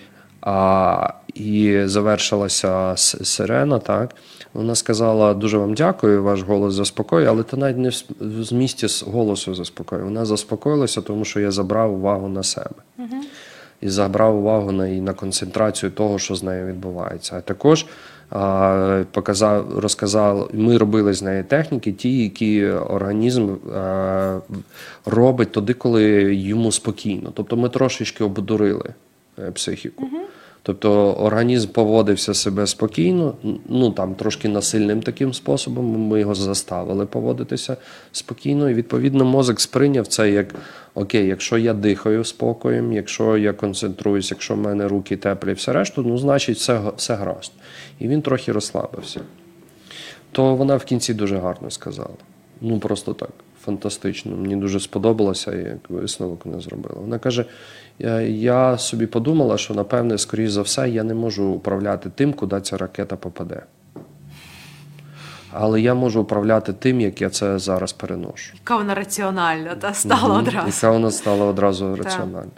а, 0.45 1.13
і 1.33 1.81
завершилася 1.85 2.93
сирена, 2.97 3.79
так. 3.79 4.15
Вона 4.53 4.75
сказала: 4.75 5.33
дуже 5.33 5.57
вам 5.57 5.73
дякую, 5.73 6.23
ваш 6.23 6.41
голос 6.41 6.73
заспокоює, 6.73 7.27
але 7.27 7.43
то 7.43 7.57
навіть 7.57 7.77
не 7.77 7.89
в 8.19 8.43
змісті 8.43 8.87
з 8.87 9.03
голосу 9.03 9.55
заспокоює. 9.55 10.03
Вона 10.03 10.25
заспокоїлася, 10.25 11.01
тому 11.01 11.25
що 11.25 11.39
я 11.39 11.51
забрав 11.51 11.93
увагу 11.93 12.27
на 12.27 12.43
себе. 12.43 12.75
І 13.81 13.89
забрав 13.89 14.37
увагу 14.37 14.71
на, 14.71 14.87
і 14.87 15.01
на 15.01 15.13
концентрацію 15.13 15.91
того, 15.91 16.19
що 16.19 16.35
з 16.35 16.43
нею 16.43 16.65
відбувається. 16.65 17.35
А 17.35 17.41
також 17.41 17.85
а, 18.29 19.03
показав, 19.11 19.79
розказав, 19.79 20.49
ми 20.53 20.77
робили 20.77 21.13
з 21.13 21.21
нею 21.21 21.43
техніки, 21.43 21.91
ті, 21.91 22.23
які 22.23 22.65
організм 22.65 23.55
а, 23.75 24.39
робить 25.05 25.51
тоді, 25.51 25.73
коли 25.73 26.03
йому 26.35 26.71
спокійно. 26.71 27.31
Тобто 27.33 27.57
ми 27.57 27.69
трошечки 27.69 28.23
обдурили 28.23 28.93
е, 29.39 29.51
психіку. 29.51 30.07
Тобто 30.65 31.13
організм 31.13 31.69
поводився 31.69 32.33
себе 32.33 32.67
спокійно, 32.67 33.35
ну 33.69 33.91
там 33.91 34.15
трошки 34.15 34.47
насильним 34.47 35.01
таким 35.01 35.33
способом. 35.33 36.07
Ми 36.07 36.19
його 36.19 36.35
заставили 36.35 37.05
поводитися 37.05 37.77
спокійно, 38.11 38.69
і 38.69 38.73
відповідно 38.73 39.25
мозок 39.25 39.61
сприйняв 39.61 40.07
це 40.07 40.31
як 40.31 40.55
окей, 40.93 41.27
якщо 41.27 41.57
я 41.57 41.73
дихаю 41.73 42.23
спокоєм, 42.23 42.93
якщо 42.93 43.37
я 43.37 43.53
концентруюсь, 43.53 44.31
якщо 44.31 44.53
в 44.53 44.57
мене 44.57 44.87
руки 44.87 45.17
теплі, 45.17 45.53
все 45.53 45.73
решту, 45.73 46.03
ну 46.03 46.17
значить 46.17 46.57
все, 46.57 46.81
все 46.97 47.15
гаразд. 47.15 47.51
І 47.99 48.07
він 48.07 48.21
трохи 48.21 48.51
розслабився. 48.51 49.21
то 50.31 50.55
вона 50.55 50.75
в 50.75 50.83
кінці 50.83 51.13
дуже 51.13 51.37
гарно 51.37 51.71
сказала. 51.71 52.17
Ну 52.61 52.79
просто 52.79 53.13
так, 53.13 53.31
фантастично. 53.65 54.35
Мені 54.35 54.55
дуже 54.55 54.79
сподобалося, 54.79 55.55
як 55.55 55.89
висновок 55.89 56.45
вона 56.45 56.59
зробила. 56.59 56.95
Вона 57.01 57.19
каже: 57.19 57.45
я, 57.99 58.21
я 58.21 58.77
собі 58.77 59.05
подумала, 59.05 59.57
що 59.57 59.73
напевне, 59.73 60.17
скоріш 60.17 60.51
за 60.51 60.61
все, 60.61 60.89
я 60.89 61.03
не 61.03 61.13
можу 61.13 61.45
управляти 61.45 62.09
тим, 62.15 62.33
куди 62.33 62.61
ця 62.61 62.77
ракета 62.77 63.15
попаде. 63.15 63.61
Але 65.51 65.81
я 65.81 65.93
можу 65.93 66.21
управляти 66.21 66.73
тим, 66.73 67.01
як 67.01 67.21
я 67.21 67.29
це 67.29 67.59
зараз 67.59 67.93
переношу. 67.93 68.53
Яка 68.53 68.77
вона 68.77 68.95
раціональна 68.95 69.75
та 69.75 69.93
стала 69.93 70.27
Мгм. 70.27 70.47
одразу. 70.47 70.67
Яка 70.67 70.91
вона 70.91 71.11
стала 71.11 71.45
одразу 71.45 71.95
раціональна. 71.95 72.51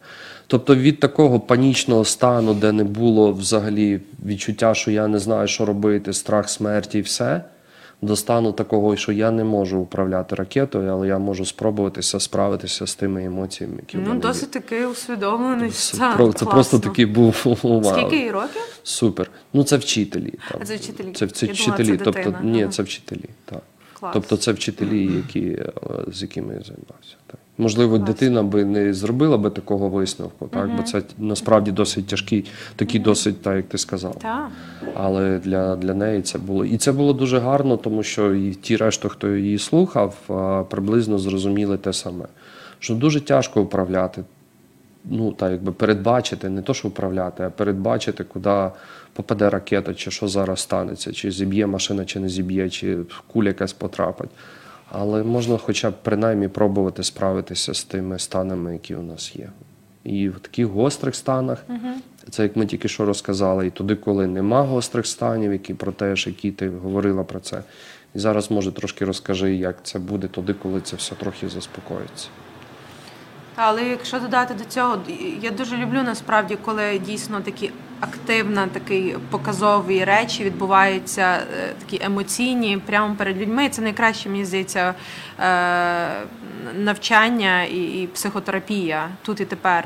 Тобто 0.47 0.75
від 0.75 0.99
такого 0.99 1.39
панічного 1.39 2.05
стану, 2.05 2.53
де 2.53 2.71
не 2.71 2.83
було 2.83 3.31
взагалі 3.31 4.01
відчуття, 4.25 4.73
що 4.73 4.91
я 4.91 5.07
не 5.07 5.19
знаю, 5.19 5.47
що 5.47 5.65
робити, 5.65 6.13
страх 6.13 6.49
смерті 6.49 6.97
і 6.97 7.01
все, 7.01 7.41
до 8.05 8.15
стану 8.15 8.51
такого, 8.51 8.95
що 8.95 9.11
я 9.11 9.31
не 9.31 9.43
можу 9.43 9.79
управляти 9.79 10.35
ракетою, 10.35 10.91
але 10.91 11.07
я 11.07 11.17
можу 11.19 11.45
спробуватися 11.45 12.19
справитися 12.19 12.87
з 12.87 12.95
тими 12.95 13.23
емоціями, 13.25 13.75
які 13.79 13.97
в 13.97 14.01
Ну, 14.07 14.15
досить 14.19 14.51
таки 14.51 14.65
такий 14.75 14.85
усвідомлений 14.85 15.69
Це, 15.69 15.95
стан. 15.95 16.15
про- 16.17 16.33
це 16.33 16.45
просто 16.45 16.79
такий 16.79 17.05
був 17.05 17.41
вау. 17.63 17.83
Скільки 17.83 18.17
їй 18.17 18.31
років? 18.31 18.61
Супер. 18.83 19.31
Ну 19.53 19.63
це 19.63 19.77
вчителі. 19.77 20.33
Там. 20.51 20.59
А 20.61 20.65
це 20.65 20.75
вчителі? 20.75 21.11
Це, 21.13 21.27
це 21.27 21.45
Я 21.45 21.53
думала, 21.53 21.73
вчителі. 21.75 21.97
це 21.97 22.03
тобто, 22.03 22.19
дитина. 22.19 22.39
ні, 22.43 22.61
Ага. 22.61 22.71
це 22.71 22.83
вчителі. 22.83 23.25
Так. 23.45 23.61
Клас. 23.99 24.13
Тобто 24.13 24.37
це 24.37 24.51
вчителі, 24.51 25.13
які, 25.15 25.41
е, 25.49 25.71
з 26.13 26.21
якими 26.21 26.53
я 26.53 26.59
займався. 26.61 27.15
Можливо, 27.57 27.97
дитина 27.97 28.43
би 28.43 28.65
не 28.65 28.93
зробила 28.93 29.37
би 29.37 29.49
такого 29.49 29.89
висновку, 29.89 30.47
так? 30.47 30.75
бо 30.77 30.83
це 30.83 31.01
насправді 31.17 31.71
досить 31.71 32.07
тяжкий, 32.07 32.45
такий 32.75 33.01
досить, 33.01 33.41
так 33.41 33.55
як 33.55 33.65
ти 33.65 33.77
сказав. 33.77 34.15
Так. 34.19 34.47
Але 34.93 35.39
для, 35.39 35.75
для 35.75 35.93
неї 35.93 36.21
це 36.21 36.37
було. 36.37 36.65
І 36.65 36.77
це 36.77 36.91
було 36.91 37.13
дуже 37.13 37.39
гарно, 37.39 37.77
тому 37.77 38.03
що 38.03 38.33
і 38.33 38.53
ті 38.53 38.77
решта, 38.77 39.09
хто 39.09 39.35
її 39.35 39.57
слухав, 39.57 40.15
приблизно 40.69 41.19
зрозуміли 41.19 41.77
те 41.77 41.93
саме. 41.93 42.25
Що 42.79 42.95
дуже 42.95 43.21
тяжко 43.21 43.61
управляти, 43.61 44.23
ну 45.05 45.31
так 45.31 45.51
якби 45.51 45.71
передбачити, 45.71 46.49
не 46.49 46.61
то, 46.61 46.73
що 46.73 46.87
управляти, 46.87 47.43
а 47.43 47.49
передбачити, 47.49 48.23
куди 48.23 48.69
попаде 49.13 49.49
ракета, 49.49 49.93
чи 49.93 50.11
що 50.11 50.27
зараз 50.27 50.59
станеться, 50.59 51.13
чи 51.13 51.31
зіб'є 51.31 51.67
машина, 51.67 52.05
чи 52.05 52.19
не 52.19 52.29
зіб'є, 52.29 52.69
чи 52.69 52.97
куля 53.27 53.47
якась 53.47 53.73
потрапить. 53.73 54.29
Але 54.99 55.23
можна 55.23 55.57
хоча 55.57 55.89
б 55.89 55.93
принаймні 56.03 56.47
пробувати 56.47 57.03
справитися 57.03 57.73
з 57.73 57.83
тими 57.83 58.19
станами, 58.19 58.73
які 58.73 58.95
у 58.95 59.01
нас 59.01 59.35
є. 59.35 59.49
І 60.03 60.29
в 60.29 60.39
таких 60.39 60.65
гострих 60.65 61.15
станах, 61.15 61.65
це 62.29 62.43
як 62.43 62.55
ми 62.55 62.65
тільки 62.65 62.87
що 62.87 63.05
розказали, 63.05 63.67
і 63.67 63.69
туди, 63.69 63.95
коли 63.95 64.27
нема 64.27 64.61
гострих 64.61 65.07
станів, 65.07 65.51
які 65.51 65.73
про 65.73 65.91
те, 65.91 66.15
ж, 66.15 66.29
які 66.29 66.51
ти 66.51 66.69
говорила 66.69 67.23
про 67.23 67.39
це. 67.39 67.63
І 68.15 68.19
зараз, 68.19 68.51
може, 68.51 68.71
трошки 68.71 69.05
розкажи, 69.05 69.55
як 69.55 69.75
це 69.83 69.99
буде 69.99 70.27
туди, 70.27 70.53
коли 70.53 70.81
це 70.81 70.95
все 70.95 71.15
трохи 71.15 71.49
заспокоїться. 71.49 72.27
Але 73.55 73.83
якщо 73.83 74.19
додати 74.19 74.53
до 74.53 74.63
цього, 74.63 74.97
я 75.41 75.51
дуже 75.51 75.77
люблю 75.77 76.03
насправді, 76.03 76.57
коли 76.65 76.99
дійсно 76.99 77.41
такі 77.41 77.71
активна, 77.99 78.67
такі 78.67 79.15
показові 79.29 80.03
речі 80.03 80.43
відбуваються, 80.43 81.21
е, 81.21 81.73
такі 81.79 82.05
емоційні, 82.05 82.77
прямо 82.85 83.15
перед 83.15 83.37
людьми. 83.37 83.69
Це 83.69 83.81
найкраще, 83.81 84.29
мені 84.29 84.45
здається, 84.45 84.93
е, 85.39 86.07
навчання 86.79 87.63
і, 87.63 88.09
психотерапія 88.13 89.09
тут 89.21 89.39
і 89.41 89.45
тепер. 89.45 89.85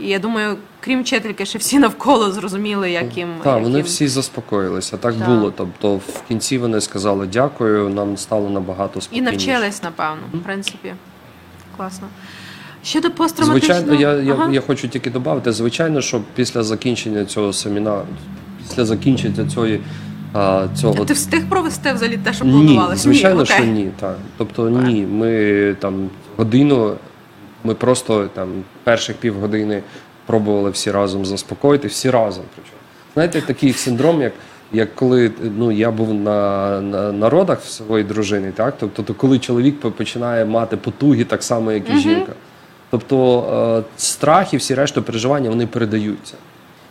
І 0.00 0.08
я 0.08 0.18
думаю, 0.18 0.56
крім 0.80 1.00
вчительки, 1.02 1.46
ще 1.46 1.58
всі 1.58 1.78
навколо 1.78 2.30
зрозуміли, 2.32 2.90
як 2.90 3.16
їм. 3.16 3.34
Так, 3.42 3.54
як 3.54 3.62
вони 3.62 3.76
їм- 3.76 3.86
всі 3.86 4.08
заспокоїлися. 4.08 4.96
Так 4.96 5.14
Так. 5.14 5.28
було. 5.28 5.50
Тобто, 5.50 5.96
в 5.96 6.22
кінці 6.28 6.58
вони 6.58 6.80
сказали 6.80 7.26
дякую, 7.26 7.88
нам 7.88 8.16
стало 8.16 8.50
набагато 8.50 9.00
І 9.10 9.20
навчились, 9.20 9.82
напевно, 9.82 10.22
в 10.34 10.38
принципі. 10.42 10.94
Класно. 11.76 12.06
Щодо 12.84 13.10
посттравматичного... 13.10 13.80
Звичайно, 13.80 14.16
я, 14.18 14.22
я, 14.22 14.34
Ага. 14.34 14.52
я 14.52 14.60
хочу 14.60 14.88
тільки 14.88 15.10
додати, 15.10 15.52
звичайно, 15.52 16.00
що 16.00 16.20
після 16.34 16.62
закінчення 16.62 17.24
цього 17.24 17.52
семінару, 17.52 18.06
після 18.68 18.84
закінчення 18.84 19.50
цієї, 19.54 19.80
а, 20.32 20.66
цього 20.76 21.04
Ти 21.04 21.14
встиг 21.14 21.48
провести 21.48 21.92
взагалі 21.92 22.16
те, 22.16 22.32
що 22.32 22.44
Ні, 22.44 22.80
звичайно, 22.94 23.42
окей. 23.42 23.56
що 23.56 23.64
ні. 23.64 23.90
Так. 24.00 24.16
Тобто 24.36 24.70
ні, 24.70 25.06
ми 25.06 25.74
там 25.78 26.10
годину, 26.36 26.94
ми 27.64 27.74
просто 27.74 28.28
там 28.34 28.48
перших 28.84 29.16
півгодини 29.16 29.82
пробували 30.26 30.70
всі 30.70 30.90
разом 30.90 31.26
заспокоїти, 31.26 31.88
всі 31.88 32.10
разом. 32.10 32.44
Причому. 32.54 32.80
Знаєте, 33.14 33.40
такий 33.40 33.72
синдром, 33.72 34.22
як, 34.22 34.32
як 34.72 34.94
коли 34.94 35.30
ну, 35.58 35.72
я 35.72 35.90
був 35.90 36.14
на, 36.14 36.80
на, 36.80 37.12
на 37.12 37.30
родах 37.30 37.60
в 37.60 37.68
своїй 37.68 38.04
дружини, 38.04 38.52
так? 38.54 38.74
Тобто, 38.80 39.02
то 39.02 39.14
коли 39.14 39.38
чоловік 39.38 39.80
починає 39.80 40.44
мати 40.44 40.76
потуги 40.76 41.24
так 41.24 41.42
само, 41.42 41.72
як 41.72 41.90
і 41.90 41.98
жінка. 41.98 42.32
Тобто 42.90 43.44
е, 43.78 43.90
страх 43.96 44.54
і 44.54 44.56
всі 44.56 44.74
решта 44.74 45.02
переживання 45.02 45.50
вони 45.50 45.66
передаються. 45.66 46.34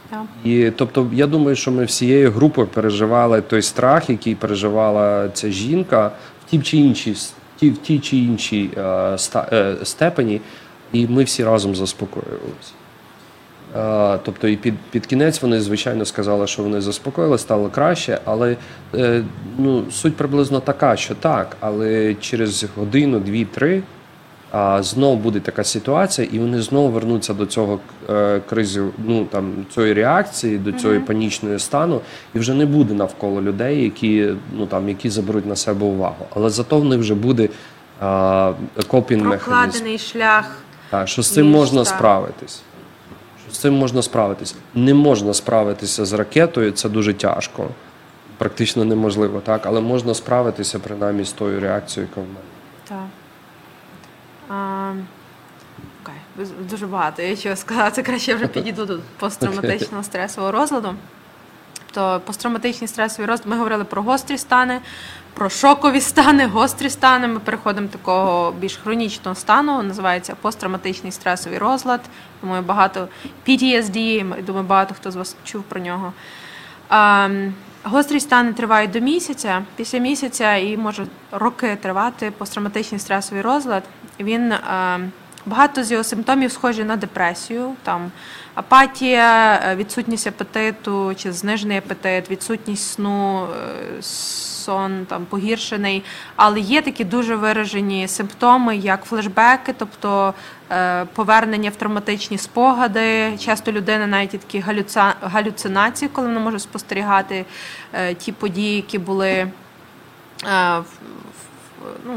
Так. 0.10 0.22
І 0.44 0.72
тобто, 0.76 1.08
я 1.14 1.28
думаю, 1.28 1.56
що 1.56 1.72
ми 1.72 1.86
всією 1.86 2.32
групою 2.32 2.68
переживали 2.68 3.42
той 3.42 3.62
страх, 3.62 4.10
який 4.10 4.36
переживала 4.36 5.30
ця 5.30 5.50
жінка 5.50 6.12
в 6.46 6.50
тій 6.50 6.60
чи 6.60 6.78
іншій 6.78 7.16
ті, 7.60 7.70
в 7.70 7.78
тій 7.78 8.00
чи 8.00 8.18
іншій 8.18 8.70
е, 8.78 9.18
е, 9.36 9.76
степені, 9.84 10.42
і 10.94 11.08
ми 11.08 11.24
всі 11.24 11.44
разом 11.44 11.76
заспокоювалися. 11.76 12.74
Тобто, 14.24 14.48
і 14.48 14.56
під, 14.56 14.74
під 14.92 15.06
кінець 15.06 15.42
вони, 15.42 15.62
звичайно, 15.62 16.06
сказали, 16.06 16.48
що 16.48 16.64
вони 16.64 16.82
заспокоїли, 16.82 17.38
стало 17.38 17.70
краще, 17.70 18.20
але 18.26 18.56
ну, 19.58 19.84
суть 19.92 20.16
приблизно 20.16 20.60
така, 20.60 20.96
що 20.96 21.16
так, 21.16 21.58
але 21.60 22.16
через 22.22 22.66
годину, 22.76 23.20
дві, 23.20 23.46
три 24.52 24.60
а 24.60 24.84
знов 24.84 25.18
буде 25.18 25.40
така 25.40 25.64
ситуація, 25.64 26.28
і 26.32 26.40
вони 26.40 26.62
знову 26.62 26.90
вернуться 26.90 27.34
до 27.34 27.46
цього 27.46 27.80
е, 28.10 28.42
кризи, 28.50 28.84
ну 29.06 29.26
там 29.26 29.66
цієї 29.76 29.94
реакції, 29.94 30.58
до 30.58 30.72
цієї 30.72 31.00
панічної 31.00 31.60
стану, 31.60 32.02
і 32.34 32.40
вже 32.40 32.54
не 32.54 32.66
буде 32.66 32.94
навколо 32.94 33.42
людей, 33.42 33.84
які 33.84 34.34
ну 34.54 34.66
там 34.66 34.90
які 34.90 35.10
заберуть 35.10 35.46
на 35.46 35.56
себе 35.56 35.86
увагу. 35.86 36.26
Але 36.36 36.50
зато 36.50 36.80
в 36.80 36.86
них 36.86 37.00
вже 37.00 37.16
буде 37.16 37.50
копінг 38.88 39.24
механізм. 39.24 39.62
Прокладений 39.62 39.98
шлях. 39.98 40.58
Так, 40.90 41.08
що 41.08 41.22
з 41.22 41.34
цим 41.34 41.46
Ніж, 41.46 41.56
можна 41.56 41.84
так. 41.84 41.96
справитись. 41.96 42.62
Що 43.46 43.56
з 43.56 43.58
цим 43.58 43.74
можна 43.74 44.02
справитись. 44.02 44.56
Не 44.76 44.94
можна 44.94 45.34
справитися 45.34 46.06
з 46.06 46.14
ракетою, 46.14 46.72
це 46.72 46.90
дуже 46.90 47.14
тяжко. 47.14 47.68
Практично 48.38 48.86
неможливо, 48.86 49.40
так, 49.40 49.66
але 49.66 49.82
можна 49.82 50.14
справитися 50.14 50.80
принаймні 50.80 51.26
з 51.26 51.32
тою 51.32 51.60
реакцією, 51.60 52.10
яка 52.12 52.22
в 52.22 52.28
мене. 52.28 52.40
Так. 52.88 53.19
Окей. 56.04 56.46
Дуже 56.70 56.88
багато. 56.88 57.22
Я 57.22 57.38
чого 57.38 57.56
сказати, 57.56 58.04
краще 58.04 58.32
я 58.32 58.38
вже 58.38 58.48
підійду 58.48 58.86
до 58.86 59.00
посттравматичного 59.20 60.04
стресового 60.10 60.52
розладу. 60.52 60.96
То 61.92 62.22
посттравматичний 62.26 62.88
стресовий 62.88 63.28
розлад, 63.28 63.48
ми 63.48 63.58
говорили 63.58 63.84
про 63.84 64.02
гострі 64.02 64.38
стани, 64.38 64.82
про 65.34 65.50
шокові 65.50 66.02
стани, 66.02 66.46
гострі 66.46 66.90
стани. 66.90 67.28
Ми 67.28 67.40
переходимо 67.40 67.88
до 67.88 67.94
такого 67.94 68.52
більш 68.52 68.78
хронічного 68.78 69.36
стану, 69.36 69.84
називається 69.84 70.36
посттравматичний 70.42 71.12
стресовий 71.12 71.60
розлад. 71.60 72.02
Думаю, 72.42 72.64
багато 72.64 73.08
PTSD, 73.48 74.24
думаю, 74.44 74.66
багато 74.66 74.94
хто 74.94 75.12
з 75.12 75.16
вас 75.16 75.36
чув 75.44 75.64
про 75.64 75.82
нього. 75.82 76.14
Гострі 77.84 78.20
стани 78.20 78.54
тривають 78.54 78.92
до 78.92 79.00
місяця. 79.00 79.64
Після 79.76 80.00
місяця 80.00 80.56
і 80.56 80.78
може 80.78 81.06
роки 81.32 81.78
тривати 81.82 82.32
посттравматичний 82.38 83.00
стресовий 83.00 83.42
розлад. 83.42 83.84
Він 84.20 84.52
ем, 84.52 85.12
багато 85.46 85.84
з 85.84 85.92
його 85.92 86.04
симптомів 86.04 86.52
схожі 86.52 86.84
на 86.84 86.96
депресію. 86.96 87.76
Там 87.84 88.12
апатія, 88.54 89.56
е, 89.66 89.76
відсутність 89.76 90.28
апетиту 90.28 91.14
чи 91.18 91.32
знижений 91.32 91.78
апетит, 91.78 92.32
відсутність 92.32 92.92
сну, 92.94 93.44
е, 93.98 94.02
сон 94.02 95.06
там 95.06 95.26
погіршений. 95.26 96.04
Але 96.36 96.60
є 96.60 96.82
такі 96.82 97.04
дуже 97.04 97.36
виражені 97.36 98.08
симптоми, 98.08 98.78
як 98.78 99.04
флешбеки, 99.06 99.74
тобто 99.78 100.34
е, 100.72 101.06
повернення 101.06 101.70
в 101.70 101.76
травматичні 101.76 102.38
спогади. 102.38 103.38
Часто 103.38 103.72
людина 103.72 104.08
навіть 104.08 104.32
такі 104.32 104.64
галюцинації, 105.22 106.10
коли 106.14 106.28
вона 106.28 106.40
може 106.40 106.60
спостерігати 106.60 107.46
ті 108.18 108.32
події, 108.32 108.76
які 108.76 109.00
були 109.00 109.52
в- 110.44 110.84
ну, 112.06 112.14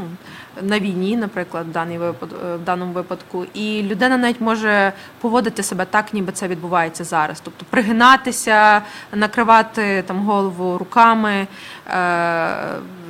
на 0.61 0.79
війні, 0.79 1.17
наприклад, 1.17 1.65
в, 1.69 1.71
даний 1.71 1.97
е, 1.97 2.13
в 2.55 2.59
даному 2.65 2.93
випадку. 2.93 3.45
І 3.53 3.83
людина 3.83 4.17
навіть 4.17 4.41
може 4.41 4.93
поводити 5.21 5.63
себе 5.63 5.85
так, 5.85 6.13
ніби 6.13 6.31
це 6.31 6.47
відбувається 6.47 7.03
зараз. 7.03 7.39
Тобто 7.39 7.65
пригинатися, 7.69 8.81
накривати 9.11 10.03
там 10.07 10.25
голову 10.25 10.77
руками. 10.77 11.47
Е, 11.87 12.57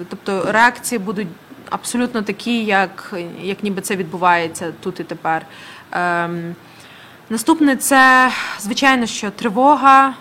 тобто 0.09 0.51
реакції 0.51 0.99
будуть 0.99 1.27
абсолютно 1.69 2.21
такі, 2.21 2.65
як, 2.65 3.13
як 3.41 3.63
ніби 3.63 3.81
це 3.81 3.95
відбувається 3.95 4.71
тут 4.79 4.99
і 4.99 5.03
тепер. 5.03 5.45
Ем, 5.91 6.55
Наступне 7.29 7.75
це, 7.75 8.31
звичайно, 8.59 9.05
що 9.05 9.31
тривога, 9.31 10.13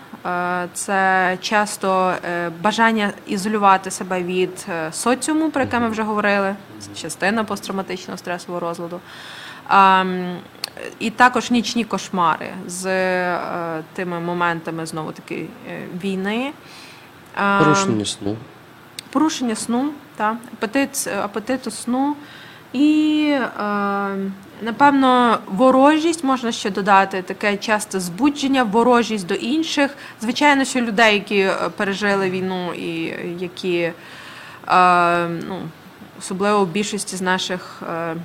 Це 0.74 1.38
часто 1.40 2.14
е, 2.24 2.50
бажання 2.62 3.12
ізолювати 3.26 3.90
себе 3.90 4.22
від 4.22 4.66
е, 4.68 4.92
соціуму, 4.92 5.50
про 5.50 5.60
яке 5.62 5.78
ми 5.80 5.88
вже 5.88 6.02
говорили, 6.02 6.56
це 6.80 7.02
частина 7.02 7.44
посттравматичного 7.44 8.18
стресового 8.18 8.60
розладу. 8.60 9.00
Ем, 9.70 10.36
І 10.98 11.10
також 11.10 11.50
нічні 11.50 11.84
кошмари 11.84 12.48
з 12.66 12.86
е, 12.86 13.82
тими 13.92 14.20
моментами 14.20 14.86
знову 14.86 15.12
таки 15.12 15.46
е, 15.70 15.78
війни. 16.04 16.52
Ем, 17.36 17.58
Порушення 17.58 18.04
сну. 18.04 18.36
порушення 19.10 19.54
сну, 19.54 19.90
та, 20.16 20.36
апетит, 20.52 21.08
апетиту 21.22 21.70
сну. 21.70 22.16
І, 22.72 23.28
е, 23.60 24.16
напевно, 24.62 25.38
ворожість 25.46 26.24
можна 26.24 26.52
ще 26.52 26.70
додати, 26.70 27.22
таке 27.22 27.56
часте 27.56 28.00
збудження, 28.00 28.62
ворожість 28.62 29.26
до 29.26 29.34
інших. 29.34 29.96
Звичайно, 30.20 30.64
що 30.64 30.80
людей, 30.80 31.14
які 31.14 31.38
е, 31.38 31.54
пережили 31.76 32.30
війну 32.30 32.74
і 32.74 33.14
які, 33.38 33.92
е, 34.68 35.28
ну, 35.28 35.62
особливо 36.18 36.64
в 36.64 36.68
більшості 36.68 37.16
з 37.16 37.22
наших. 37.22 37.82
Е, 37.92 38.16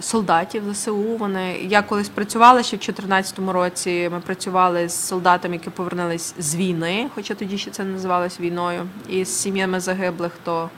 солдатів 0.00 0.74
ЗСУ. 0.74 1.16
Вони 1.16 1.58
я 1.68 1.82
колись 1.82 2.08
працювала 2.08 2.62
ще 2.62 2.76
в 2.76 2.80
2014 2.80 3.38
році. 3.38 4.08
Ми 4.12 4.20
працювали 4.20 4.88
з 4.88 5.06
солдатами, 5.06 5.54
які 5.54 5.70
повернулись 5.70 6.34
з 6.38 6.54
війни, 6.54 7.10
хоча 7.14 7.34
тоді 7.34 7.58
ще 7.58 7.70
це 7.70 7.84
називалось 7.84 8.40
війною, 8.40 8.86
і 9.08 9.24
з 9.24 9.40
сім'ями 9.40 9.80
загиблих, 9.80 10.32
то 10.44 10.70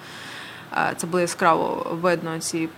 е, 0.72 0.93
це 0.97 1.07
було 1.07 1.20
яскраво 1.20 1.97
видно 2.03 2.39
ці 2.39 2.59
е, 2.59 2.68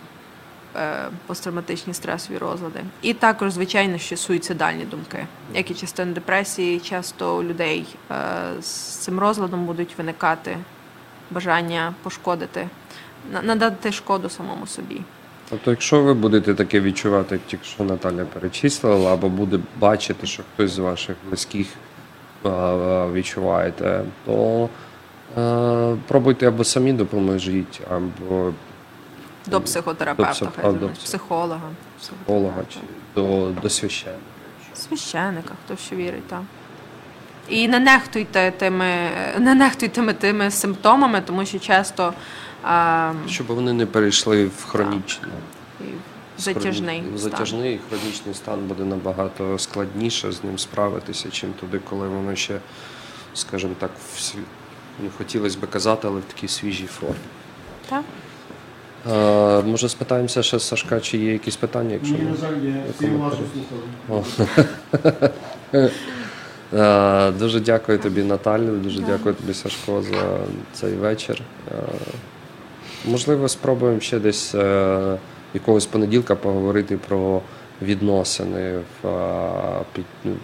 посттравматичні 1.26 1.94
стресові 1.94 2.38
розлади. 2.38 2.80
І 3.02 3.14
також, 3.14 3.52
звичайно, 3.52 3.98
ще 3.98 4.16
суїцидальні 4.16 4.84
думки, 4.84 5.26
як 5.54 5.70
і 5.70 5.74
частина 5.74 6.12
депресії, 6.12 6.80
часто 6.80 7.36
у 7.36 7.42
людей 7.42 7.86
е, 8.10 8.14
з 8.60 8.66
цим 8.96 9.18
розладом 9.18 9.66
будуть 9.66 9.98
виникати 9.98 10.56
бажання 11.30 11.94
пошкодити, 12.02 12.68
надати 13.42 13.92
шкоду 13.92 14.28
самому 14.28 14.66
собі. 14.66 15.00
Тобто, 15.50 15.70
якщо 15.70 16.02
ви 16.02 16.14
будете 16.14 16.54
таке 16.54 16.80
відчувати, 16.80 17.34
як 17.34 17.42
тільки 17.46 17.64
що 17.64 17.84
Наталя 17.84 18.24
перечислила, 18.24 19.12
або 19.12 19.28
буде 19.28 19.60
бачити, 19.78 20.26
що 20.26 20.42
хтось 20.54 20.70
з 20.70 20.78
ваших 20.78 21.16
близьких 21.28 21.66
а, 22.42 23.06
відчуваєте, 23.12 24.04
то 24.26 24.68
пробуйте 26.08 26.48
або 26.48 26.64
самі 26.64 26.92
допоможіть, 26.92 27.80
або 27.90 28.52
До 29.50 29.60
психотерапевта, 29.60 30.44
До 30.44 30.50
псих- 30.50 30.68
а, 30.68 30.72
до 30.72 30.78
до 30.78 30.86
псих- 30.86 31.04
психолога, 31.04 31.60
психолога 32.00 32.62
чи 32.68 32.78
до, 33.14 33.50
до 33.62 33.70
священника. 33.70 34.22
священика, 34.74 35.54
хто 35.64 35.76
що 35.76 35.96
вірить, 35.96 36.26
так. 36.28 36.42
І 37.48 37.68
не 37.68 37.78
нехтуйте 37.78 38.50
тими, 38.50 38.94
не 39.38 39.54
нехтуйте 39.54 40.12
тими, 40.14 40.50
симптомами, 40.50 41.20
тому 41.20 41.44
що 41.46 41.58
часто 41.58 42.12
а, 42.62 43.12
Щоб 43.28 43.46
вони 43.46 43.72
не 43.72 43.86
перейшли 43.86 44.46
в 44.46 44.64
хронічну. 44.64 45.28
і 45.80 45.84
затяжний. 46.38 47.02
Затяжний 47.16 47.74
і 47.74 47.80
хронічний 47.88 48.34
стан 48.34 48.58
буде 48.66 48.84
набагато 48.84 49.58
складніше 49.58 50.32
з 50.32 50.44
ним 50.44 50.58
справитися, 50.58 51.30
чим 51.30 51.52
туди, 51.52 51.80
коли 51.90 52.08
воно 52.08 52.36
ще, 52.36 52.58
скажімо 53.34 53.74
так, 53.78 53.90
в 54.14 54.20
сві... 54.20 54.38
не 55.02 55.10
хотілося 55.18 55.58
би 55.58 55.66
казати, 55.66 56.08
але 56.08 56.20
в 56.20 56.24
такій 56.24 56.48
свіжій 56.48 56.86
формі. 56.86 57.14
Так? 57.88 58.02
А, 59.06 59.62
може, 59.66 59.88
спитаємося 59.88 60.42
ще 60.42 60.58
з 60.58 60.62
Сашка, 60.62 61.00
чи 61.00 61.18
є 61.18 61.32
якісь 61.32 61.56
питання, 61.56 61.92
якщо 61.92 62.14
Ні, 62.14 62.22
на 62.22 62.36
жаль, 62.36 62.56
я 62.64 62.82
всі 62.98 63.06
уважно 63.06 63.44
слухав. 63.52 64.48
Е, 66.72 67.30
Дуже 67.38 67.60
дякую 67.60 67.98
тобі, 67.98 68.22
Наталю. 68.22 68.76
Дуже 68.76 69.00
дякую 69.00 69.34
тобі, 69.34 69.54
Сашко, 69.54 70.02
за 70.02 70.38
цей 70.72 70.94
вечір. 70.94 71.42
Можливо, 73.06 73.48
спробуємо 73.48 74.00
ще 74.00 74.18
десь 74.18 74.54
е, 74.54 75.18
якогось 75.54 75.86
понеділка 75.86 76.34
поговорити 76.34 76.96
про 77.08 77.40
відносини, 77.82 78.80
в, 79.02 79.08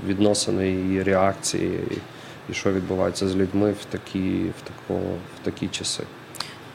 відносини 0.07 0.71
і 0.71 1.03
реакції, 1.03 1.81
і, 1.91 1.99
і 2.51 2.55
що 2.55 2.73
відбувається 2.73 3.29
з 3.29 3.37
людьми 3.37 3.75
в 3.81 3.85
такі, 3.85 4.45
в 4.59 4.69
тако, 4.69 5.01
в 5.41 5.45
такі 5.45 5.69
часи. 5.69 6.03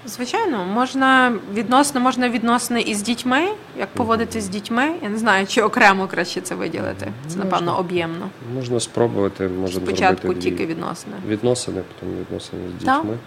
Звичайно, 0.10 0.66
можна 0.66 1.34
відносно, 1.54 2.02
можна 2.02 2.30
відносини 2.30 2.82
із 2.82 3.02
дітьми, 3.02 3.48
як 3.80 3.90
поводитись 3.90 4.44
з 4.44 4.48
дітьми. 4.50 4.92
Я 5.04 5.10
не 5.10 5.18
знаю, 5.18 5.48
чи 5.48 5.62
окремо 5.62 6.08
краще 6.08 6.42
це 6.42 6.56
виділити. 6.56 7.08
Це, 7.28 7.40
напевно, 7.40 7.80
об'ємно. 7.80 8.30
Можна 8.56 8.80
спробувати, 8.80 9.48
можемо 9.48 9.86
Спочатку 9.86 10.22
зробити 10.22 10.42
тільки 10.42 10.66
відносини. 10.66 11.16
відносини, 11.28 11.82
потім 12.00 12.16
відносини 12.20 12.62
з 12.80 12.80
дітьми. 12.80 13.18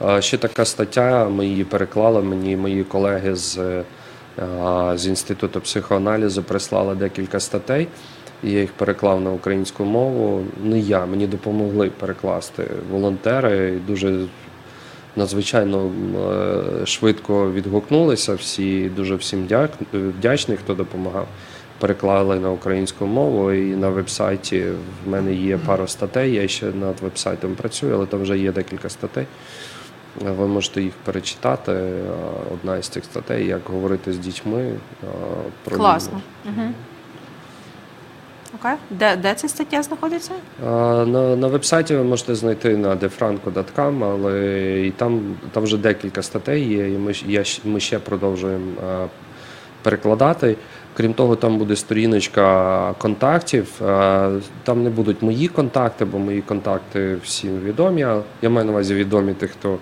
А, 0.00 0.20
Ще 0.20 0.38
така 0.38 0.64
стаття, 0.64 1.28
ми 1.28 1.46
її 1.46 1.64
переклали. 1.64 2.22
Мені 2.22 2.56
мої 2.56 2.84
колеги 2.84 3.34
з, 3.34 3.58
е, 3.58 3.84
з 4.94 5.06
Інституту 5.06 5.60
психоаналізу 5.60 6.42
прислали 6.42 6.94
декілька 6.94 7.40
статей. 7.40 7.88
і 8.44 8.50
Я 8.50 8.60
їх 8.60 8.72
переклав 8.72 9.20
на 9.20 9.30
українську 9.30 9.84
мову. 9.84 10.44
Не 10.62 10.78
я, 10.78 11.06
мені 11.06 11.26
допомогли 11.26 11.90
перекласти 11.90 12.66
волонтери. 12.90 13.68
І 13.68 13.90
дуже 13.90 14.26
надзвичайно 15.16 15.90
е, 16.82 16.86
швидко 16.86 17.52
відгукнулися. 17.52 18.34
Всі 18.34 18.88
дуже 18.88 19.14
всім 19.14 19.46
дяк, 19.46 19.70
вдячний, 19.92 20.56
хто 20.56 20.74
допомагав. 20.74 21.26
Переклали 21.78 22.40
на 22.40 22.50
українську 22.50 23.06
мову, 23.06 23.52
і 23.52 23.76
на 23.76 23.88
вебсайті 23.88 24.64
в 25.04 25.08
мене 25.08 25.34
є 25.34 25.58
пара 25.66 25.86
статей. 25.86 26.32
Я 26.32 26.48
ще 26.48 26.66
над 26.66 27.00
вебсайтом 27.00 27.54
працюю, 27.54 27.94
але 27.94 28.06
там 28.06 28.22
вже 28.22 28.38
є 28.38 28.52
декілька 28.52 28.88
статей. 28.88 29.26
Ви 30.20 30.48
можете 30.48 30.82
їх 30.82 30.92
перечитати. 31.04 31.72
Е, 31.72 32.02
Одна 32.54 32.76
із 32.76 32.88
цих 32.88 33.04
статей, 33.04 33.46
як 33.46 33.60
говорити 33.66 34.12
з 34.12 34.18
дітьми 34.18 34.62
е, 34.62 35.06
про 35.64 35.76
Класно. 35.76 36.20
Угу. 36.44 36.68
Окей. 38.64 38.76
Де, 38.90 39.16
де 39.16 39.34
ця 39.34 39.48
стаття 39.48 39.82
знаходиться? 39.82 40.32
На, 41.06 41.36
на 41.36 41.46
вебсайті 41.46 41.96
ви 41.96 42.04
можете 42.04 42.34
знайти 42.34 42.76
на 42.76 42.96
defranco.com, 42.96 44.04
але 44.04 44.80
і 44.86 44.90
там, 44.90 45.36
там 45.52 45.62
вже 45.62 45.78
декілька 45.78 46.22
статей 46.22 46.68
є, 46.68 46.88
і 46.88 46.98
ми, 46.98 47.12
я, 47.26 47.44
ми 47.64 47.80
ще 47.80 47.98
продовжуємо 47.98 48.72
перекладати. 49.82 50.56
Крім 50.96 51.14
того, 51.14 51.36
там 51.36 51.58
буде 51.58 51.76
сторіночка 51.76 52.94
контактів. 52.98 53.80
Там 54.62 54.82
не 54.82 54.90
будуть 54.90 55.22
мої 55.22 55.48
контакти, 55.48 56.04
бо 56.04 56.18
мої 56.18 56.40
контакти 56.40 57.16
всім 57.24 57.60
відомі. 57.60 58.06
Я 58.42 58.50
маю 58.50 58.66
на 58.66 58.72
увазі 58.72 58.94
відомі 58.94 59.34
тих, 59.34 59.50
хто 59.50 59.78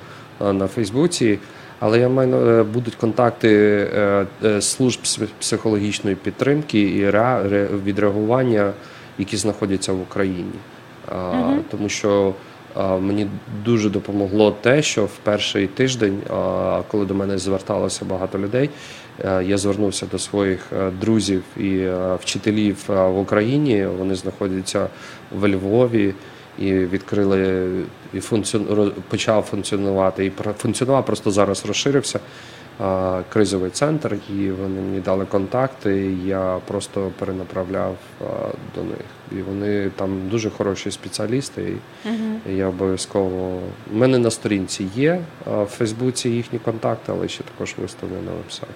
на 0.52 0.66
Фейсбуці. 0.66 1.38
Але 1.84 1.98
я 2.00 2.08
маю 2.08 2.34
е, 2.36 2.62
будуть 2.62 2.94
контакти 2.94 3.48
е, 3.94 4.26
е, 4.44 4.60
служб 4.60 5.00
психологічної 5.40 6.16
підтримки 6.16 6.80
і 6.80 7.10
ре- 7.10 7.48
ре- 7.48 7.82
відреагування, 7.84 8.72
які 9.18 9.36
знаходяться 9.36 9.92
в 9.92 10.00
Україні. 10.02 10.52
А, 11.08 11.54
Тому 11.70 11.88
що 11.88 12.34
мені 13.00 13.26
дуже 13.64 13.90
допомогло 13.90 14.50
те, 14.60 14.82
що 14.82 15.04
в 15.04 15.16
перший 15.22 15.66
тиждень, 15.66 16.18
коли 16.88 17.06
до 17.06 17.14
мене 17.14 17.38
зверталося 17.38 18.04
багато 18.04 18.38
людей, 18.38 18.70
я 19.44 19.58
звернувся 19.58 20.06
до 20.12 20.18
своїх 20.18 20.66
друзів 21.00 21.42
і 21.56 21.86
вчителів 22.20 22.76
в 22.88 23.18
Україні. 23.18 23.86
Вони 23.98 24.14
знаходяться 24.14 24.86
в 25.40 25.48
Львові 25.48 26.14
і 26.58 26.72
відкрили 26.72 27.70
і 28.12 28.20
функціон... 28.20 28.92
почав 29.08 29.42
функціонувати. 29.42 30.26
І 30.26 30.32
функціонував 30.58 31.06
просто 31.06 31.30
зараз 31.30 31.66
розширився 31.66 32.20
а, 32.80 33.20
кризовий 33.28 33.70
центр, 33.70 34.16
і 34.36 34.50
вони 34.50 34.80
мені 34.80 35.00
дали 35.00 35.24
контакти. 35.24 36.06
і 36.06 36.26
Я 36.26 36.58
просто 36.66 37.10
перенаправляв 37.18 37.96
а, 38.20 38.24
до 38.74 38.82
них. 38.82 39.06
І 39.32 39.42
вони 39.42 39.90
там 39.96 40.28
дуже 40.28 40.50
хороші 40.50 40.90
спеціалісти. 40.90 41.72
І 42.52 42.56
я 42.56 42.66
обов'язково 42.66 43.58
у 43.92 43.96
мене 43.96 44.18
на 44.18 44.30
сторінці 44.30 44.86
є 44.94 45.20
а, 45.46 45.62
в 45.62 45.66
Фейсбуці 45.66 46.28
їхні 46.28 46.58
контакти, 46.58 47.12
але 47.16 47.28
ще 47.28 47.44
також 47.44 47.74
виставлено 47.78 48.22
на 48.22 48.32
вебсайті. 48.32 48.72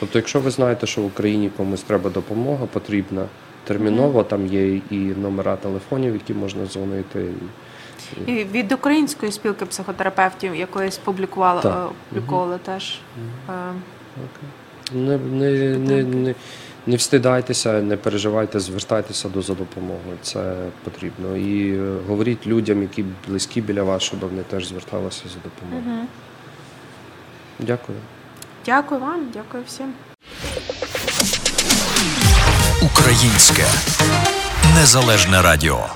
Тобто, 0.00 0.18
якщо 0.18 0.40
ви 0.40 0.50
знаєте, 0.50 0.86
що 0.86 1.00
в 1.00 1.06
Україні 1.06 1.50
комусь 1.56 1.82
треба 1.82 2.10
допомога, 2.10 2.66
потрібна 2.66 3.26
терміново, 3.64 4.22
там 4.24 4.46
є 4.46 4.76
і 4.76 4.96
номера 4.96 5.56
телефонів, 5.56 6.12
які 6.12 6.34
можна 6.34 6.66
дзвонити. 6.66 7.26
І, 8.26 8.32
від 8.32 8.72
української 8.72 9.32
спілки 9.32 9.66
психотерапевтів 9.66 10.54
якоїсь 10.56 10.96
Так. 11.62 11.90
е, 11.90 11.94
публікували 12.08 12.58
теж. 12.58 12.98
Е, 13.48 13.52
Не, 14.94 15.18
не, 15.18 15.78
не, 15.78 16.02
не, 16.02 16.34
не 16.86 16.96
встидайтеся, 16.96 17.82
не 17.82 17.96
переживайте, 17.96 18.60
звертайтеся 18.60 19.28
до 19.28 19.42
за 19.42 19.54
допомогою. 19.54 20.16
Це 20.22 20.54
потрібно. 20.84 21.36
І 21.36 21.72
е, 21.74 21.96
говоріть 22.08 22.46
людям, 22.46 22.82
які 22.82 23.04
близькі 23.28 23.60
біля 23.60 23.82
вас, 23.82 24.02
щоб 24.02 24.20
вони 24.20 24.42
теж 24.42 24.66
зверталися 24.66 25.22
за 25.28 25.38
допомогою. 25.44 26.06
Дякую. 27.58 27.98
Дякую 28.66 29.00
вам, 29.00 29.28
дякую 29.34 29.62
всім. 29.66 29.92
Українське 32.84 33.64
незалежне 34.74 35.42
радіо. 35.42 35.86